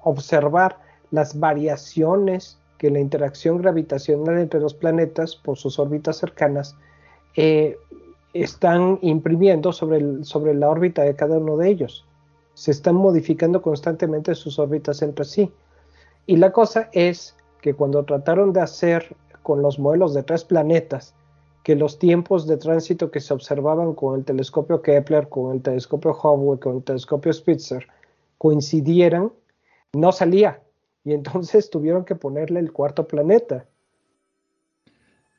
observar 0.03 0.77
las 1.11 1.39
variaciones 1.39 2.59
que 2.77 2.91
la 2.91 2.99
interacción 2.99 3.57
gravitacional 3.57 4.37
entre 4.37 4.59
los 4.59 4.75
planetas 4.75 5.35
por 5.35 5.57
sus 5.57 5.79
órbitas 5.79 6.17
cercanas 6.17 6.75
están 8.33 8.99
imprimiendo 9.01 9.71
sobre, 9.71 10.23
sobre 10.23 10.53
la 10.53 10.69
órbita 10.69 11.03
de 11.03 11.15
cada 11.15 11.37
uno 11.37 11.57
de 11.57 11.69
ellos. 11.69 12.05
Se 12.53 12.71
están 12.71 12.95
modificando 12.95 13.61
constantemente 13.61 14.35
sus 14.35 14.59
órbitas 14.59 15.01
entre 15.01 15.25
sí. 15.25 15.51
Y 16.27 16.37
la 16.37 16.51
cosa 16.51 16.89
es 16.93 17.35
que 17.61 17.73
cuando 17.73 18.03
trataron 18.05 18.53
de 18.53 18.61
hacer 18.61 19.15
con 19.41 19.61
los 19.61 19.79
modelos 19.79 20.13
de 20.13 20.23
tres 20.23 20.43
planetas, 20.43 21.15
que 21.63 21.75
los 21.75 21.99
tiempos 21.99 22.47
de 22.47 22.57
tránsito 22.57 23.11
que 23.11 23.19
se 23.19 23.33
observaban 23.33 23.93
con 23.93 24.17
el 24.19 24.23
telescopio 24.23 24.81
Kepler, 24.81 25.27
con 25.27 25.55
el 25.55 25.61
telescopio 25.61 26.11
Hubble, 26.11 26.59
con 26.59 26.77
el 26.77 26.83
telescopio 26.83 27.33
Spitzer, 27.33 27.87
coincidieran, 28.37 29.31
no 29.93 30.11
salía. 30.11 30.61
Y 31.03 31.13
entonces 31.13 31.69
tuvieron 31.71 32.05
que 32.05 32.15
ponerle 32.15 32.59
el 32.59 32.71
cuarto 32.71 33.07
planeta. 33.07 33.65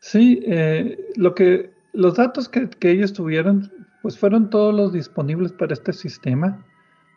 Sí, 0.01 0.43
eh, 0.47 1.13
lo 1.17 1.35
que 1.35 1.71
los 1.93 2.15
datos 2.17 2.49
que, 2.49 2.69
ellos 2.83 3.13
tuvieron, 3.13 3.73
pues 4.03 4.19
fueron 4.19 4.51
todos 4.51 4.75
los 4.75 4.93
disponibles 4.93 5.53
para 5.53 5.73
este 5.73 5.93
sistema. 5.93 6.65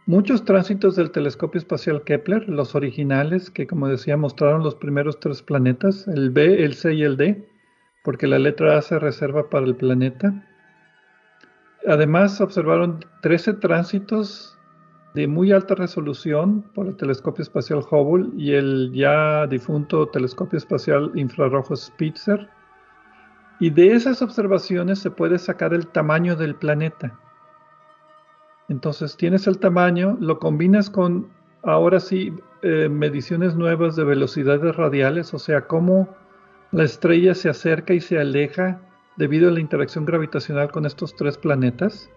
Muchos 0.08 0.44
tránsitos 0.46 0.96
del 0.96 1.12
telescopio 1.12 1.60
espacial 1.60 2.04
Kepler, 2.04 2.50
los 2.50 2.74
originales, 2.74 3.52
que 3.52 3.68
como 3.68 3.88
decía 3.88 4.18
mostraron 4.18 4.64
los 4.64 4.76
primeros 4.76 5.20
tres 5.20 5.44
planetas, 5.44 6.08
el 6.08 6.32
B, 6.32 6.64
el 6.64 6.74
C 6.74 6.94
y 6.96 7.04
el 7.04 7.18
D, 7.18 7.48
porque 8.04 8.26
la 8.26 8.40
letra 8.40 8.78
A 8.78 8.82
se 8.82 8.98
reserva 8.98 9.50
para 9.50 9.66
el 9.68 9.76
planeta. 9.76 10.48
Además, 11.88 12.42
observaron 12.42 13.06
13 13.22 13.54
tránsitos 13.54 14.58
de 15.14 15.28
muy 15.28 15.52
alta 15.52 15.76
resolución 15.76 16.64
por 16.74 16.88
el 16.88 16.96
telescopio 16.96 17.44
espacial 17.44 17.84
Hubble 17.90 18.30
y 18.38 18.54
el 18.54 18.92
ya 18.94 19.46
difunto 19.46 20.08
telescopio 20.08 20.58
espacial 20.58 21.12
infrarrojo 21.16 21.76
Spitzer 21.76 22.50
y 23.60 23.70
de 23.70 23.94
esas 23.94 24.24
observaciones 24.24 24.98
se 25.00 25.12
puede 25.12 25.38
sacar 25.38 25.74
el 25.74 25.86
tamaño 25.88 26.36
del 26.36 26.56
planeta. 26.56 27.20
Entonces 28.72 29.18
tienes 29.18 29.46
el 29.48 29.60
tamaño, 29.60 30.18
lo 30.20 30.40
combinas 30.40 30.90
con 30.90 31.28
ahora 31.62 32.00
sí 32.00 32.34
eh, 32.64 32.90
mediciones 32.90 33.56
nuevas 33.56 33.96
de 33.96 34.04
velocidades 34.04 34.76
radiales, 34.76 35.34
o 35.34 35.40
sea, 35.40 35.68
cómo 35.68 36.08
la 36.72 36.84
estrella 36.84 37.36
se 37.36 37.50
acerca 37.50 37.94
y 37.94 38.00
se 38.00 38.18
aleja 38.18 38.80
debido 39.18 39.50
a 39.50 39.52
la 39.52 39.60
interacción 39.60 40.06
gravitacional 40.06 40.72
con 40.72 40.86
estos 40.86 41.16
tres 41.16 41.38
planetas. 41.38 42.10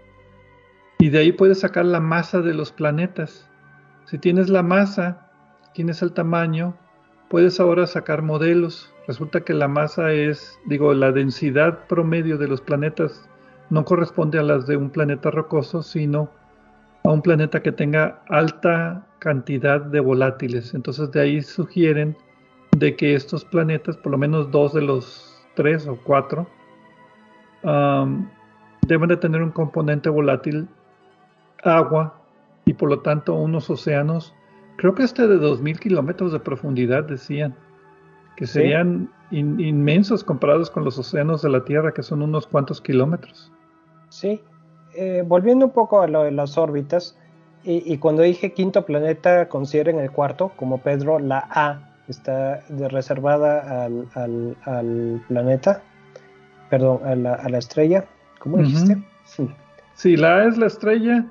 Y 0.98 1.10
de 1.10 1.18
ahí 1.18 1.32
puedes 1.32 1.60
sacar 1.60 1.84
la 1.84 2.00
masa 2.00 2.40
de 2.40 2.54
los 2.54 2.72
planetas. 2.72 3.50
Si 4.06 4.16
tienes 4.18 4.48
la 4.48 4.62
masa, 4.62 5.30
tienes 5.74 6.00
el 6.02 6.12
tamaño, 6.12 6.76
puedes 7.28 7.58
ahora 7.58 7.86
sacar 7.86 8.22
modelos 8.22 8.94
Resulta 9.06 9.42
que 9.42 9.52
la 9.52 9.68
masa 9.68 10.12
es, 10.12 10.58
digo, 10.64 10.94
la 10.94 11.12
densidad 11.12 11.86
promedio 11.88 12.38
de 12.38 12.48
los 12.48 12.62
planetas 12.62 13.28
no 13.68 13.84
corresponde 13.84 14.38
a 14.38 14.42
las 14.42 14.66
de 14.66 14.78
un 14.78 14.88
planeta 14.88 15.30
rocoso, 15.30 15.82
sino 15.82 16.30
a 17.04 17.12
un 17.12 17.22
planeta 17.22 17.62
que 17.62 17.70
tenga 17.70 18.22
alta 18.28 19.06
cantidad 19.18 19.80
de 19.80 20.00
volátiles. 20.00 20.74
Entonces 20.74 21.10
de 21.12 21.20
ahí 21.20 21.42
sugieren 21.42 22.16
de 22.76 22.96
que 22.96 23.14
estos 23.14 23.44
planetas, 23.44 23.96
por 23.96 24.12
lo 24.12 24.18
menos 24.18 24.50
dos 24.50 24.72
de 24.72 24.82
los 24.82 25.46
tres 25.54 25.86
o 25.86 25.96
cuatro, 26.02 26.48
deben 27.62 29.08
de 29.08 29.16
tener 29.16 29.42
un 29.42 29.50
componente 29.50 30.08
volátil 30.08 30.68
agua 31.62 32.20
y 32.66 32.74
por 32.74 32.88
lo 32.88 33.00
tanto 33.00 33.34
unos 33.34 33.70
océanos, 33.70 34.34
creo 34.76 34.94
que 34.94 35.02
hasta 35.02 35.26
de 35.26 35.36
2.000 35.36 35.78
kilómetros 35.78 36.32
de 36.32 36.40
profundidad, 36.40 37.04
decían 37.04 37.54
que 38.36 38.46
serían 38.46 39.10
inmensos 39.30 40.24
comparados 40.24 40.70
con 40.70 40.84
los 40.84 40.98
océanos 40.98 41.42
de 41.42 41.50
la 41.50 41.64
Tierra, 41.64 41.92
que 41.92 42.02
son 42.02 42.22
unos 42.22 42.46
cuantos 42.46 42.80
kilómetros. 42.80 43.52
Sí, 44.08 44.40
eh, 44.96 45.22
volviendo 45.26 45.66
un 45.66 45.72
poco 45.72 46.00
a 46.00 46.08
lo 46.08 46.24
de 46.24 46.30
las 46.30 46.58
órbitas, 46.58 47.16
y, 47.66 47.96
cuando 47.96 48.22
dije 48.22 48.52
quinto 48.52 48.84
planeta, 48.84 49.48
consideren 49.48 49.98
el 49.98 50.10
cuarto, 50.10 50.52
como 50.54 50.82
Pedro, 50.82 51.18
la 51.18 51.46
A 51.48 51.94
está 52.08 52.62
reservada 52.68 53.86
al, 53.86 55.24
planeta, 55.26 55.82
perdón, 56.68 57.00
a 57.06 57.14
la, 57.14 57.56
estrella, 57.58 58.04
¿cómo 58.38 58.58
dijiste? 58.58 59.02
sí. 59.94 60.16
la 60.18 60.36
A 60.36 60.44
es 60.44 60.58
la 60.58 60.66
estrella, 60.66 61.24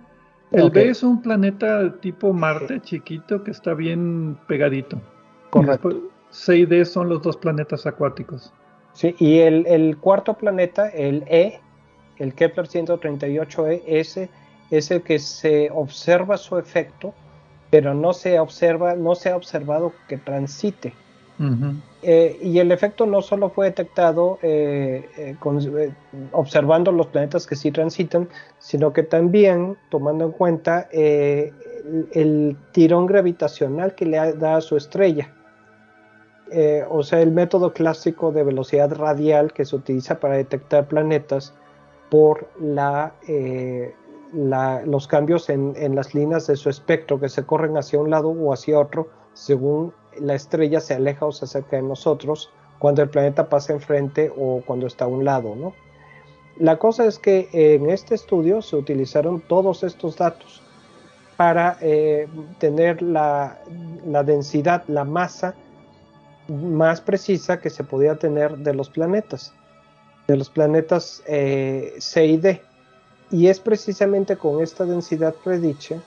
el 0.54 0.70
B 0.70 0.90
es 0.90 1.02
un 1.02 1.22
planeta 1.22 1.92
tipo 2.00 2.32
Marte 2.32 2.80
chiquito 2.80 3.44
que 3.44 3.52
está 3.52 3.74
bien 3.74 4.38
pegadito. 4.48 5.02
Correcto. 5.50 6.02
C 6.30 6.58
y 6.58 6.66
D 6.66 6.86
son 6.86 7.10
los 7.10 7.22
dos 7.24 7.38
planetas 7.38 7.86
acuáticos. 7.88 8.54
Sí, 8.94 9.16
y 9.18 9.40
el, 9.40 9.98
cuarto 9.98 10.36
planeta, 10.36 10.90
el 10.90 11.24
E, 11.28 11.60
el 12.18 12.34
Kepler 12.34 12.68
138e, 12.68 13.84
ese 13.86 14.30
es 14.72 14.92
el 14.92 15.02
que 15.02 15.20
se 15.20 15.70
observa 15.72 16.38
su 16.38 16.58
efecto, 16.58 17.14
pero 17.70 17.94
no 17.94 18.14
se 18.14 18.40
observa, 18.40 18.96
no 18.96 19.16
se 19.16 19.30
ha 19.30 19.36
observado 19.36 19.94
que 20.08 20.18
transite. 20.18 20.94
Eh, 22.04 22.38
y 22.42 22.60
el 22.60 22.72
efecto 22.72 23.06
no 23.06 23.22
solo 23.22 23.50
fue 23.50 23.66
detectado 23.66 24.38
eh, 24.44 25.10
eh, 25.18 25.36
observando 26.32 26.92
los 26.92 27.08
planetas 27.08 27.48
que 27.48 27.56
sí 27.56 27.72
transitan, 27.72 28.30
sino 28.60 28.94
que 28.94 29.04
también 29.04 29.78
tomando 29.90 30.26
en 30.26 30.32
cuenta 30.32 30.88
el 30.92 32.56
tirón 32.72 33.08
gravitacional 33.08 33.96
que 33.96 34.06
le 34.06 34.34
da 34.34 34.58
a 34.58 34.62
su 34.62 34.78
estrella. 34.78 35.34
O 36.90 37.02
sea, 37.04 37.22
el 37.22 37.32
método 37.32 37.74
clásico 37.74 38.32
de 38.32 38.44
velocidad 38.44 38.94
radial 38.94 39.52
que 39.54 39.66
se 39.66 39.76
utiliza 39.76 40.20
para 40.20 40.38
detectar 40.38 40.88
planetas 40.88 41.54
por 42.14 42.48
eh, 42.62 43.96
los 44.86 45.08
cambios 45.08 45.50
en, 45.50 45.96
las 45.96 46.14
líneas 46.14 46.46
de 46.46 46.56
su 46.56 46.70
espectro 46.70 47.20
que 47.20 47.28
se 47.28 47.44
corren 47.44 47.76
hacia 47.76 47.98
un 47.98 48.12
lado 48.12 48.30
o 48.30 48.54
hacia 48.54 48.80
otro 48.80 49.08
según 49.34 49.92
la 50.20 50.36
estrella 50.36 50.80
se 50.80 50.94
aleja 50.94 51.26
o 51.26 51.32
se 51.32 51.46
acerca 51.46 51.78
de 51.78 51.82
nosotros 51.82 52.52
cuando 52.78 53.02
el 53.02 53.10
planeta 53.10 53.50
pasa 53.50 53.74
enfrente 53.74 54.32
o 54.38 54.62
cuando 54.64 54.86
está 54.86 55.06
a 55.06 55.08
un 55.08 55.26
lado, 55.26 55.74
La 56.58 56.78
cosa 56.78 57.06
es 57.06 57.18
que 57.18 57.50
en 57.52 57.90
este 57.90 58.14
estudio 58.14 58.62
se 58.62 58.76
utilizaron 58.76 59.42
todos 59.42 59.82
estos 59.82 60.16
datos 60.16 60.62
para 61.36 61.80
eh, 61.82 62.28
tener 62.60 63.02
la 63.02 63.58
densidad, 64.24 64.84
la 64.88 65.04
masa 65.04 65.56
más 66.48 67.02
precisa 67.02 67.60
que 67.60 67.72
se 67.72 67.84
podía 67.84 68.18
tener 68.18 68.60
de 68.60 68.76
los 68.76 68.92
planetas, 68.92 69.56
de 70.28 70.38
los 70.38 70.50
planetas 70.50 71.24
eh, 71.28 71.96
C 72.00 72.26
y 72.26 72.38
D. 72.38 72.62
Y 73.32 73.48
es 73.48 73.60
precisamente 73.60 74.38
con 74.38 74.62
esta 74.62 74.86
densidad 74.86 75.34
predicha 75.44 75.98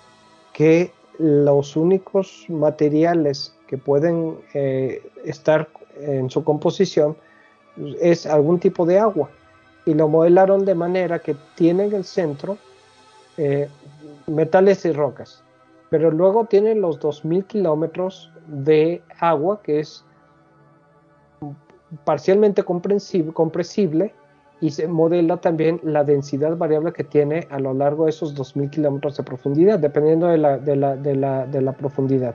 que 0.52 0.92
los 1.18 1.76
únicos 1.76 2.44
materiales 2.48 3.54
que 3.66 3.78
pueden 3.78 4.38
eh, 4.54 5.02
estar 5.24 5.68
en 6.00 6.30
su 6.30 6.44
composición 6.44 7.16
es 8.00 8.26
algún 8.26 8.58
tipo 8.58 8.86
de 8.86 8.98
agua. 8.98 9.30
y 9.84 9.94
lo 9.94 10.08
modelaron 10.08 10.64
de 10.64 10.74
manera 10.74 11.20
que 11.20 11.36
tiene 11.54 11.84
en 11.84 11.94
el 11.94 12.04
centro 12.04 12.58
eh, 13.36 13.68
metales 14.26 14.84
y 14.84 14.90
rocas, 14.92 15.44
pero 15.90 16.10
luego 16.10 16.46
tiene 16.46 16.74
los 16.74 16.98
2.000 16.98 17.46
kilómetros 17.46 18.32
de 18.48 19.02
agua 19.20 19.60
que 19.62 19.78
es 19.78 20.04
parcialmente 22.04 22.64
compresible 22.64 24.12
y 24.60 24.70
se 24.70 24.88
modela 24.88 25.36
también 25.36 25.80
la 25.82 26.04
densidad 26.04 26.56
variable 26.56 26.92
que 26.92 27.04
tiene 27.04 27.46
a 27.50 27.58
lo 27.58 27.74
largo 27.74 28.04
de 28.04 28.10
esos 28.10 28.34
2.000 28.34 28.70
kilómetros 28.70 29.16
de 29.16 29.22
profundidad, 29.22 29.78
dependiendo 29.78 30.28
de 30.28 30.38
la, 30.38 31.72
profundidad. 31.72 32.34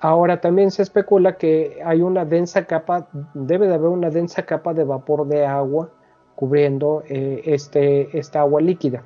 Ahora 0.00 0.40
también 0.40 0.70
se 0.70 0.82
especula 0.82 1.36
que 1.36 1.80
hay 1.84 2.00
una 2.00 2.24
densa 2.24 2.64
capa, 2.64 3.08
debe 3.34 3.66
de 3.66 3.74
haber 3.74 3.88
una 3.88 4.10
densa 4.10 4.44
capa 4.44 4.72
de 4.72 4.84
vapor 4.84 5.26
de 5.26 5.44
agua 5.44 5.90
cubriendo 6.36 7.02
eh, 7.06 7.42
este, 7.44 8.16
esta 8.16 8.40
agua 8.40 8.60
líquida. 8.60 9.02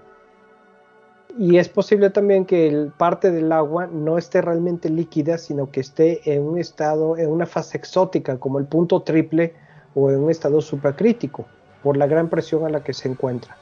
Y 1.37 1.59
es 1.59 1.69
posible 1.69 2.11
también 2.11 2.45
que 2.45 2.69
el, 2.69 2.93
parte 2.97 3.33
del 3.33 3.51
agua 3.51 3.89
no 3.89 4.19
esté 4.19 4.41
realmente 4.41 4.89
líquida, 4.89 5.37
sino 5.37 5.71
que 5.71 5.81
esté 5.81 6.33
en 6.33 6.43
un 6.43 6.59
estado, 6.59 7.17
en 7.17 7.29
una 7.29 7.47
fase 7.47 7.77
exótica, 7.77 8.39
como 8.39 8.61
el 8.61 8.67
punto 8.67 9.03
triple 9.03 9.53
o 9.95 10.11
en 10.11 10.21
un 10.21 10.31
estado 10.31 10.61
supercrítico 10.61 11.45
por 11.83 11.97
la 11.97 12.07
gran 12.07 12.29
presión 12.29 12.65
a 12.65 12.71
la 12.71 12.85
que 12.85 12.95
se 12.95 13.09
encuentra. 13.09 13.57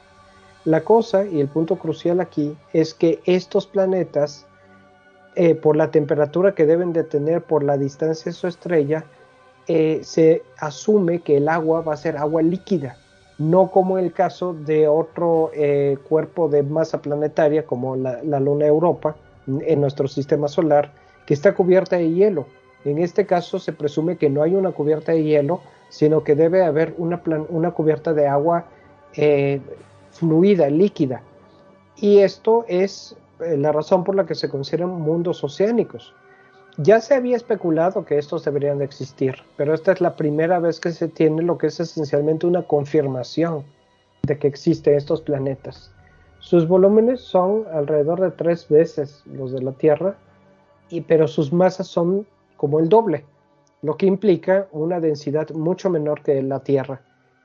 La 0.65 0.81
cosa 0.81 1.25
y 1.25 1.41
el 1.41 1.47
punto 1.47 1.77
crucial 1.77 2.19
aquí 2.21 2.55
es 2.73 2.93
que 2.93 3.19
estos 3.25 3.65
planetas, 3.65 4.45
eh, 5.35 5.55
por 5.55 5.75
la 5.75 5.89
temperatura 5.89 6.53
que 6.53 6.65
deben 6.65 6.93
de 6.93 7.03
tener 7.03 7.41
por 7.41 7.63
la 7.63 7.77
distancia 7.77 8.31
de 8.31 8.37
su 8.37 8.47
estrella, 8.47 9.03
eh, 9.67 10.01
se 10.03 10.43
asume 10.57 11.19
que 11.19 11.37
el 11.37 11.49
agua 11.49 11.81
va 11.81 11.93
a 11.93 11.97
ser 11.97 12.17
agua 12.17 12.41
líquida, 12.41 12.97
no 13.49 13.71
como 13.71 13.97
el 13.97 14.13
caso 14.13 14.53
de 14.53 14.87
otro 14.87 15.51
eh, 15.53 15.97
cuerpo 16.07 16.47
de 16.47 16.63
masa 16.63 17.01
planetaria 17.01 17.65
como 17.65 17.95
la, 17.95 18.39
Luna 18.39 18.65
Europa 18.65 19.15
en 19.47 19.81
nuestro 19.81 20.07
sistema 20.07 20.47
solar, 20.47 20.93
que 21.25 21.33
está 21.33 21.53
cubierta 21.53 21.97
de 21.97 22.11
hielo. 22.11 22.45
En 22.85 22.97
este 22.97 23.25
caso 23.25 23.59
se 23.59 23.73
presume 23.73 24.17
que 24.17 24.29
no 24.29 24.43
hay 24.43 24.55
una 24.55 24.71
cubierta 24.71 25.11
de 25.11 25.23
hielo, 25.23 25.61
sino 25.89 26.23
que 26.23 26.35
debe 26.35 26.63
haber 26.63 26.95
una, 26.97 27.21
una 27.49 27.71
cubierta 27.71 28.13
de 28.13 28.27
agua 28.27 28.65
eh, 29.15 29.61
fluida, 30.11 30.69
líquida. 30.69 31.21
Y 31.97 32.19
esto 32.19 32.65
es 32.67 33.15
eh, 33.39 33.57
la 33.57 33.71
razón 33.71 34.03
por 34.03 34.15
la 34.15 34.25
que 34.25 34.35
se 34.35 34.49
consideran 34.49 34.89
mundos 34.89 35.43
oceánicos. 35.43 36.13
Ya 36.77 36.99
se 37.01 37.13
había 37.13 37.35
especulado 37.35 38.03
que 38.03 38.17
estos 38.17 38.45
deberían 38.45 38.79
de 38.79 38.85
existir, 38.85 39.35
pero 39.57 39.73
esta 39.73 39.91
es 39.91 40.01
la 40.01 40.15
primera 40.15 40.59
vez 40.59 40.79
que 40.79 40.91
se 40.91 41.07
tiene 41.07 41.43
lo 41.43 41.57
que 41.57 41.67
es 41.67 41.79
esencialmente 41.79 42.47
una 42.47 42.63
confirmación 42.63 43.63
de 44.23 44.39
que 44.39 44.47
existen 44.47 44.95
estos 44.95 45.21
planetas. 45.21 45.91
Sus 46.39 46.67
volúmenes 46.67 47.21
son 47.21 47.65
alrededor 47.71 48.21
de 48.21 48.31
tres 48.31 48.67
veces 48.67 49.21
los 49.25 49.51
de 49.51 49.61
la 49.61 49.73
Tierra, 49.73 50.15
y, 50.89 51.01
pero 51.01 51.27
sus 51.27 51.53
masas 51.53 51.87
son 51.87 52.25
como 52.57 52.79
el 52.79 52.89
doble 52.89 53.23
lo 53.83 53.97
que 53.97 54.05
implica 54.05 54.67
una 54.71 54.99
densidad 54.99 55.51
mucho 55.51 55.89
menor 55.89 56.23
que 56.23 56.41
la 56.41 56.61
Tierra. 56.61 57.01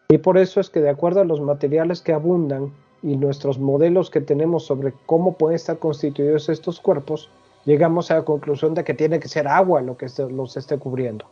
Y 0.08 0.18
por 0.18 0.38
eso 0.38 0.60
es 0.60 0.70
que 0.70 0.80
de 0.80 0.88
acuerdo 0.88 1.20
a 1.20 1.24
los 1.24 1.40
materiales 1.40 2.00
que 2.00 2.12
abundan 2.12 2.72
y 3.02 3.16
nuestros 3.16 3.58
modelos 3.58 4.08
que 4.08 4.20
tenemos 4.20 4.64
sobre 4.64 4.94
cómo 5.04 5.36
pueden 5.36 5.56
estar 5.56 5.78
constituidos 5.78 6.48
estos 6.48 6.80
cuerpos, 6.80 7.28
llegamos 7.68 8.10
a 8.10 8.14
la 8.14 8.24
conclusión 8.24 8.72
de 8.72 8.82
que 8.82 8.94
tiene 8.94 9.20
que 9.20 9.28
ser 9.28 9.46
agua 9.46 9.82
lo 9.82 9.96
que 9.98 10.06
los 10.30 10.56
esté 10.56 10.78
cubriendo. 10.78 11.30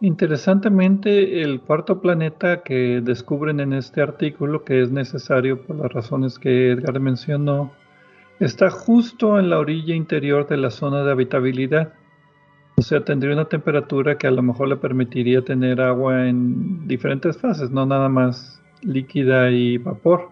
Interesantemente, 0.00 1.42
el 1.42 1.60
cuarto 1.60 2.00
planeta 2.00 2.62
que 2.62 3.00
descubren 3.02 3.60
en 3.60 3.74
este 3.74 4.00
artículo, 4.00 4.64
que 4.64 4.80
es 4.82 4.90
necesario 4.90 5.64
por 5.64 5.76
las 5.76 5.92
razones 5.92 6.38
que 6.38 6.72
Edgar 6.72 6.98
mencionó, 6.98 7.72
está 8.40 8.70
justo 8.70 9.38
en 9.38 9.50
la 9.50 9.58
orilla 9.58 9.94
interior 9.94 10.48
de 10.48 10.56
la 10.56 10.70
zona 10.70 11.04
de 11.04 11.12
habitabilidad. 11.12 11.92
O 12.76 12.82
sea, 12.82 13.04
tendría 13.04 13.34
una 13.34 13.44
temperatura 13.44 14.16
que 14.16 14.26
a 14.26 14.32
lo 14.32 14.42
mejor 14.42 14.68
le 14.68 14.76
permitiría 14.76 15.44
tener 15.44 15.80
agua 15.80 16.26
en 16.26 16.88
diferentes 16.88 17.36
fases, 17.36 17.70
no 17.70 17.84
nada 17.84 18.08
más 18.08 18.60
líquida 18.80 19.50
y 19.50 19.76
vapor. 19.76 20.30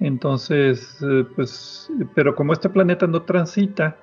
Entonces, 0.00 0.98
eh, 1.02 1.24
pues, 1.34 1.90
pero 2.14 2.34
como 2.34 2.52
este 2.52 2.68
planeta 2.68 3.06
no 3.06 3.22
transita, 3.22 3.96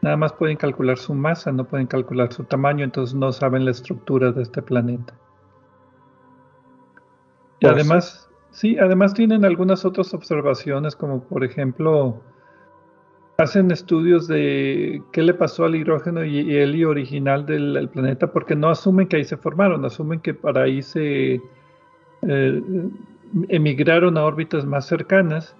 nada 0.00 0.16
más 0.16 0.32
pueden 0.32 0.56
calcular 0.56 0.96
su 0.96 1.14
masa, 1.14 1.52
no 1.52 1.64
pueden 1.64 1.86
calcular 1.86 2.32
su 2.32 2.44
tamaño, 2.44 2.84
entonces 2.84 3.14
no 3.14 3.32
saben 3.32 3.64
la 3.64 3.70
estructura 3.70 4.32
de 4.32 4.42
este 4.42 4.62
planeta. 4.62 5.14
Y 7.60 7.66
además, 7.66 8.30
sí, 8.50 8.78
además 8.78 9.14
tienen 9.14 9.44
algunas 9.44 9.84
otras 9.84 10.12
observaciones, 10.14 10.96
como 10.96 11.22
por 11.24 11.44
ejemplo, 11.44 12.20
hacen 13.38 13.70
estudios 13.70 14.26
de 14.28 15.02
qué 15.12 15.22
le 15.22 15.34
pasó 15.34 15.64
al 15.64 15.74
hidrógeno 15.74 16.24
y, 16.24 16.56
helio 16.56 16.90
original 16.90 17.44
del 17.44 17.88
planeta 17.90 18.32
porque 18.32 18.54
no 18.56 18.70
asumen 18.70 19.08
que 19.08 19.16
ahí 19.16 19.24
se 19.24 19.36
formaron, 19.36 19.84
asumen 19.84 20.20
que 20.20 20.32
para 20.32 20.62
ahí 20.62 20.82
se 20.82 21.40
eh, 22.22 22.62
emigraron 23.48 24.18
a 24.18 24.24
órbitas 24.24 24.64
más 24.64 24.86
cercanas 24.86 25.56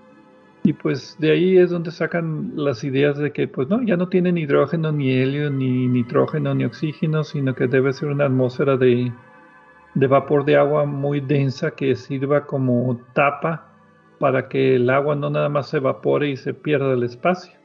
y 0.66 0.72
pues 0.72 1.16
de 1.20 1.31
ahí 1.31 1.59
es 1.59 1.70
donde 1.70 1.92
sacan 1.92 2.52
las 2.57 2.83
ideas 2.83 3.16
de 3.18 3.31
que 3.33 3.46
pues 3.46 3.68
no, 3.68 3.83
ya 3.83 3.96
no 3.96 4.09
tienen 4.09 4.37
hidrógeno, 4.37 4.90
ni 4.90 5.12
helio, 5.12 5.48
ni 5.48 5.87
nitrógeno, 5.87 6.55
ni 6.57 6.64
oxígeno, 6.64 7.22
sino 7.22 7.55
que 7.55 7.68
debe 7.68 7.92
ser 7.92 8.09
una 8.09 8.24
atmósfera 8.24 8.76
de, 8.76 9.12
vapor 9.94 10.44
de 10.44 10.57
agua 10.57 10.85
muy 10.85 11.20
densa 11.20 11.70
que 11.70 11.94
sirva 11.94 12.46
como 12.46 13.00
tapa 13.12 13.68
para 14.18 14.48
que 14.48 14.74
el 14.74 14.90
agua 14.90 15.14
no 15.14 15.31
nada 15.31 15.48
más 15.48 15.68
se 15.68 15.76
evapore 15.76 16.31
y 16.31 16.37
se 16.37 16.52
pierda 16.52 16.94
el 16.94 17.05
espacio. 17.05 17.57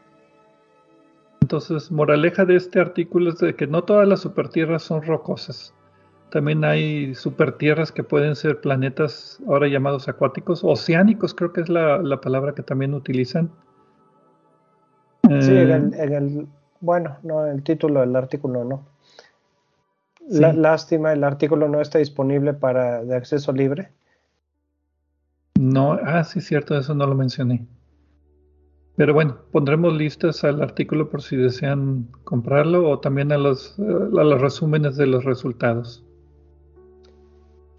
Entonces, 1.41 1.91
moraleja 1.91 2.45
de 2.45 2.55
este 2.55 2.79
artículo 2.79 3.31
es 3.31 3.39
de 3.39 3.55
que 3.55 3.65
no 3.65 3.83
todas 3.83 4.07
las 4.07 4.21
supertierras 4.21 4.83
son 4.83 5.01
rocosas. 5.01 5.73
También 6.31 6.63
hay 6.63 7.13
supertierras 7.13 7.91
que 7.91 8.05
pueden 8.05 8.37
ser 8.37 8.61
planetas 8.61 9.41
ahora 9.49 9.67
llamados 9.67 10.07
acuáticos, 10.07 10.63
oceánicos 10.63 11.33
creo 11.33 11.51
que 11.51 11.59
es 11.59 11.67
la, 11.67 12.21
palabra 12.21 12.55
que 12.55 12.63
también 12.63 12.93
utilizan. 12.93 13.51
Sí, 15.23 15.51
en 15.51 15.93
eh, 15.93 16.03
el, 16.03 16.47
bueno, 16.79 17.17
no, 17.23 17.45
el 17.45 17.61
título 17.63 17.99
del 17.99 18.15
artículo 18.15 18.63
no. 18.63 18.87
lástima, 20.29 21.11
el 21.11 21.25
artículo 21.25 21.67
no 21.67 21.81
está 21.81 21.99
disponible 21.99 22.53
para 22.53 23.03
de 23.03 23.13
acceso 23.13 23.51
libre. 23.51 23.91
No, 25.59 25.99
ah, 26.01 26.23
sí, 26.23 26.39
cierto, 26.39 26.77
eso 26.77 26.95
no 26.95 27.07
lo 27.07 27.15
mencioné. 27.15 27.67
Pero 28.95 29.13
bueno, 29.13 29.37
pondremos 29.51 29.93
listas 29.97 30.45
al 30.45 30.61
artículo 30.61 31.09
por 31.09 31.21
si 31.21 31.35
desean 31.35 32.07
comprarlo 32.23 32.89
o 32.89 32.99
también 32.99 33.33
a 33.33 33.37
los, 33.37 33.77
los 33.77 34.39
resúmenes 34.39 34.95
de 34.95 35.07
los 35.07 35.25
resultados. 35.25 36.05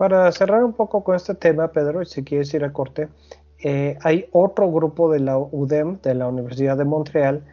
Para 0.02 0.32
cerrar 0.32 0.64
un 0.64 0.72
poco 0.72 1.04
con 1.04 1.14
este 1.14 1.32
tema, 1.36 1.70
Pedro, 1.70 2.04
si 2.04 2.24
quieres 2.24 2.52
ir 2.54 2.64
a 2.64 2.72
corte, 2.72 3.08
eh, 3.62 3.96
hay 4.02 4.26
otro 4.32 4.68
grupo 4.68 5.08
de 5.12 5.20
la 5.20 5.38
UDEM, 5.38 6.00
de 6.02 6.16
la 6.16 6.26
Universidad 6.26 6.76
de 6.76 6.84
Montreal, 6.84 7.44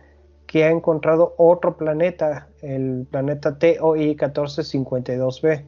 que 0.48 0.64
ha 0.64 0.72
encontrado 0.72 1.36
otro 1.38 1.78
planeta, 1.78 2.48
el 2.64 3.06
planeta 3.12 3.60
TOI 3.60 4.18
1452b, 4.18 5.64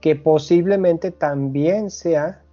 que 0.00 0.14
posiblemente 0.14 1.10
también 1.10 1.90
sea 1.90 2.44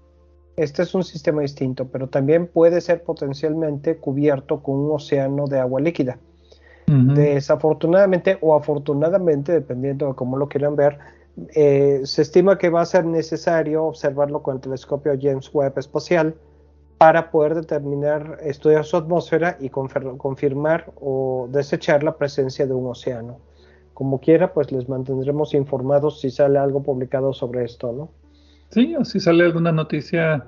este 0.56 0.82
es 0.82 0.96
un 0.96 1.04
sistema 1.04 1.44
distinto, 1.44 1.88
pero 1.88 2.10
también 2.10 2.48
puede 2.48 2.82
ser 2.82 3.04
potencialmente 3.04 3.98
cubierto 3.98 4.64
con 4.64 4.74
un 4.74 4.92
océano 4.96 5.46
de 5.46 5.60
agua 5.60 5.82
líquida. 5.82 6.18
Desafortunadamente 6.88 8.40
o 8.42 8.56
afortunadamente, 8.56 9.52
dependiendo 9.52 10.08
de 10.08 10.16
cómo 10.16 10.36
lo 10.36 10.48
quieran 10.48 10.76
ver, 10.76 10.98
eh, 11.54 12.02
se 12.04 12.22
estima 12.22 12.58
que 12.58 12.70
va 12.70 12.82
a 12.82 12.86
ser 12.86 13.06
necesario 13.06 13.84
observarlo 13.84 14.42
con 14.42 14.56
el 14.56 14.62
telescopio 14.62 15.14
James 15.20 15.50
Webb 15.54 15.78
espacial 15.78 16.36
para 16.98 17.30
poder 17.30 17.54
determinar, 17.54 18.40
estudiar 18.42 18.84
su 18.84 18.98
atmósfera 18.98 19.58
y 19.60 19.70
confirmar 19.70 20.92
o 21.00 21.48
desechar 21.52 22.04
la 22.04 22.18
presencia 22.18 22.66
de 22.66 22.74
un 22.74 22.88
océano. 22.88 23.40
Como 23.94 24.20
quiera, 24.20 24.54
pues 24.54 24.72
les 24.72 24.90
mantendremos 24.90 25.54
informados 25.54 26.22
si 26.22 26.32
sale 26.32 26.58
algo 26.58 26.82
publicado 26.82 27.34
sobre 27.34 27.66
esto, 27.66 27.92
¿no? 27.92 28.10
Sí, 28.70 28.96
o 28.96 29.06
si 29.06 29.20
sale 29.20 29.46
alguna 29.46 29.72
noticia 29.72 30.48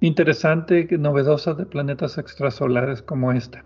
interesante, 0.00 0.86
novedosa 0.98 1.54
de 1.54 1.66
planetas 1.66 2.18
extrasolares 2.18 3.00
como 3.02 3.32
esta. 3.32 3.64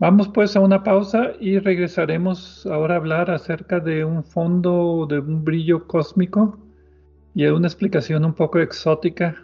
Vamos 0.00 0.28
pues 0.28 0.54
a 0.56 0.60
una 0.60 0.84
pausa 0.84 1.32
y 1.40 1.58
regresaremos 1.58 2.66
ahora 2.66 2.94
a 2.94 2.96
hablar 2.98 3.30
acerca 3.30 3.80
de 3.80 4.04
un 4.04 4.22
fondo 4.22 5.06
de 5.08 5.18
un 5.18 5.44
brillo 5.44 5.86
cósmico 5.86 6.58
y 7.34 7.46
una 7.46 7.66
explicación 7.66 8.24
un 8.24 8.34
poco 8.34 8.60
exótica 8.60 9.36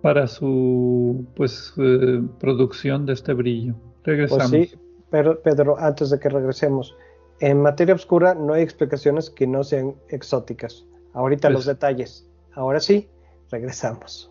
para 0.00 0.28
su 0.28 1.26
pues 1.34 1.72
eh, 1.76 2.22
producción 2.38 3.04
de 3.04 3.14
este 3.14 3.34
brillo. 3.34 3.74
Regresamos. 4.04 4.50
Pues 4.50 4.70
sí, 4.70 4.78
pero 5.10 5.40
Pedro, 5.42 5.76
antes 5.78 6.10
de 6.10 6.20
que 6.20 6.28
regresemos, 6.28 6.96
en 7.40 7.60
materia 7.60 7.94
oscura 7.94 8.34
no 8.34 8.52
hay 8.52 8.62
explicaciones 8.62 9.28
que 9.28 9.46
no 9.46 9.64
sean 9.64 9.96
exóticas. 10.08 10.86
Ahorita 11.14 11.50
los 11.50 11.64
pues 11.64 11.74
detalles. 11.74 12.30
Ahora 12.54 12.78
sí, 12.78 13.08
Regresamos. 13.50 14.30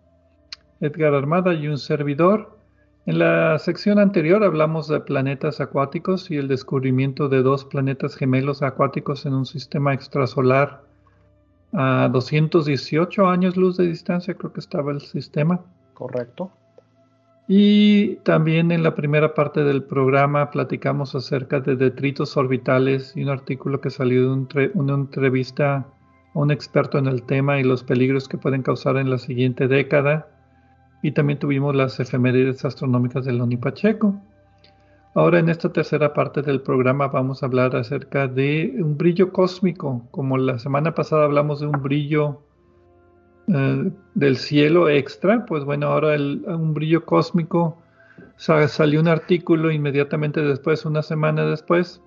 Edgar 0.81 1.13
Armada 1.13 1.53
y 1.53 1.67
un 1.67 1.77
servidor. 1.77 2.57
En 3.05 3.19
la 3.19 3.57
sección 3.59 3.99
anterior 3.99 4.43
hablamos 4.43 4.87
de 4.87 4.99
planetas 4.99 5.61
acuáticos 5.61 6.29
y 6.29 6.37
el 6.37 6.47
descubrimiento 6.47 7.29
de 7.29 7.41
dos 7.41 7.65
planetas 7.65 8.15
gemelos 8.15 8.61
acuáticos 8.61 9.25
en 9.25 9.33
un 9.33 9.45
sistema 9.45 9.93
extrasolar 9.93 10.83
a 11.73 12.09
218 12.11 13.27
años 13.27 13.55
luz 13.55 13.77
de 13.77 13.87
distancia, 13.87 14.33
creo 14.33 14.51
que 14.51 14.59
estaba 14.59 14.91
el 14.91 15.01
sistema. 15.01 15.61
Correcto. 15.93 16.51
Y 17.47 18.15
también 18.17 18.71
en 18.71 18.83
la 18.83 18.95
primera 18.95 19.33
parte 19.33 19.63
del 19.63 19.83
programa 19.83 20.51
platicamos 20.51 21.15
acerca 21.15 21.59
de 21.59 21.75
detritos 21.75 22.37
orbitales 22.37 23.15
y 23.15 23.23
un 23.23 23.29
artículo 23.29 23.81
que 23.81 23.89
salió 23.89 24.35
de 24.35 24.71
una 24.73 24.93
entrevista 24.93 25.75
a 25.75 25.85
un 26.33 26.51
experto 26.51 26.97
en 26.97 27.07
el 27.07 27.23
tema 27.23 27.59
y 27.59 27.63
los 27.63 27.83
peligros 27.83 28.27
que 28.27 28.37
pueden 28.37 28.63
causar 28.63 28.97
en 28.97 29.09
la 29.09 29.17
siguiente 29.17 29.67
década 29.67 30.27
y 31.01 31.11
también 31.11 31.39
tuvimos 31.39 31.75
las 31.75 31.99
efemérides 31.99 32.63
astronómicas 32.65 33.25
de 33.25 33.33
Loni 33.33 33.57
Pacheco. 33.57 34.15
Ahora 35.13 35.39
en 35.39 35.49
esta 35.49 35.73
tercera 35.73 36.13
parte 36.13 36.41
del 36.41 36.61
programa 36.61 37.07
vamos 37.07 37.43
a 37.43 37.47
hablar 37.47 37.75
acerca 37.75 38.27
de 38.27 38.73
un 38.77 38.97
brillo 38.97 39.33
cósmico, 39.33 40.07
como 40.11 40.37
la 40.37 40.57
semana 40.57 40.95
pasada 40.95 41.25
hablamos 41.25 41.59
de 41.59 41.67
un 41.67 41.81
brillo 41.81 42.41
eh, 43.47 43.91
del 44.13 44.37
cielo 44.37 44.87
extra, 44.87 45.45
pues 45.45 45.65
bueno, 45.65 45.87
ahora 45.87 46.15
un 46.15 46.73
brillo 46.73 47.03
cósmico 47.03 47.77
salió 48.37 49.01
un 49.01 49.07
artículo 49.07 49.71
inmediatamente 49.71 50.41
después, 50.41 50.85
una 50.85 51.01
semana 51.01 51.45
después, 51.45 52.01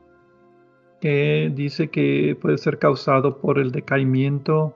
que 1.00 1.52
dice 1.54 1.90
que 1.90 2.36
puede 2.40 2.56
ser 2.56 2.78
causado 2.78 3.38
por 3.38 3.58
el 3.58 3.70
decaimiento 3.70 4.74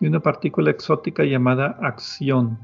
de 0.00 0.08
una 0.08 0.20
partícula 0.20 0.70
exótica 0.70 1.24
llamada 1.24 1.78
acción 1.80 2.58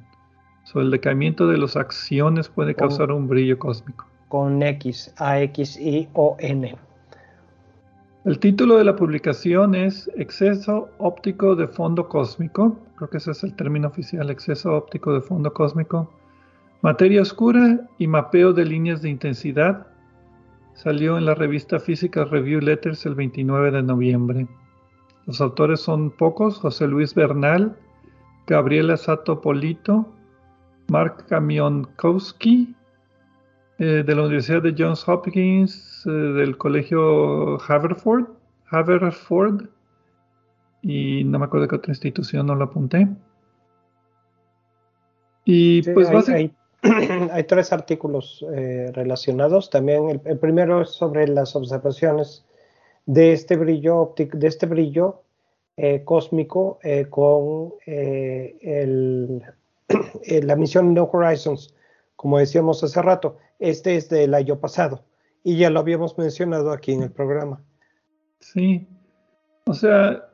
el 0.74 0.90
decaimiento 0.90 1.46
de 1.46 1.58
las 1.58 1.76
acciones 1.76 2.48
puede 2.48 2.74
causar 2.74 3.12
un 3.12 3.28
brillo 3.28 3.58
cósmico. 3.58 4.06
Con 4.28 4.62
X, 4.62 5.14
A, 5.16 5.40
X, 5.40 5.78
I 5.78 6.08
o 6.12 6.36
N. 6.40 6.76
El 8.24 8.38
título 8.40 8.76
de 8.76 8.84
la 8.84 8.96
publicación 8.96 9.74
es 9.74 10.10
Exceso 10.16 10.88
óptico 10.98 11.54
de 11.54 11.68
fondo 11.68 12.08
cósmico. 12.08 12.76
Creo 12.96 13.08
que 13.08 13.18
ese 13.18 13.30
es 13.30 13.44
el 13.44 13.54
término 13.54 13.88
oficial, 13.88 14.30
exceso 14.30 14.74
óptico 14.74 15.14
de 15.14 15.20
fondo 15.20 15.52
cósmico. 15.52 16.10
Materia 16.82 17.22
oscura 17.22 17.80
y 17.98 18.06
mapeo 18.08 18.52
de 18.52 18.64
líneas 18.64 19.00
de 19.00 19.10
intensidad. 19.10 19.86
Salió 20.74 21.16
en 21.16 21.24
la 21.24 21.34
revista 21.34 21.78
física 21.78 22.24
Review 22.24 22.60
Letters 22.60 23.06
el 23.06 23.14
29 23.14 23.70
de 23.70 23.82
noviembre. 23.82 24.46
Los 25.26 25.40
autores 25.40 25.80
son 25.80 26.10
pocos, 26.10 26.58
José 26.58 26.88
Luis 26.88 27.14
Bernal, 27.14 27.76
Gabriela 28.46 28.96
Sato 28.96 29.40
Polito, 29.40 30.06
Mark 30.88 31.26
Kamionkowski, 31.28 32.74
eh, 33.78 34.02
de 34.06 34.14
la 34.14 34.22
Universidad 34.22 34.62
de 34.62 34.74
Johns 34.76 35.06
Hopkins, 35.08 36.02
eh, 36.06 36.10
del 36.10 36.56
Colegio 36.56 37.60
Haverford, 37.60 38.26
Haverford, 38.70 39.66
y 40.82 41.24
no 41.24 41.38
me 41.38 41.46
acuerdo 41.46 41.68
qué 41.68 41.76
otra 41.76 41.92
institución 41.92 42.46
no 42.46 42.54
lo 42.54 42.64
apunté. 42.64 43.08
Y 45.44 45.82
pues 45.92 46.08
hay, 46.28 46.52
hay, 47.32 47.44
tres 47.44 47.72
artículos 47.72 48.44
eh, 48.52 48.90
relacionados. 48.94 49.70
También 49.70 50.20
el, 50.24 50.38
primero 50.38 50.82
es 50.82 50.90
sobre 50.90 51.26
las 51.28 51.54
observaciones 51.56 52.44
de 53.06 53.32
este 53.32 53.56
brillo 53.56 53.98
óptico, 53.98 54.38
de 54.38 54.46
este 54.46 54.66
brillo 54.66 55.22
cósmico 56.04 56.78
con 57.10 57.74
el 57.84 59.42
la 60.42 60.56
misión 60.56 60.94
No 60.94 61.04
Horizons, 61.04 61.74
como 62.16 62.38
decíamos 62.38 62.82
hace 62.82 63.00
rato, 63.02 63.36
este 63.58 63.96
es 63.96 64.08
del 64.08 64.34
año 64.34 64.58
pasado 64.58 65.04
y 65.42 65.56
ya 65.58 65.70
lo 65.70 65.80
habíamos 65.80 66.18
mencionado 66.18 66.72
aquí 66.72 66.92
en 66.92 67.02
el 67.02 67.12
programa. 67.12 67.62
Sí, 68.40 68.88
o 69.64 69.74
sea, 69.74 70.28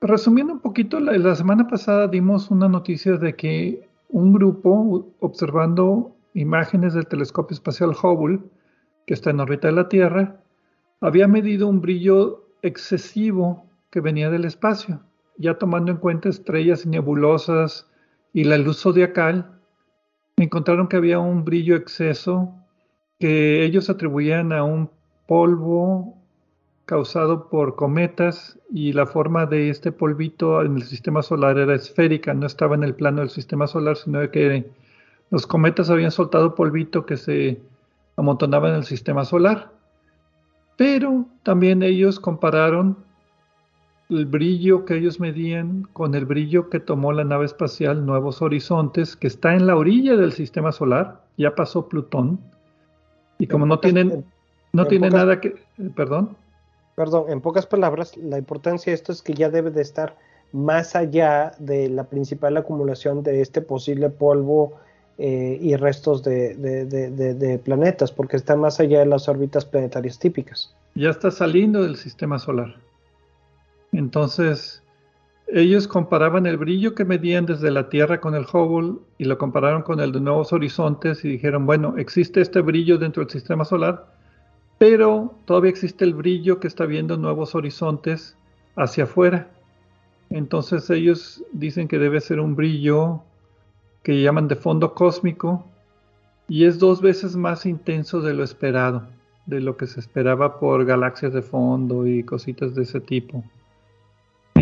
resumiendo 0.00 0.52
un 0.52 0.60
poquito, 0.60 1.00
la, 1.00 1.34
semana 1.34 1.68
pasada 1.68 2.08
dimos 2.08 2.50
una 2.50 2.68
noticia 2.68 3.16
de 3.16 3.34
que 3.36 3.88
un 4.08 4.32
grupo 4.32 5.12
observando 5.20 6.16
imágenes 6.34 6.94
del 6.94 7.06
telescopio 7.06 7.54
espacial 7.54 7.90
Hubble, 7.90 8.40
que 9.06 9.14
está 9.14 9.30
en 9.30 9.40
órbita 9.40 9.68
de 9.68 9.74
la 9.74 9.88
Tierra, 9.88 10.40
había 11.00 11.28
medido 11.28 11.68
un 11.68 11.80
brillo 11.80 12.48
excesivo 12.62 13.66
que 13.90 14.00
venía 14.00 14.30
del 14.30 14.46
espacio 14.46 15.00
ya 15.36 15.58
tomando 15.58 15.92
en 15.92 15.98
cuenta 15.98 16.28
estrellas 16.28 16.84
y 16.84 16.88
nebulosas 16.88 17.88
y 18.32 18.44
la 18.44 18.58
luz 18.58 18.80
zodiacal, 18.80 19.50
encontraron 20.36 20.88
que 20.88 20.96
había 20.96 21.18
un 21.18 21.44
brillo 21.44 21.76
exceso 21.76 22.54
que 23.18 23.64
ellos 23.64 23.88
atribuían 23.90 24.52
a 24.52 24.64
un 24.64 24.90
polvo 25.26 26.16
causado 26.84 27.48
por 27.48 27.76
cometas 27.76 28.58
y 28.70 28.92
la 28.92 29.06
forma 29.06 29.46
de 29.46 29.70
este 29.70 29.92
polvito 29.92 30.62
en 30.62 30.76
el 30.76 30.82
sistema 30.82 31.22
solar 31.22 31.58
era 31.58 31.74
esférica, 31.74 32.34
no 32.34 32.46
estaba 32.46 32.74
en 32.74 32.84
el 32.84 32.94
plano 32.94 33.20
del 33.20 33.30
sistema 33.30 33.66
solar, 33.66 33.96
sino 33.96 34.30
que 34.30 34.70
los 35.30 35.46
cometas 35.46 35.88
habían 35.88 36.10
soltado 36.10 36.54
polvito 36.54 37.06
que 37.06 37.16
se 37.16 37.60
amontonaba 38.16 38.68
en 38.68 38.76
el 38.76 38.84
sistema 38.84 39.24
solar. 39.24 39.72
Pero 40.76 41.26
también 41.42 41.82
ellos 41.82 42.20
compararon 42.20 42.98
el 44.10 44.26
brillo 44.26 44.84
que 44.84 44.96
ellos 44.96 45.20
medían 45.20 45.88
con 45.92 46.14
el 46.14 46.26
brillo 46.26 46.68
que 46.68 46.80
tomó 46.80 47.12
la 47.12 47.24
nave 47.24 47.46
espacial 47.46 48.04
Nuevos 48.04 48.42
Horizontes, 48.42 49.16
que 49.16 49.26
está 49.26 49.54
en 49.54 49.66
la 49.66 49.76
orilla 49.76 50.16
del 50.16 50.32
sistema 50.32 50.72
solar, 50.72 51.22
ya 51.36 51.54
pasó 51.54 51.88
Plutón, 51.88 52.38
y 53.38 53.46
como 53.46 53.66
no 53.66 53.80
tienen... 53.80 54.24
No 54.72 54.86
tiene 54.86 55.08
nada 55.08 55.40
que... 55.40 55.48
Eh, 55.48 55.90
perdón. 55.94 56.36
Perdón, 56.96 57.26
en 57.28 57.40
pocas 57.40 57.64
palabras, 57.64 58.16
la 58.16 58.38
importancia 58.38 58.90
de 58.90 58.94
esto 58.94 59.12
es 59.12 59.22
que 59.22 59.32
ya 59.32 59.48
debe 59.48 59.70
de 59.70 59.82
estar 59.82 60.16
más 60.52 60.96
allá 60.96 61.52
de 61.58 61.88
la 61.88 62.04
principal 62.04 62.56
acumulación 62.56 63.22
de 63.22 63.40
este 63.40 63.60
posible 63.60 64.10
polvo 64.10 64.74
eh, 65.18 65.58
y 65.60 65.76
restos 65.76 66.24
de, 66.24 67.60
planetas, 67.64 68.10
porque 68.10 68.36
está 68.36 68.56
más 68.56 68.80
allá 68.80 69.00
de 69.00 69.06
las 69.06 69.28
órbitas 69.28 69.64
planetarias 69.64 70.18
típicas. 70.18 70.74
Ya 70.96 71.10
está 71.10 71.30
saliendo 71.30 71.82
del 71.82 71.96
sistema 71.96 72.38
solar. 72.38 72.74
Entonces, 73.94 74.82
ellos 75.46 75.86
comparaban 75.86 76.46
el 76.46 76.56
brillo 76.56 76.94
que 76.94 77.04
medían 77.04 77.46
desde 77.46 77.70
la 77.70 77.88
Tierra 77.88 78.20
con 78.20 78.34
el 78.34 78.44
Hubble 78.44 78.98
y 79.18 79.24
lo 79.24 79.38
compararon 79.38 79.82
con 79.82 80.00
el 80.00 80.10
de 80.10 80.20
Nuevos 80.20 80.52
Horizontes 80.52 81.24
y 81.24 81.28
dijeron, 81.28 81.64
bueno, 81.64 81.94
existe 81.96 82.40
este 82.40 82.60
brillo 82.60 82.98
dentro 82.98 83.22
del 83.22 83.30
sistema 83.30 83.64
solar, 83.64 84.06
pero 84.78 85.34
todavía 85.44 85.70
existe 85.70 86.04
el 86.04 86.14
brillo 86.14 86.58
que 86.58 86.66
está 86.66 86.86
viendo 86.86 87.16
Nuevos 87.16 87.54
Horizontes 87.54 88.36
hacia 88.74 89.04
afuera. 89.04 89.48
Entonces 90.28 90.90
ellos 90.90 91.44
dicen 91.52 91.86
que 91.86 91.98
debe 91.98 92.20
ser 92.20 92.40
un 92.40 92.56
brillo 92.56 93.22
que 94.02 94.22
llaman 94.22 94.48
de 94.48 94.56
fondo 94.56 94.92
cósmico 94.92 95.64
y 96.48 96.64
es 96.64 96.80
dos 96.80 97.00
veces 97.00 97.36
más 97.36 97.64
intenso 97.64 98.20
de 98.20 98.34
lo 98.34 98.42
esperado, 98.42 99.06
de 99.46 99.60
lo 99.60 99.76
que 99.76 99.86
se 99.86 100.00
esperaba 100.00 100.58
por 100.58 100.84
galaxias 100.84 101.32
de 101.32 101.42
fondo 101.42 102.06
y 102.06 102.24
cositas 102.24 102.74
de 102.74 102.82
ese 102.82 103.00
tipo. 103.00 103.44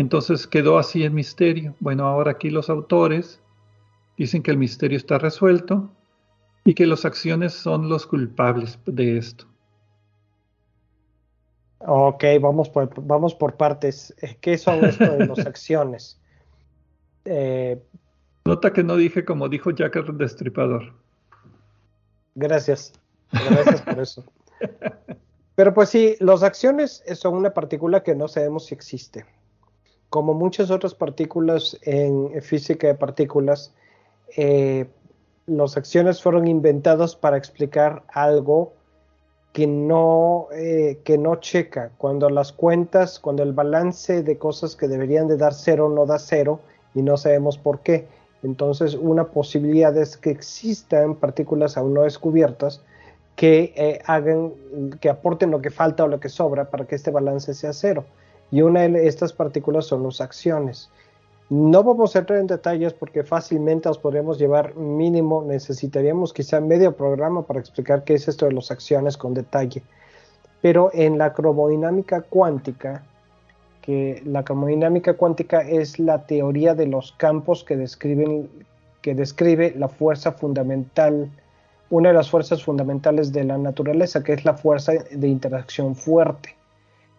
Entonces 0.03 0.47
quedó 0.47 0.77
así 0.77 1.03
el 1.03 1.11
misterio. 1.11 1.75
Bueno, 1.79 2.05
ahora 2.05 2.31
aquí 2.31 2.49
los 2.49 2.69
autores 2.69 3.39
dicen 4.17 4.43
que 4.43 4.51
el 4.51 4.57
misterio 4.57 4.97
está 4.97 5.17
resuelto 5.17 5.89
y 6.65 6.73
que 6.73 6.85
las 6.85 7.05
acciones 7.05 7.53
son 7.53 7.87
los 7.87 8.05
culpables 8.05 8.77
de 8.85 9.17
esto. 9.17 9.45
Ok, 11.79 12.21
vamos 12.41 12.67
por, 12.67 12.91
vamos 13.01 13.33
por 13.33 13.55
partes. 13.55 14.13
¿Qué 14.41 14.57
son 14.57 14.83
esto 14.83 15.09
de 15.09 15.25
las 15.25 15.39
acciones? 15.47 16.19
Eh, 17.23 17.81
Nota 18.43 18.73
que 18.73 18.83
no 18.83 18.97
dije 18.97 19.23
como 19.23 19.47
dijo 19.47 19.71
Jack 19.71 19.95
el 19.95 20.17
Destripador. 20.17 20.91
Gracias. 22.35 22.91
Gracias 23.31 23.81
por 23.83 23.99
eso. 24.01 24.25
Pero 25.55 25.73
pues 25.73 25.87
sí, 25.87 26.17
las 26.19 26.43
acciones 26.43 27.01
son 27.15 27.35
una 27.35 27.53
partícula 27.53 28.03
que 28.03 28.15
no 28.15 28.27
sabemos 28.27 28.65
si 28.65 28.75
existe. 28.75 29.25
Como 30.13 30.35
muchas 30.35 30.69
otras 30.69 30.93
partículas 30.93 31.75
en 31.81 32.39
física 32.43 32.85
de 32.85 32.93
partículas, 32.93 33.73
eh, 34.37 34.85
las 35.47 35.75
acciones 35.75 36.21
fueron 36.21 36.47
inventadas 36.47 37.15
para 37.15 37.35
explicar 37.35 38.03
algo 38.09 38.73
que 39.53 39.65
no, 39.65 40.49
eh, 40.53 40.99
que 41.03 41.17
no 41.17 41.37
checa. 41.37 41.89
Cuando 41.97 42.29
las 42.29 42.51
cuentas, 42.51 43.19
cuando 43.19 43.41
el 43.41 43.53
balance 43.53 44.21
de 44.21 44.37
cosas 44.37 44.75
que 44.75 44.87
deberían 44.87 45.27
de 45.27 45.35
dar 45.35 45.55
cero 45.55 45.89
no 45.89 46.05
da 46.05 46.19
cero 46.19 46.59
y 46.93 47.01
no 47.01 47.17
sabemos 47.17 47.57
por 47.57 47.79
qué. 47.79 48.05
Entonces, 48.43 48.93
una 48.93 49.29
posibilidad 49.29 49.97
es 49.97 50.15
que 50.15 50.29
existan 50.29 51.15
partículas 51.15 51.75
aún 51.75 51.95
no 51.95 52.03
descubiertas 52.03 52.83
que 53.35 53.73
eh, 53.75 53.99
hagan, 54.05 54.53
que 55.01 55.09
aporten 55.09 55.49
lo 55.49 55.59
que 55.59 55.71
falta 55.71 56.03
o 56.03 56.07
lo 56.07 56.19
que 56.19 56.29
sobra 56.29 56.69
para 56.69 56.85
que 56.85 56.93
este 56.93 57.09
balance 57.09 57.55
sea 57.55 57.73
cero. 57.73 58.05
Y 58.53 58.61
una 58.61 58.81
de 58.81 59.07
estas 59.07 59.33
partículas 59.33 59.87
son 59.87 60.03
las 60.03 60.21
acciones. 60.21 60.91
No 61.49 61.83
vamos 61.83 62.15
a 62.15 62.19
entrar 62.19 62.37
en 62.37 62.45
detalles 62.45 62.93
porque 62.93 63.23
fácilmente 63.23 63.89
os 63.89 63.97
podríamos 63.97 64.37
llevar 64.37 64.75
mínimo, 64.75 65.43
necesitaríamos 65.43 66.33
quizá 66.33 66.61
medio 66.61 66.95
programa 66.95 67.41
para 67.47 67.59
explicar 67.59 68.03
qué 68.03 68.13
es 68.13 68.27
esto 68.27 68.45
de 68.45 68.53
las 68.53 68.69
acciones 68.69 69.17
con 69.17 69.33
detalle. 69.33 69.81
Pero 70.61 70.91
en 70.93 71.17
la 71.17 71.33
cromodinámica 71.33 72.21
cuántica, 72.21 73.03
que 73.81 74.21
la 74.23 74.43
cromodinámica 74.43 75.15
cuántica 75.15 75.61
es 75.61 75.97
la 75.97 76.27
teoría 76.27 76.75
de 76.75 76.85
los 76.85 77.13
campos 77.13 77.63
que 77.63 77.75
describen 77.75 78.47
que 79.01 79.15
describe 79.15 79.73
la 79.75 79.87
fuerza 79.87 80.31
fundamental, 80.31 81.27
una 81.89 82.09
de 82.09 82.15
las 82.15 82.29
fuerzas 82.29 82.63
fundamentales 82.63 83.33
de 83.33 83.45
la 83.45 83.57
naturaleza, 83.57 84.23
que 84.23 84.33
es 84.33 84.45
la 84.45 84.53
fuerza 84.53 84.93
de 85.09 85.27
interacción 85.27 85.95
fuerte. 85.95 86.55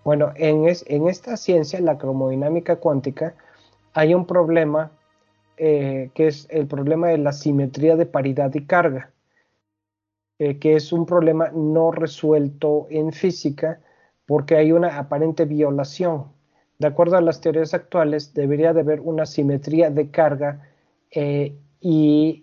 Bueno, 0.04 0.32
en, 0.36 0.68
esta 1.08 1.36
ciencia, 1.38 1.80
la 1.80 1.96
cromodinámica 1.96 2.76
cuántica, 2.76 3.34
hay 3.94 4.12
un 4.12 4.26
problema 4.26 4.92
eh, 5.56 6.10
que 6.14 6.26
es 6.26 6.46
el 6.50 6.66
problema 6.66 7.08
de 7.08 7.16
la 7.16 7.32
simetría 7.32 7.96
de 7.96 8.04
paridad 8.04 8.52
y 8.54 8.66
carga, 8.66 9.12
eh, 10.38 10.58
que 10.58 10.76
es 10.76 10.92
un 10.92 11.06
problema 11.06 11.50
no 11.54 11.90
resuelto 11.90 12.86
en 12.90 13.12
física 13.12 13.80
porque 14.26 14.56
hay 14.56 14.72
una 14.72 14.98
aparente 14.98 15.46
violación. 15.46 16.26
De 16.78 16.86
acuerdo 16.86 17.16
a 17.16 17.22
las 17.22 17.40
teorías 17.40 17.72
actuales, 17.72 18.34
debería 18.34 18.74
de 18.74 18.80
haber 18.80 19.00
una 19.00 19.24
simetría 19.24 19.88
de 19.88 20.10
carga 20.10 20.68
eh, 21.12 21.56
y 21.80 22.42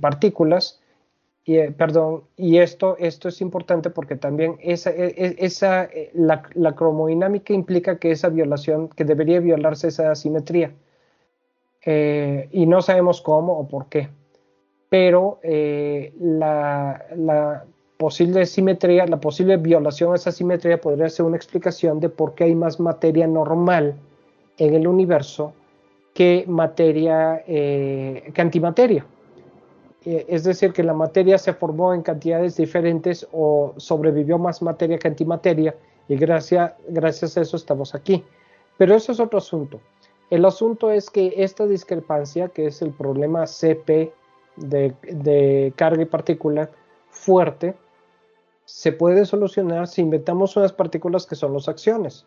partículas 0.00 0.81
y, 1.44 1.56
eh, 1.56 1.72
perdón, 1.72 2.22
y 2.36 2.58
esto, 2.58 2.96
esto 2.98 3.28
es 3.28 3.40
importante 3.40 3.90
porque 3.90 4.14
también 4.14 4.56
esa, 4.60 4.90
e, 4.90 5.06
e, 5.06 5.36
esa, 5.38 5.84
eh, 5.84 6.10
la, 6.14 6.42
la, 6.54 6.74
cromodinámica 6.76 7.52
implica 7.52 7.98
que 7.98 8.12
esa 8.12 8.28
violación, 8.28 8.88
que 8.88 9.04
debería 9.04 9.40
violarse 9.40 9.88
esa 9.88 10.14
simetría. 10.14 10.72
Eh, 11.84 12.48
y 12.52 12.66
no 12.66 12.80
sabemos 12.80 13.20
cómo 13.20 13.58
o 13.58 13.66
por 13.66 13.86
qué. 13.86 14.08
Pero 14.88 15.40
la, 15.42 17.06
la, 17.16 17.64
posible 17.96 18.44
simetría, 18.46 19.06
la 19.06 19.18
posible 19.18 19.56
violación 19.56 20.12
a 20.12 20.16
esa 20.16 20.32
simetría 20.32 20.80
podría 20.80 21.08
ser 21.08 21.24
una 21.24 21.36
explicación 21.36 21.98
de 21.98 22.10
por 22.10 22.34
qué 22.34 22.44
hay 22.44 22.54
más 22.54 22.78
materia 22.78 23.26
normal 23.26 23.94
en 24.58 24.74
el 24.74 24.86
universo 24.86 25.54
que 26.12 26.44
materia, 26.46 27.42
que 27.46 28.34
antimateria. 28.36 29.06
Eh, 30.04 30.26
es 30.28 30.44
decir, 30.44 30.72
que 30.72 30.82
la 30.82 30.94
materia 30.94 31.38
se 31.38 31.52
formó 31.52 31.94
en 31.94 32.02
cantidades 32.02 32.56
diferentes 32.56 33.26
o 33.32 33.74
sobrevivió 33.76 34.38
más 34.38 34.62
materia 34.62 34.98
que 34.98 35.08
antimateria 35.08 35.76
y 36.08 36.16
gracias, 36.16 37.36
a 37.36 37.40
eso 37.40 37.56
estamos 37.56 37.94
aquí. 37.94 38.24
Pero 38.76 38.94
eso 38.94 39.12
es 39.12 39.20
otro 39.20 39.38
asunto. 39.38 39.80
El 40.30 40.44
asunto 40.44 40.90
es 40.90 41.10
que 41.10 41.34
esta 41.36 41.66
discrepancia, 41.66 42.48
que 42.48 42.66
es 42.66 42.82
el 42.82 42.90
problema 42.90 43.46
CP 43.46 44.12
de, 44.56 45.72
carga 45.76 46.02
y 46.02 46.06
partícula 46.06 46.70
fuerte, 47.10 47.74
se 48.64 48.92
puede 48.92 49.26
solucionar 49.26 49.86
si 49.86 50.00
inventamos 50.00 50.56
unas 50.56 50.72
partículas 50.72 51.26
que 51.26 51.34
son 51.34 51.52
las 51.52 51.68
acciones. 51.68 52.26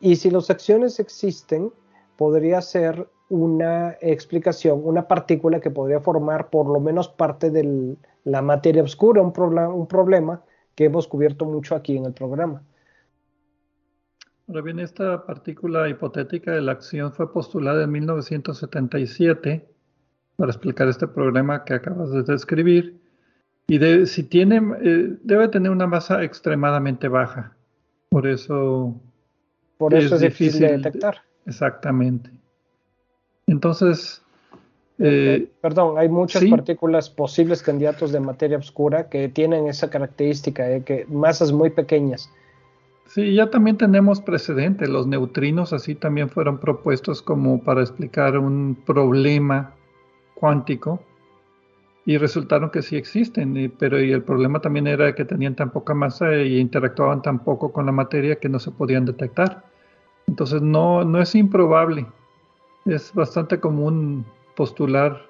Y 0.00 0.16
si 0.16 0.30
las 0.30 0.50
acciones 0.50 0.98
existen, 1.00 1.72
podría 2.16 2.60
ser 2.60 3.08
una 3.28 3.96
explicación, 4.00 4.80
una 4.84 5.06
partícula 5.06 5.60
que 5.60 5.70
podría 5.70 6.00
formar 6.00 6.50
por 6.50 6.66
lo 6.66 6.80
menos 6.80 7.08
parte 7.08 7.50
de 7.50 7.96
la 8.24 8.42
materia 8.42 8.82
oscura, 8.82 9.22
un, 9.22 9.32
un 9.36 9.86
problema 9.86 10.42
que 10.74 10.84
hemos 10.84 11.08
cubierto 11.08 11.44
mucho 11.44 11.74
aquí 11.74 11.96
en 11.96 12.06
el 12.06 12.12
programa. 12.12 12.62
Ahora 14.48 14.62
bien, 14.62 14.78
esta 14.78 15.26
partícula 15.26 15.88
hipotética 15.88 16.52
de 16.52 16.62
la 16.62 16.72
acción 16.72 17.12
fue 17.12 17.30
postulada 17.30 17.84
en 17.84 17.90
1977 17.90 19.68
para 20.36 20.50
explicar 20.50 20.88
este 20.88 21.06
problema 21.06 21.64
que 21.64 21.74
acabas 21.74 22.10
de 22.12 22.22
describir. 22.22 22.98
Y 23.66 24.06
si 24.06 24.22
tiene, 24.22 24.62
eh, 24.80 25.16
debe 25.22 25.48
tener 25.48 25.70
una 25.70 25.86
masa 25.86 26.22
extremadamente 26.22 27.08
baja. 27.08 27.54
Por 28.08 28.26
eso, 28.26 28.98
por 29.76 29.92
eso 29.92 30.14
es, 30.14 30.22
difícil 30.22 30.60
de 30.60 30.78
detectar. 30.78 31.18
exactamente. 31.44 32.30
Entonces... 33.48 34.22
Eh, 35.00 35.42
eh, 35.42 35.48
perdón, 35.60 35.96
hay 35.96 36.08
muchas 36.08 36.44
partículas 36.46 37.08
posibles 37.08 37.62
candidatos 37.62 38.10
de 38.10 38.18
materia 38.18 38.58
oscura 38.58 39.08
que 39.08 39.28
tienen 39.28 39.68
esa 39.68 39.90
característica 39.90 40.64
de 40.64 40.82
que 40.82 41.06
masas 41.08 41.52
muy 41.52 41.70
pequeñas. 41.70 42.28
Sí, 43.06 43.32
ya 43.34 43.48
también 43.48 43.78
tenemos 43.78 44.20
precedentes. 44.20 44.88
Los 44.88 45.06
neutrinos 45.06 45.72
así 45.72 45.94
también 45.94 46.28
fueron 46.28 46.58
propuestos 46.58 47.22
como 47.22 47.62
para 47.62 47.80
explicar 47.80 48.36
un 48.38 48.76
problema 48.84 49.72
cuántico 50.34 51.00
y 52.04 52.18
resultaron 52.18 52.70
que 52.70 52.82
sí 52.82 52.96
existen, 52.96 53.72
pero 53.78 54.02
y 54.02 54.12
el 54.12 54.22
problema 54.22 54.60
también 54.60 54.86
era 54.88 55.14
que 55.14 55.24
tenían 55.24 55.54
tan 55.54 55.70
poca 55.70 55.94
masa 55.94 56.36
y 56.36 56.58
interactuaban 56.58 57.22
tan 57.22 57.38
poco 57.38 57.70
con 57.70 57.86
la 57.86 57.92
materia 57.92 58.36
que 58.36 58.48
no 58.48 58.58
se 58.58 58.72
podían 58.72 59.04
detectar. 59.04 59.62
Entonces 60.26 60.60
no, 60.60 61.04
no 61.04 61.20
es 61.20 61.34
improbable 61.34 62.06
es 62.88 63.12
bastante 63.14 63.60
común 63.60 64.24
postular 64.56 65.22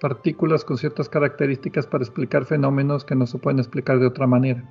partículas 0.00 0.64
con 0.64 0.78
ciertas 0.78 1.08
características 1.08 1.86
para 1.86 2.02
explicar 2.02 2.44
fenómenos 2.44 3.04
que 3.04 3.14
no 3.14 3.26
se 3.26 3.38
pueden 3.38 3.60
explicar 3.60 3.98
de 4.00 4.06
otra 4.06 4.26
manera. 4.26 4.62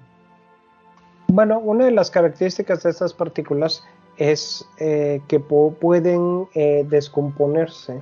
Bueno, 1.27 1.59
una 1.59 1.85
de 1.85 1.91
las 1.91 2.11
características 2.11 2.83
de 2.83 2.89
estas 2.89 3.13
partículas 3.13 3.83
es 4.17 4.67
eh, 4.77 5.21
que 5.27 5.39
pueden 5.39 6.47
eh, 6.53 6.85
descomponerse 6.89 8.01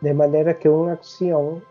de 0.00 0.14
manera 0.14 0.58
que 0.58 0.68
una 0.68 0.92
acción 0.92 1.62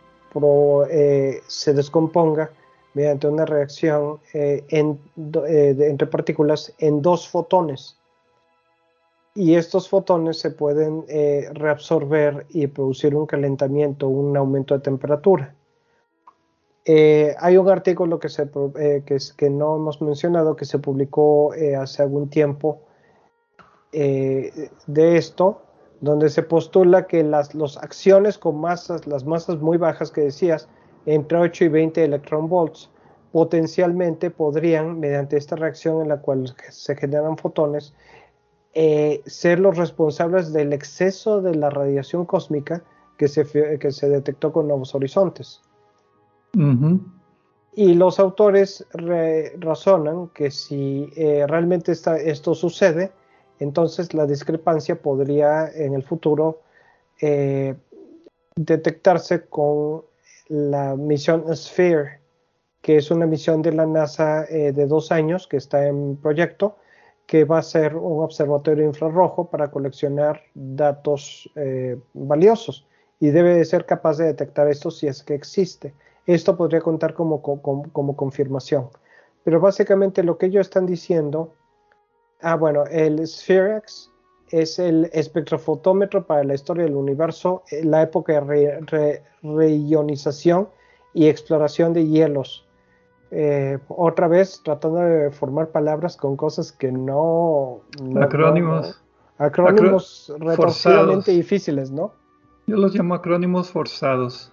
eh, 0.89 1.41
se 1.47 1.73
descomponga 1.73 2.51
mediante 2.93 3.27
una 3.27 3.45
reacción 3.45 4.19
eh, 4.33 4.65
entre 4.69 6.07
partículas 6.07 6.73
en 6.79 7.01
dos 7.01 7.27
fotones. 7.27 7.96
Y 9.37 9.53
estos 9.53 9.87
fotones 9.87 10.39
se 10.39 10.49
pueden 10.49 11.05
reabsorber 11.53 12.47
y 12.49 12.65
producir 12.65 13.13
un 13.13 13.27
calentamiento, 13.27 14.07
un 14.07 14.35
aumento 14.35 14.73
de 14.73 14.79
temperatura. 14.79 15.53
hay 16.87 17.57
un 17.57 17.69
artículo 17.69 18.19
que, 18.19 18.29
se, 18.29 18.49
que, 19.37 19.49
no 19.51 19.75
hemos 19.75 20.01
mencionado 20.01 20.55
que 20.55 20.65
se 20.65 20.79
publicó 20.79 21.53
hace 21.79 22.01
algún 22.01 22.29
tiempo 22.31 22.81
de 23.91 24.69
esto, 25.17 25.61
donde 26.01 26.29
se 26.29 26.41
postula 26.41 27.05
que 27.05 27.23
las 27.23 27.53
acciones 27.77 28.39
con 28.39 28.59
masas, 28.59 29.05
las 29.05 29.23
masas 29.23 29.59
muy 29.59 29.77
bajas 29.77 30.09
que 30.09 30.21
decías, 30.21 30.67
entre 31.05 31.37
8 31.37 31.65
y 31.65 31.67
20 31.67 32.03
electron 32.03 32.49
volts, 32.49 32.89
potencialmente 33.31 34.31
podrían, 34.31 34.99
mediante 34.99 35.37
esta 35.37 35.55
reacción 35.55 36.01
en 36.01 36.09
la 36.09 36.21
cual 36.21 36.55
se 36.69 36.95
generan 36.95 37.37
fotones, 37.37 37.93
eh, 38.79 39.23
ser 39.25 39.57
los 39.59 39.75
responsables 39.75 40.53
del 40.53 40.71
exceso 40.71 41.41
de 41.41 41.55
la 41.55 41.71
radiación 41.71 42.27
cósmica 42.27 42.83
que 43.17 43.27
se, 43.27 43.43
que 43.79 43.91
se 43.91 44.07
detectó 44.07 44.51
con 44.51 44.67
Nuevos 44.67 44.93
Horizontes. 44.93 45.63
Y 47.73 47.95
los 47.95 48.19
autores 48.19 48.85
razonan 48.91 50.27
que 50.27 50.51
si 50.51 51.11
eh, 51.15 51.45
realmente 51.47 51.91
esto 51.91 52.53
sucede, 52.53 53.11
entonces 53.57 54.13
la 54.13 54.27
discrepancia 54.27 55.01
podría 55.01 55.71
en 55.73 55.95
el 55.95 56.03
futuro 56.03 56.61
eh, 57.19 57.73
detectarse 58.55 59.47
con 59.47 60.03
la 60.49 60.95
misión 60.95 61.45
Sphere, 61.55 62.19
que 62.83 62.97
es 62.97 63.09
una 63.09 63.25
misión 63.25 63.63
de 63.63 63.71
la 63.71 63.87
NASA 63.87 64.45
eh, 64.45 64.71
de 64.71 64.85
dos 64.85 65.11
años 65.11 65.47
que 65.47 65.57
está 65.57 65.87
en 65.87 66.17
proyecto, 66.17 66.77
que 67.27 67.43
va 67.45 67.59
a 67.59 67.63
ser 67.63 67.95
un 67.95 68.23
observatorio 68.23 68.85
infrarrojo 68.85 69.49
para 69.49 69.69
coleccionar 69.69 70.41
datos 70.55 71.49
eh, 71.55 71.99
valiosos 72.13 72.87
y 73.19 73.29
debe 73.29 73.53
de 73.53 73.65
ser 73.65 73.85
capaz 73.85 74.17
de 74.17 74.25
detectar 74.25 74.67
esto 74.67 74.89
si 74.89 75.05
es 75.07 75.23
que 75.23 75.35
existe. 75.35 75.93
Esto 76.25 76.57
podría 76.57 76.81
contar 76.81 77.13
como, 77.13 77.41
como 77.41 78.15
confirmación. 78.15 78.89
Pero 79.43 79.59
básicamente 79.59 80.23
lo 80.23 80.37
que 80.37 80.47
ellos 80.47 80.67
están 80.67 80.85
diciendo 80.85 81.53
Ah, 82.41 82.55
bueno, 82.55 82.85
el 82.85 83.25
Spherex 83.27 84.11
es 84.51 84.77
el 84.77 85.09
espectrofotómetro 85.11 86.25
para 86.25 86.43
la 86.43 86.53
historia 86.53 86.83
del 86.83 86.95
universo, 86.95 87.63
eh, 87.71 87.83
la 87.83 88.03
época 88.03 88.39
de 88.41 89.23
reionización 89.41 90.69
y 91.13 91.27
exploración 91.27 91.93
de 91.93 92.05
hielos. 92.05 92.66
Eh, 93.31 93.77
otra 93.89 94.27
vez 94.27 94.61
tratando 94.63 94.99
de 94.99 95.31
formar 95.31 95.69
palabras 95.69 96.15
con 96.15 96.37
cosas 96.37 96.71
que 96.71 96.91
no... 96.91 97.81
acrónimos. 98.21 99.01
acrónimos 99.37 100.33
retorcidamente 100.39 101.31
difíciles, 101.31 101.91
¿no? 101.91 102.13
Yo 102.67 102.77
los 102.77 102.93
llamo 102.95 103.15
acrónimos 103.15 103.71
forzados. 103.71 104.51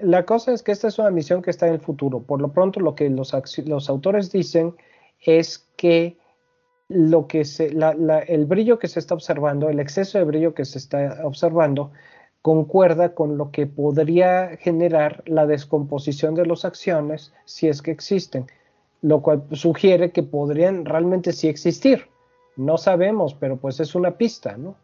La 0.00 0.24
cosa 0.24 0.52
es 0.52 0.62
que 0.62 0.72
esta 0.72 0.88
es 0.88 0.98
una 0.98 1.10
misión 1.10 1.42
que 1.42 1.50
está 1.50 1.68
en 1.68 1.74
el 1.74 1.80
futuro. 1.80 2.20
Por 2.20 2.40
lo 2.40 2.48
pronto 2.48 2.80
lo 2.80 2.94
que 2.94 3.08
los, 3.08 3.32
los 3.66 3.88
autores 3.88 4.32
dicen 4.32 4.74
es 5.20 5.66
que 5.76 6.18
lo 6.88 7.26
que 7.26 7.44
se, 7.44 7.76
el 8.28 8.46
brillo 8.46 8.78
que 8.78 8.88
se 8.88 9.00
está 9.00 9.14
observando, 9.14 9.68
el 9.68 9.80
exceso 9.80 10.18
de 10.18 10.24
brillo 10.24 10.54
que 10.54 10.64
se 10.64 10.78
está 10.78 11.20
observando, 11.24 11.90
concuerda 12.46 13.12
con 13.12 13.38
lo 13.38 13.50
que 13.50 13.66
podría 13.66 14.56
generar 14.58 15.24
la 15.26 15.46
descomposición 15.46 16.36
de 16.36 16.46
las 16.46 16.64
acciones 16.64 17.34
si 17.44 17.66
es 17.66 17.82
que 17.82 17.90
existen, 17.90 18.46
lo 19.02 19.20
cual 19.20 19.42
sugiere 19.50 20.12
que 20.12 20.22
podrían 20.22 20.84
realmente 20.84 21.32
sí 21.32 21.48
existir. 21.48 22.06
No 22.56 22.78
sabemos, 22.78 23.34
pero 23.34 23.56
pues 23.56 23.80
es 23.80 23.96
una 23.96 24.12
pista, 24.12 24.56
¿no? 24.56 24.76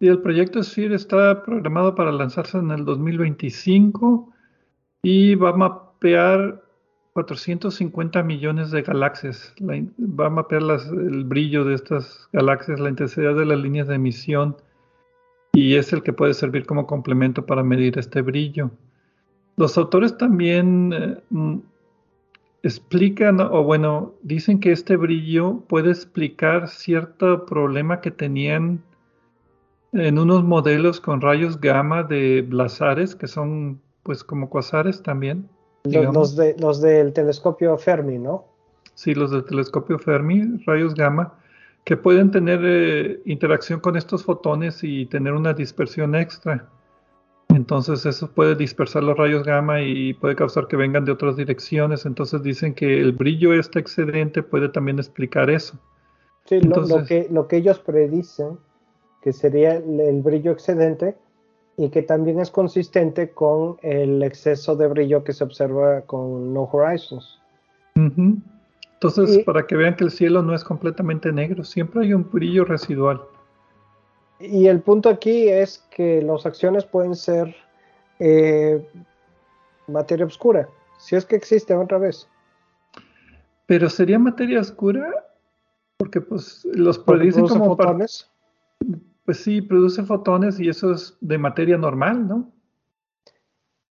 Y 0.00 0.08
el 0.08 0.20
proyecto 0.20 0.64
SPHERE 0.64 0.96
está 0.96 1.44
programado 1.44 1.94
para 1.94 2.10
lanzarse 2.10 2.58
en 2.58 2.72
el 2.72 2.84
2025 2.84 4.32
y 5.04 5.36
va 5.36 5.50
a 5.50 5.56
mapear 5.56 6.60
450 7.12 8.20
millones 8.24 8.72
de 8.72 8.82
galaxias. 8.82 9.54
va 9.60 10.26
a 10.26 10.30
mapear 10.30 10.62
el 10.90 11.22
brillo 11.22 11.64
de 11.64 11.76
estas 11.76 12.28
galaxias, 12.32 12.80
la 12.80 12.88
intensidad 12.88 13.36
de 13.36 13.44
las 13.44 13.60
líneas 13.60 13.86
de 13.86 13.94
emisión 13.94 14.56
y 15.54 15.76
es 15.76 15.92
el 15.92 16.02
que 16.02 16.12
puede 16.12 16.34
servir 16.34 16.66
como 16.66 16.86
complemento 16.86 17.46
para 17.46 17.62
medir 17.62 17.98
este 17.98 18.22
brillo. 18.22 18.70
Los 19.56 19.78
autores 19.78 20.16
también 20.18 20.92
eh, 20.92 21.16
mm, 21.30 21.58
explican, 22.62 23.40
o 23.40 23.62
bueno, 23.62 24.14
dicen 24.22 24.60
que 24.60 24.72
este 24.72 24.96
brillo 24.96 25.60
puede 25.68 25.90
explicar 25.90 26.68
cierto 26.68 27.46
problema 27.46 28.00
que 28.00 28.10
tenían 28.10 28.82
en 29.92 30.18
unos 30.18 30.42
modelos 30.42 31.00
con 31.00 31.20
rayos 31.20 31.60
gamma 31.60 32.02
de 32.02 32.42
blazares, 32.42 33.14
que 33.14 33.28
son 33.28 33.80
pues 34.02 34.24
como 34.24 34.50
cuasares 34.50 35.02
también 35.02 35.48
los, 35.84 36.36
de, 36.36 36.56
los 36.58 36.80
del 36.80 37.12
telescopio 37.12 37.76
Fermi, 37.76 38.18
¿no? 38.18 38.46
Sí, 38.94 39.14
los 39.14 39.30
del 39.30 39.44
telescopio 39.44 39.98
Fermi, 39.98 40.62
rayos 40.66 40.94
gamma, 40.94 41.34
que 41.84 41.96
pueden 41.96 42.30
tener 42.30 42.60
eh, 42.62 43.20
interacción 43.26 43.80
con 43.80 43.96
estos 43.96 44.24
fotones 44.24 44.82
y 44.82 45.06
tener 45.06 45.34
una 45.34 45.52
dispersión 45.52 46.14
extra. 46.14 46.68
Entonces 47.50 48.04
eso 48.06 48.32
puede 48.32 48.56
dispersar 48.56 49.02
los 49.04 49.16
rayos 49.16 49.44
gamma 49.44 49.82
y 49.82 50.14
puede 50.14 50.34
causar 50.34 50.66
que 50.66 50.76
vengan 50.76 51.04
de 51.04 51.12
otras 51.12 51.36
direcciones. 51.36 52.06
Entonces 52.06 52.42
dicen 52.42 52.74
que 52.74 53.00
el 53.00 53.12
brillo 53.12 53.52
este 53.52 53.78
excedente 53.78 54.42
puede 54.42 54.68
también 54.70 54.98
explicar 54.98 55.50
eso. 55.50 55.78
Sí, 56.46 56.60
lo, 56.60 57.04
que, 57.04 57.28
lo 57.30 57.46
que 57.46 57.56
ellos 57.58 57.78
predicen, 57.78 58.58
que 59.22 59.32
sería 59.32 59.76
el 59.76 60.20
brillo 60.22 60.52
excedente, 60.52 61.16
y 61.76 61.88
que 61.88 62.02
también 62.02 62.40
es 62.40 62.50
consistente 62.50 63.30
con 63.30 63.76
el 63.82 64.22
exceso 64.22 64.76
de 64.76 64.86
brillo 64.86 65.24
que 65.24 65.32
se 65.32 65.44
observa 65.44 66.02
con 66.02 66.52
No 66.54 66.68
Horizons. 66.72 67.40
Entonces, 69.08 69.44
para 69.44 69.66
que 69.66 69.76
vean 69.76 69.96
que 69.96 70.04
el 70.04 70.10
cielo 70.10 70.42
no 70.42 70.54
es 70.54 70.64
completamente 70.64 71.30
negro, 71.30 71.62
siempre 71.64 72.02
hay 72.02 72.14
un 72.14 72.30
brillo 72.30 72.64
residual. 72.64 73.20
Y 74.40 74.66
el 74.66 74.80
punto 74.80 75.08
aquí 75.08 75.48
es 75.48 75.84
que 75.90 76.22
las 76.22 76.46
acciones 76.46 76.84
pueden 76.84 77.14
ser 77.14 77.54
eh, 78.18 78.86
materia 79.86 80.26
oscura, 80.26 80.68
si 80.98 81.16
es 81.16 81.24
que 81.24 81.36
existe 81.36 81.74
otra 81.74 81.98
vez. 81.98 82.28
Pero 83.66 83.88
sería 83.88 84.18
materia 84.18 84.60
oscura 84.60 85.12
porque 85.96 86.20
pues 86.20 86.64
los 86.72 86.98
predicen 86.98 87.46
como 87.46 87.76
fotones. 87.76 88.30
Pues 89.24 89.38
sí, 89.38 89.62
produce 89.62 90.02
fotones 90.02 90.60
y 90.60 90.68
eso 90.68 90.92
es 90.92 91.16
de 91.20 91.38
materia 91.38 91.78
normal, 91.78 92.26
¿no? 92.28 92.52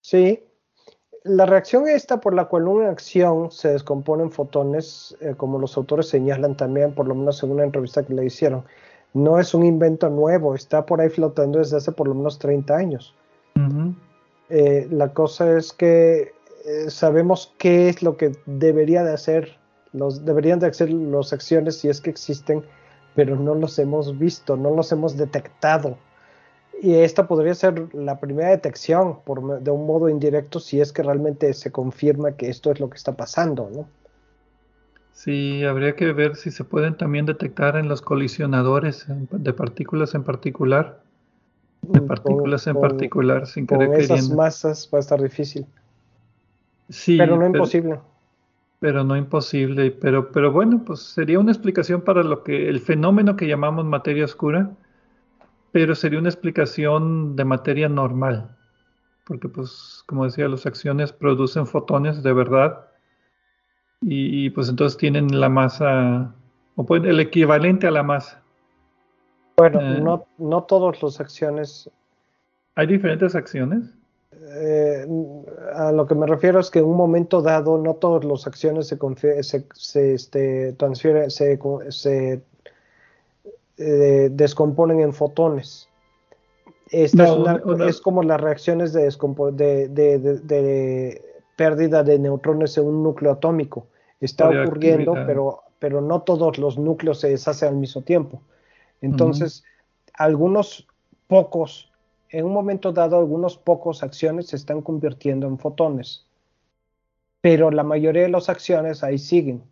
Sí. 0.00 0.42
La 1.24 1.46
reacción 1.46 1.88
esta 1.88 2.20
por 2.20 2.34
la 2.34 2.46
cual 2.46 2.66
una 2.66 2.90
acción 2.90 3.50
se 3.50 3.68
descompone 3.68 4.24
en 4.24 4.32
fotones, 4.32 5.16
eh, 5.20 5.34
como 5.36 5.58
los 5.58 5.76
autores 5.76 6.08
señalan 6.08 6.56
también, 6.56 6.94
por 6.94 7.06
lo 7.06 7.14
menos 7.14 7.42
en 7.42 7.52
una 7.52 7.64
entrevista 7.64 8.02
que 8.02 8.14
le 8.14 8.24
hicieron, 8.24 8.64
no 9.14 9.38
es 9.38 9.54
un 9.54 9.64
invento 9.64 10.08
nuevo, 10.08 10.54
está 10.54 10.84
por 10.84 11.00
ahí 11.00 11.08
flotando 11.08 11.58
desde 11.58 11.76
hace 11.76 11.92
por 11.92 12.08
lo 12.08 12.14
menos 12.14 12.38
30 12.38 12.76
años. 12.76 13.14
Eh, 14.48 14.88
la 14.90 15.12
cosa 15.12 15.56
es 15.56 15.72
que 15.72 16.32
eh, 16.64 16.90
sabemos 16.90 17.54
qué 17.58 17.88
es 17.88 18.02
lo 18.02 18.16
que 18.16 18.32
debería 18.46 19.04
de 19.04 19.12
hacer, 19.12 19.58
los, 19.92 20.24
deberían 20.24 20.58
de 20.58 20.66
hacer 20.66 20.90
las 20.90 21.32
acciones 21.32 21.78
si 21.78 21.88
es 21.88 22.00
que 22.00 22.10
existen 22.10 22.64
pero 23.14 23.36
no 23.36 23.54
los 23.54 23.78
hemos 23.78 24.18
visto, 24.18 24.56
no 24.56 24.70
los 24.70 24.90
hemos 24.92 25.16
detectado. 25.16 25.98
Y 26.82 26.96
esta 26.96 27.28
podría 27.28 27.54
ser 27.54 27.94
la 27.94 28.18
primera 28.18 28.50
detección 28.50 29.20
por, 29.24 29.60
de 29.60 29.70
un 29.70 29.86
modo 29.86 30.08
indirecto 30.08 30.58
si 30.58 30.80
es 30.80 30.92
que 30.92 31.04
realmente 31.04 31.54
se 31.54 31.70
confirma 31.70 32.32
que 32.32 32.50
esto 32.50 32.72
es 32.72 32.80
lo 32.80 32.90
que 32.90 32.96
está 32.96 33.12
pasando, 33.12 33.70
¿no? 33.72 33.86
Sí, 35.12 35.62
habría 35.62 35.94
que 35.94 36.12
ver 36.12 36.34
si 36.34 36.50
se 36.50 36.64
pueden 36.64 36.96
también 36.96 37.24
detectar 37.24 37.76
en 37.76 37.88
los 37.88 38.02
colisionadores 38.02 39.06
de 39.08 39.52
partículas 39.52 40.16
en 40.16 40.24
particular. 40.24 41.00
De 41.82 42.00
partículas 42.00 42.66
en 42.66 42.80
particular, 42.80 43.46
sin 43.46 43.68
querer 43.68 43.88
con 43.88 44.00
esas 44.00 44.30
masas 44.30 44.90
va 44.92 44.98
a 44.98 45.02
estar 45.02 45.22
difícil. 45.22 45.64
Sí, 46.88 47.16
pero 47.16 47.36
no 47.36 47.46
imposible 47.46 48.00
pero 48.80 49.04
no 49.04 49.16
imposible. 49.16 49.92
Pero, 49.92 50.32
pero 50.32 50.50
bueno, 50.50 50.82
pues 50.84 50.98
sería 50.98 51.38
una 51.38 51.52
explicación 51.52 52.00
para 52.00 52.24
lo 52.24 52.42
que 52.42 52.68
el 52.68 52.80
fenómeno 52.80 53.36
que 53.36 53.46
llamamos 53.46 53.84
materia 53.84 54.24
oscura, 54.24 54.72
pero 55.72 55.94
sería 55.94 56.18
una 56.18 56.28
explicación 56.28 57.34
de 57.34 57.44
materia 57.44 57.88
normal, 57.88 58.56
porque 59.24 59.48
pues 59.48 60.02
como 60.06 60.24
decía, 60.24 60.48
las 60.48 60.66
acciones 60.66 61.12
producen 61.12 61.66
fotones 61.66 62.22
de 62.22 62.32
verdad 62.32 62.86
y, 64.00 64.50
pues 64.50 64.68
entonces 64.68 64.98
tienen 64.98 65.40
la 65.40 65.48
masa 65.48 66.34
o 66.74 66.96
el 66.96 67.20
equivalente 67.20 67.86
a 67.86 67.92
la 67.92 68.02
masa. 68.02 68.42
Bueno, 69.56 69.80
eh, 69.80 70.00
no, 70.00 70.26
no 70.38 70.64
todas 70.64 71.00
las 71.02 71.20
acciones. 71.20 71.88
¿Hay 72.74 72.86
diferentes 72.88 73.34
acciones? 73.34 73.94
eh, 74.54 75.06
a 75.74 75.92
lo 75.92 76.06
que 76.06 76.14
me 76.14 76.26
refiero 76.26 76.60
es 76.60 76.70
que 76.70 76.80
en 76.80 76.86
un 76.86 76.96
momento 76.96 77.42
dado 77.42 77.78
no 77.78 77.94
todas 77.94 78.24
las 78.24 78.46
acciones 78.46 78.88
se, 78.88 78.98
se, 79.42 79.66
se 79.72 80.14
este, 80.14 80.72
transfieren, 80.74 81.30
se, 81.30 81.58
se 81.88 82.42
eh, 83.78 84.28
descomponen 84.32 85.00
en 85.00 85.12
fotones. 85.12 85.88
Esta 86.90 87.24
es, 87.88 88.00
como 88.00 88.22
las 88.22 88.40
reacciones 88.40 88.92
de, 88.92 89.08
de, 89.52 89.88
de, 89.88 91.22
pérdida 91.56 92.02
de 92.02 92.18
neutrones 92.18 92.76
en 92.76 92.84
un 92.84 93.02
núcleo 93.02 93.32
atómico. 93.32 93.86
Está 94.20 94.48
ocurriendo, 94.48 95.14
pero, 95.26 95.62
pero 95.78 96.00
no 96.02 96.22
todos 96.22 96.58
los 96.58 96.78
núcleos 96.78 97.20
se 97.20 97.30
deshacen 97.30 97.70
al 97.70 97.76
mismo 97.76 98.02
tiempo. 98.02 98.42
Entonces, 99.00 99.64
algunos 100.14 100.86
pocos 101.28 101.92
en 102.32 102.46
un 102.46 102.52
momento 102.52 102.92
dado 102.92 103.18
algunos 103.18 103.58
pocos 103.58 104.02
acciones 104.02 104.48
se 104.48 104.56
están 104.56 104.80
convirtiendo 104.80 105.46
en 105.46 105.58
fotones, 105.58 106.26
pero 107.40 107.70
la 107.70 107.84
mayoría 107.84 108.22
de 108.22 108.30
las 108.30 108.48
acciones 108.48 109.04
ahí 109.04 109.18
siguen. 109.18 109.62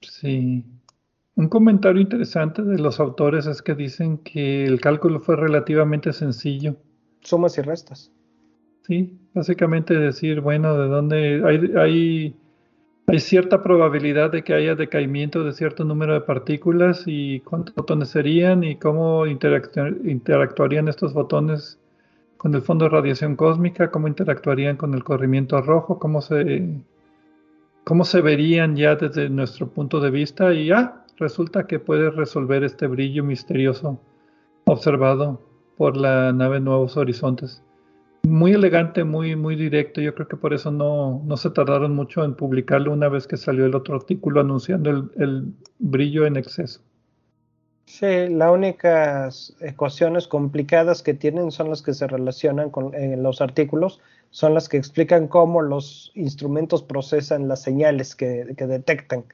Sí. 0.00 0.64
Un 1.40 1.48
comentario 1.48 2.02
interesante 2.02 2.62
de 2.62 2.78
los 2.78 3.00
autores 3.00 3.46
es 3.46 3.62
que 3.62 3.74
dicen 3.74 4.18
que 4.18 4.66
el 4.66 4.78
cálculo 4.78 5.20
fue 5.20 5.36
relativamente 5.36 6.12
sencillo. 6.12 6.76
Sumas 7.22 7.56
y 7.56 7.62
restas. 7.62 8.12
Sí, 8.82 9.18
básicamente 9.32 9.94
decir, 9.94 10.42
bueno, 10.42 10.76
de 10.76 10.88
dónde 10.88 11.42
hay, 11.42 11.72
hay, 11.78 12.36
hay 13.06 13.20
cierta 13.20 13.62
probabilidad 13.62 14.30
de 14.30 14.44
que 14.44 14.52
haya 14.52 14.74
decaimiento 14.74 15.42
de 15.42 15.54
cierto 15.54 15.82
número 15.82 16.12
de 16.12 16.20
partículas 16.20 17.04
y 17.06 17.40
cuántos 17.40 17.74
fotones 17.74 18.10
serían 18.10 18.62
y 18.62 18.76
cómo 18.76 19.24
interactuarían 19.26 20.88
estos 20.88 21.14
fotones 21.14 21.78
con 22.36 22.54
el 22.54 22.60
fondo 22.60 22.84
de 22.84 22.90
radiación 22.90 23.34
cósmica, 23.36 23.90
cómo 23.90 24.08
interactuarían 24.08 24.76
con 24.76 24.92
el 24.92 25.04
corrimiento 25.04 25.58
rojo, 25.62 25.98
cómo 25.98 26.20
se, 26.20 26.68
cómo 27.84 28.04
se 28.04 28.20
verían 28.20 28.76
ya 28.76 28.94
desde 28.96 29.30
nuestro 29.30 29.70
punto 29.70 30.00
de 30.00 30.10
vista 30.10 30.52
y 30.52 30.66
ya 30.66 31.00
resulta 31.20 31.66
que 31.66 31.78
puede 31.78 32.10
resolver 32.10 32.64
este 32.64 32.86
brillo 32.86 33.22
misterioso 33.22 34.00
observado 34.64 35.40
por 35.76 35.96
la 35.96 36.32
nave 36.32 36.58
Nuevos 36.60 36.96
Horizontes. 36.96 37.62
Muy 38.24 38.52
elegante, 38.52 39.04
muy, 39.04 39.36
muy 39.36 39.56
directo. 39.56 40.00
Yo 40.00 40.14
creo 40.14 40.28
que 40.28 40.36
por 40.36 40.52
eso 40.52 40.70
no, 40.70 41.22
no 41.24 41.36
se 41.36 41.50
tardaron 41.50 41.94
mucho 41.94 42.24
en 42.24 42.34
publicarlo 42.34 42.92
una 42.92 43.08
vez 43.08 43.26
que 43.26 43.36
salió 43.36 43.64
el 43.64 43.74
otro 43.74 43.94
artículo 43.94 44.40
anunciando 44.40 44.90
el, 44.90 45.10
el 45.16 45.54
brillo 45.78 46.26
en 46.26 46.36
exceso. 46.36 46.80
Sí, 47.90 48.28
las 48.28 48.52
únicas 48.52 49.52
ecuaciones 49.60 50.28
complicadas 50.28 51.02
que 51.02 51.12
tienen 51.12 51.50
son 51.50 51.70
las 51.70 51.82
que 51.82 51.92
se 51.92 52.06
relacionan 52.06 52.70
con 52.70 52.94
en 52.94 53.20
los 53.22 53.40
artículos, 53.40 54.00
son 54.30 54.54
las 54.54 54.68
que 54.68 54.76
explican 54.76 55.26
cómo 55.26 55.60
los 55.60 56.12
instrumentos 56.14 56.84
procesan 56.84 57.48
las 57.48 57.62
señales 57.62 58.14
que, 58.14 58.44
detectan. 58.56 59.24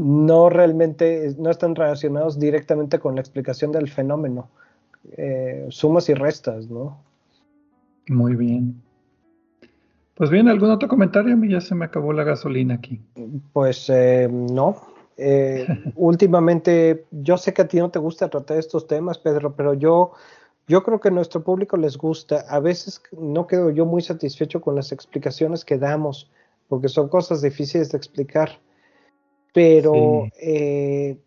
No 0.00 0.48
realmente, 0.48 1.34
no 1.38 1.50
están 1.50 1.74
relacionados 1.74 2.38
directamente 2.38 2.98
con 2.98 3.16
la 3.16 3.20
explicación 3.20 3.70
del 3.70 3.90
fenómeno. 3.90 4.48
Eh, 5.12 5.66
sumas 5.68 6.08
y 6.08 6.14
restas, 6.14 6.68
¿no? 6.68 7.02
Muy 8.08 8.34
bien. 8.34 8.80
Pues 10.14 10.30
bien, 10.30 10.48
¿algún 10.48 10.70
otro 10.70 10.88
comentario? 10.88 11.36
Ya 11.44 11.60
se 11.60 11.74
me 11.74 11.84
acabó 11.84 12.12
la 12.12 12.24
gasolina 12.24 12.74
aquí. 12.74 13.00
Pues 13.52 13.90
eh, 13.90 14.28
no, 14.30 14.76
eh, 15.18 15.66
últimamente, 15.96 17.04
yo 17.10 17.36
sé 17.36 17.52
que 17.52 17.62
a 17.62 17.68
ti 17.68 17.78
no 17.78 17.90
te 17.90 17.98
gusta 17.98 18.28
tratar 18.28 18.56
estos 18.56 18.86
temas, 18.86 19.18
Pedro, 19.18 19.54
pero 19.54 19.74
yo, 19.74 20.12
yo 20.66 20.82
creo 20.82 20.98
que 20.98 21.08
a 21.08 21.12
nuestro 21.12 21.42
público 21.42 21.76
les 21.76 21.98
gusta. 21.98 22.44
A 22.48 22.58
veces 22.58 23.02
no 23.12 23.46
quedo 23.46 23.70
yo 23.70 23.84
muy 23.84 24.00
satisfecho 24.00 24.62
con 24.62 24.74
las 24.76 24.92
explicaciones 24.92 25.64
que 25.64 25.76
damos, 25.76 26.30
porque 26.68 26.88
son 26.88 27.08
cosas 27.08 27.42
difíciles 27.42 27.92
de 27.92 27.98
explicar. 27.98 28.58
Pero 29.52 30.28
eh, 30.40 31.18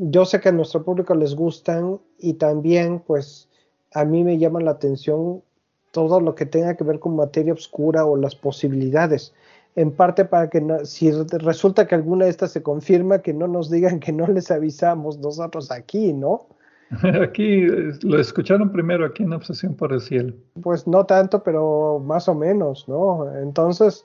yo 0.00 0.24
sé 0.24 0.40
que 0.40 0.50
a 0.50 0.52
nuestro 0.52 0.84
público 0.84 1.14
les 1.14 1.34
gustan 1.34 1.98
y 2.18 2.34
también, 2.34 3.00
pues, 3.00 3.48
a 3.94 4.04
mí 4.04 4.24
me 4.24 4.38
llama 4.38 4.60
la 4.60 4.72
atención 4.72 5.42
todo 5.90 6.20
lo 6.20 6.34
que 6.34 6.44
tenga 6.44 6.76
que 6.76 6.84
ver 6.84 6.98
con 6.98 7.16
materia 7.16 7.54
oscura 7.54 8.04
o 8.04 8.16
las 8.16 8.34
posibilidades 8.34 9.32
en 9.76 9.92
parte 9.92 10.24
para 10.24 10.48
que 10.48 10.62
si 10.84 11.10
resulta 11.10 11.86
que 11.86 11.94
alguna 11.94 12.24
de 12.24 12.30
estas 12.30 12.50
se 12.50 12.62
confirma, 12.62 13.20
que 13.20 13.34
no 13.34 13.46
nos 13.46 13.70
digan 13.70 14.00
que 14.00 14.10
no 14.10 14.26
les 14.26 14.50
avisamos 14.50 15.18
nosotros 15.18 15.70
aquí, 15.70 16.12
¿no? 16.12 16.46
Aquí 17.22 17.62
lo 18.02 18.20
escucharon 18.20 18.70
primero 18.70 19.04
aquí 19.04 19.24
en 19.24 19.32
Obsesión 19.32 19.74
por 19.74 19.92
el 19.92 20.00
Cielo. 20.00 20.32
Pues 20.62 20.86
no 20.86 21.04
tanto, 21.04 21.42
pero 21.42 21.98
más 21.98 22.28
o 22.28 22.34
menos, 22.34 22.88
¿no? 22.88 23.28
Entonces, 23.42 24.04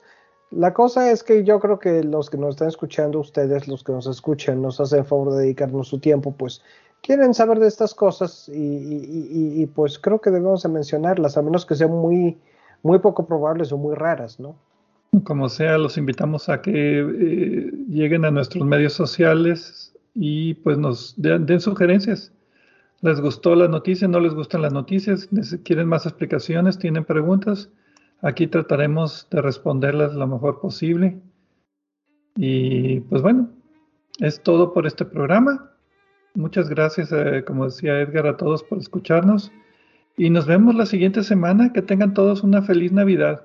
la 0.52 0.74
cosa 0.74 1.10
es 1.10 1.22
que 1.22 1.44
yo 1.44 1.58
creo 1.60 1.78
que 1.78 2.02
los 2.04 2.30
que 2.30 2.36
nos 2.36 2.50
están 2.50 2.68
escuchando, 2.68 3.20
ustedes, 3.20 3.68
los 3.68 3.82
que 3.82 3.92
nos 3.92 4.06
escuchan, 4.06 4.60
nos 4.62 4.80
hacen 4.80 5.04
favor 5.04 5.32
de 5.32 5.42
dedicarnos 5.42 5.88
su 5.88 5.98
tiempo, 5.98 6.32
pues 6.32 6.62
quieren 7.02 7.34
saber 7.34 7.58
de 7.58 7.68
estas 7.68 7.94
cosas 7.94 8.50
y, 8.52 9.66
pues 9.74 9.98
creo 9.98 10.20
que 10.20 10.30
debemos 10.30 10.62
de 10.62 10.68
mencionarlas, 10.68 11.36
a 11.36 11.42
menos 11.42 11.66
que 11.66 11.74
sean 11.74 11.90
muy, 11.90 12.38
muy 12.82 12.98
poco 12.98 13.26
probables 13.26 13.72
o 13.72 13.78
muy 13.78 13.94
raras, 13.94 14.38
¿no? 14.38 14.54
Como 15.24 15.48
sea, 15.48 15.76
los 15.76 15.98
invitamos 15.98 16.48
a 16.48 16.62
que 16.62 17.00
eh, 17.00 17.70
lleguen 17.88 18.24
a 18.24 18.30
nuestros 18.30 18.64
medios 18.64 18.94
sociales 18.94 19.94
y 20.14 20.54
pues 20.54 20.78
nos 20.78 21.14
den, 21.16 21.60
sugerencias. 21.60 22.32
¿Les 23.02 23.20
gustó 23.20 23.54
la 23.54 23.68
noticia? 23.68 24.08
¿No 24.08 24.20
les 24.20 24.32
gustan 24.34 24.62
las 24.62 24.72
noticias? 24.72 25.28
¿Quieren 25.64 25.88
más 25.88 26.06
explicaciones? 26.06 26.78
¿Tienen 26.78 27.04
preguntas? 27.04 27.68
Aquí 28.22 28.46
trataremos 28.46 29.26
de 29.30 29.42
responderlas 29.42 30.14
lo 30.14 30.26
mejor 30.28 30.60
posible. 30.60 31.20
Y 32.36 33.00
pues 33.00 33.20
bueno, 33.20 33.50
es 34.20 34.40
todo 34.42 34.72
por 34.72 34.86
este 34.86 35.04
programa. 35.04 35.72
Muchas 36.34 36.68
gracias, 36.68 37.12
eh, 37.12 37.44
como 37.44 37.66
decía 37.66 38.00
Edgar, 38.00 38.26
a 38.28 38.36
todos 38.36 38.62
por 38.62 38.78
escucharnos. 38.78 39.50
Y 40.16 40.30
nos 40.30 40.46
vemos 40.46 40.74
la 40.76 40.86
siguiente 40.86 41.24
semana. 41.24 41.72
Que 41.72 41.82
tengan 41.82 42.14
todos 42.14 42.44
una 42.44 42.62
feliz 42.62 42.92
Navidad. 42.92 43.44